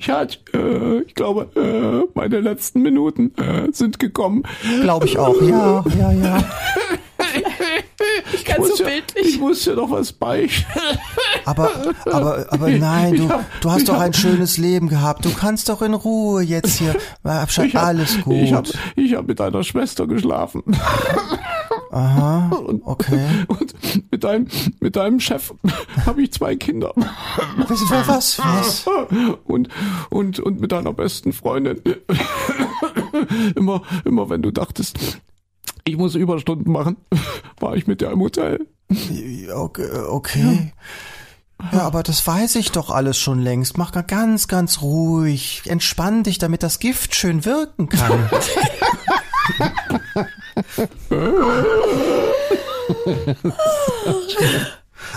Schatz, 0.00 0.38
äh, 0.52 1.02
ich 1.02 1.14
glaube, 1.14 1.50
äh, 1.54 2.10
meine 2.18 2.40
letzten 2.40 2.82
Minuten 2.82 3.32
äh, 3.36 3.68
sind 3.70 4.00
gekommen. 4.00 4.42
Glaube 4.82 5.06
ich 5.06 5.16
auch. 5.18 5.40
Ja, 5.40 5.84
ja, 5.96 6.12
ja. 6.12 6.44
Ich 8.54 8.58
Ganz 8.58 8.68
muss 8.68 8.78
so 8.78 8.84
ja, 8.84 8.90
bildlich. 8.90 9.26
Ich 9.34 9.40
muss 9.40 9.64
dir 9.64 9.74
noch 9.74 9.90
was 9.90 10.12
beichten. 10.12 10.66
Aber, 11.46 11.70
aber, 12.06 12.46
aber 12.48 12.68
nein, 12.70 13.16
du, 13.16 13.28
du 13.60 13.70
hast 13.70 13.86
doch 13.86 14.00
ein 14.00 14.14
schönes 14.14 14.56
Leben 14.56 14.88
gehabt. 14.88 15.26
Du 15.26 15.30
kannst 15.30 15.68
doch 15.68 15.82
in 15.82 15.92
Ruhe 15.92 16.42
jetzt 16.42 16.78
hier. 16.78 16.96
Ich 17.64 17.74
hab- 17.76 17.84
Alles 17.84 18.22
gut. 18.22 18.34
Ich 18.34 18.52
habe 18.54 18.70
ich 18.96 19.14
hab 19.14 19.26
mit 19.26 19.40
deiner 19.40 19.62
Schwester 19.62 20.06
geschlafen. 20.06 20.62
Aha, 21.90 22.48
Und, 22.48 22.82
okay. 22.86 23.20
und 23.46 23.74
mit 24.10 24.24
deinem, 24.24 24.48
mit 24.80 24.96
deinem 24.96 25.20
Chef 25.20 25.52
habe 26.06 26.22
ich 26.22 26.32
zwei 26.32 26.56
Kinder. 26.56 26.92
Was, 26.96 28.08
was, 28.08 28.38
was? 28.38 28.84
Und, 29.44 29.68
und, 30.10 30.40
und 30.40 30.60
mit 30.60 30.72
deiner 30.72 30.92
besten 30.94 31.32
Freundin. 31.34 31.80
Immer, 33.54 33.82
immer 34.04 34.28
wenn 34.30 34.42
du 34.42 34.50
dachtest, 34.50 34.98
ich 35.84 35.96
muss 35.96 36.14
Überstunden 36.14 36.72
machen, 36.72 36.96
war 37.60 37.76
ich 37.76 37.86
mit 37.86 38.00
der 38.00 38.10
im 38.10 38.20
Hotel. 38.20 38.66
Okay, 38.90 39.90
okay. 40.08 40.72
Ja, 41.72 41.82
aber 41.82 42.02
das 42.02 42.26
weiß 42.26 42.56
ich 42.56 42.72
doch 42.72 42.90
alles 42.90 43.18
schon 43.18 43.40
längst. 43.40 43.78
Mach 43.78 43.94
mal 43.94 44.02
ganz, 44.02 44.48
ganz 44.48 44.82
ruhig. 44.82 45.62
Entspann 45.66 46.22
dich, 46.22 46.38
damit 46.38 46.62
das 46.62 46.78
Gift 46.78 47.14
schön 47.14 47.44
wirken 47.44 47.88
kann. 47.88 48.28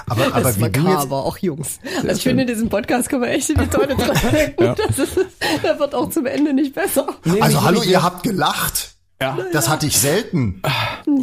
Aber, 0.06 0.28
aber 0.28 0.42
das 0.42 0.60
wie 0.60 0.70
du 0.70 0.82
jetzt, 0.82 0.98
aber 1.00 1.26
auch 1.26 1.38
Jungs. 1.38 1.80
Also 1.98 2.08
ich 2.10 2.24
finde, 2.24 2.46
diesen 2.46 2.70
Podcast 2.70 3.10
können 3.10 3.24
wir 3.24 3.30
echt 3.30 3.50
in 3.50 3.58
die 3.60 3.68
Tonne 3.68 3.96
treten. 3.98 4.64
Ja. 4.64 4.76
Das 4.76 5.00
ist, 5.00 5.18
der 5.64 5.80
wird 5.80 5.96
auch 5.96 6.10
zum 6.10 6.26
Ende 6.26 6.54
nicht 6.54 6.76
besser. 6.76 7.08
also 7.40 7.64
hallo, 7.64 7.82
ihr 7.84 8.04
habt 8.04 8.24
gelacht. 8.24 8.97
Ja. 9.20 9.38
Das 9.51 9.68
hatte 9.68 9.88
ich 9.88 9.97
selten. 9.97 10.61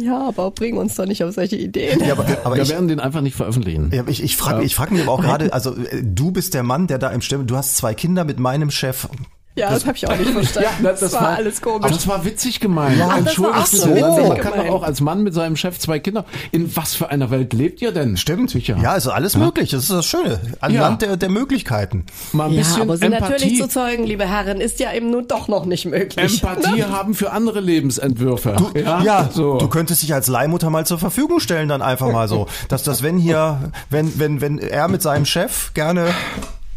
Ja, 0.01 0.27
aber 0.27 0.51
bring 0.51 0.75
uns 0.77 0.95
doch 0.95 1.05
nicht 1.05 1.23
auf 1.23 1.33
solche 1.33 1.55
Ideen. 1.55 2.01
Ja, 2.01 2.11
aber, 2.11 2.25
aber 2.43 2.55
Wir 2.55 2.63
ich, 2.63 2.69
werden 2.69 2.89
den 2.89 2.99
einfach 2.99 3.21
nicht 3.21 3.35
veröffentlichen. 3.35 3.89
ja, 3.93 4.03
ich, 4.07 4.21
ich 4.21 4.35
frage 4.35 4.63
ich 4.63 4.75
frag 4.75 4.91
mich 4.91 5.01
aber 5.01 5.13
auch 5.13 5.21
gerade, 5.23 5.53
also 5.53 5.75
äh, 5.75 6.03
du 6.03 6.31
bist 6.31 6.53
der 6.53 6.63
Mann, 6.63 6.87
der 6.87 6.97
da 6.97 7.09
im 7.11 7.21
Stimme, 7.21 7.45
du 7.45 7.55
hast 7.55 7.77
zwei 7.77 7.93
Kinder 7.93 8.25
mit 8.25 8.37
meinem 8.37 8.69
Chef. 8.69 9.07
Ja, 9.55 9.69
das 9.69 9.85
habe 9.85 9.95
ich 9.97 10.07
auch 10.07 10.17
nicht 10.17 10.31
verstanden. 10.31 10.83
Ja, 10.83 10.91
das, 10.91 11.13
war, 11.13 11.29
alles 11.29 11.61
komisch. 11.61 11.91
Das 11.91 12.07
war 12.07 12.25
witzig 12.25 12.59
gemeint. 12.59 12.97
Ja, 12.97 13.05
das 13.05 13.09
war 13.09 13.17
Entschuldigt 13.19 13.57
auch 13.57 13.65
so 13.67 13.87
bitte. 13.87 14.07
witzig 14.07 14.27
Man 14.27 14.37
kann 14.37 14.53
doch 14.57 14.69
auch 14.73 14.83
als 14.83 15.01
Mann 15.01 15.23
mit 15.23 15.33
seinem 15.33 15.55
Chef 15.55 15.79
zwei 15.79 15.99
Kinder. 15.99 16.25
In 16.51 16.75
was 16.75 16.93
für 16.93 17.09
einer 17.09 17.31
Welt 17.31 17.53
lebt 17.53 17.81
ihr 17.81 17.91
denn? 17.91 18.17
Stimmt. 18.17 18.49
Sicher. 18.49 18.77
Ja, 18.81 18.91
also 18.91 19.11
alles 19.11 19.37
möglich. 19.37 19.69
Das 19.71 19.83
ist 19.83 19.91
das 19.91 20.05
Schöne. 20.05 20.39
Ein 20.59 20.73
Ja. 20.73 20.81
Land 20.81 21.01
der, 21.01 21.15
der 21.17 21.29
Möglichkeiten. 21.29 22.05
Mal 22.33 22.45
ein 22.47 22.51
ja, 22.51 22.59
bisschen 22.59 22.81
aber 22.81 22.97
natürlich 22.97 23.43
Empathie. 23.43 23.59
zu 23.61 23.67
zeugen, 23.69 24.03
liebe 24.03 24.27
Herren, 24.27 24.59
ist 24.59 24.79
ja 24.79 24.93
eben 24.93 25.09
nun 25.09 25.27
doch 25.27 25.47
noch 25.47 25.65
nicht 25.65 25.85
möglich. 25.85 26.41
Empathie 26.41 26.83
haben 26.83 27.13
für 27.13 27.31
andere 27.31 27.61
Lebensentwürfe. 27.61 28.55
Ja, 28.75 29.29
so. 29.31 29.57
du 29.57 29.67
könntest 29.69 30.03
dich 30.03 30.13
als 30.13 30.27
Leihmutter 30.27 30.69
mal 30.69 30.85
zur 30.85 30.99
Verfügung 30.99 31.39
stellen, 31.39 31.69
dann 31.69 31.81
einfach 31.81 32.11
mal 32.11 32.27
so. 32.27 32.47
Dass 32.67 32.83
das, 32.83 33.03
wenn 33.03 33.17
hier, 33.17 33.71
wenn, 33.89 34.19
wenn, 34.19 34.41
wenn 34.41 34.57
er 34.59 34.87
mit 34.89 35.01
seinem 35.01 35.25
Chef 35.25 35.73
gerne, 35.73 36.09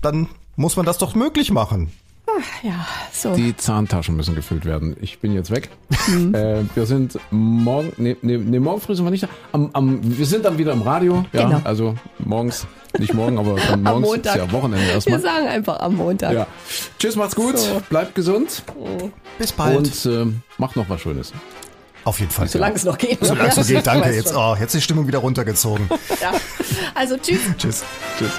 dann 0.00 0.28
muss 0.56 0.76
man 0.76 0.86
das 0.86 0.98
doch 0.98 1.14
möglich 1.14 1.50
machen. 1.50 1.90
Ja, 2.62 2.86
so. 3.12 3.34
Die 3.34 3.56
Zahntaschen 3.56 4.16
müssen 4.16 4.34
gefüllt 4.34 4.64
werden. 4.64 4.96
Ich 5.00 5.18
bin 5.20 5.32
jetzt 5.32 5.50
weg. 5.50 5.68
Äh, 6.32 6.62
wir 6.74 6.86
sind 6.86 7.18
morgen, 7.30 7.92
nee, 7.98 8.16
nee, 8.22 8.38
nee, 8.38 8.58
morgen 8.58 8.80
früh 8.80 8.94
sind 8.94 9.04
wir 9.04 9.10
nicht 9.10 9.24
da. 9.24 9.28
Am, 9.52 9.68
am, 9.74 10.00
wir 10.02 10.24
sind 10.26 10.44
dann 10.44 10.56
wieder 10.58 10.72
im 10.72 10.80
Radio. 10.82 11.24
Ja, 11.34 11.44
Genau. 11.46 11.60
also 11.64 11.94
morgens, 12.18 12.66
nicht 12.98 13.12
morgen, 13.12 13.38
aber 13.38 13.56
dann 13.68 13.74
Am 13.74 13.82
morgens 14.00 14.08
Montag. 14.08 14.36
ist 14.36 14.40
ja 14.46 14.52
Wochenende 14.52 14.86
Wir 14.86 14.94
erstmal. 14.94 15.20
sagen 15.20 15.46
einfach 15.46 15.80
am 15.80 15.96
Montag. 15.96 16.32
Ja. 16.32 16.46
Tschüss, 16.98 17.14
macht's 17.16 17.36
gut, 17.36 17.58
So. 17.58 17.82
bleibt 17.90 18.14
gesund 18.14 18.62
Bis 19.38 19.52
bald. 19.52 19.76
und 19.76 20.06
äh, 20.06 20.26
macht 20.56 20.76
noch 20.76 20.88
was 20.88 21.00
Schönes. 21.02 21.32
Auf 22.04 22.20
jeden 22.20 22.32
Fall. 22.32 22.48
Solange 22.48 22.76
es 22.76 22.84
noch 22.84 22.96
geht. 22.96 23.18
Solange 23.22 23.48
es 23.50 23.54
so 23.56 23.60
Ja, 23.60 23.66
geht, 23.80 23.86
danke. 23.86 24.10
Jetzt, 24.10 24.34
oh, 24.34 24.54
jetzt 24.58 24.74
ist 24.74 24.80
die 24.80 24.80
Stimmung 24.82 25.06
wieder 25.06 25.18
runtergezogen. 25.18 25.88
Ja. 26.22 26.32
Also 26.94 27.16
tschüss. 27.18 27.40
Tschüss. 27.58 27.84
Tschüss. 28.18 28.32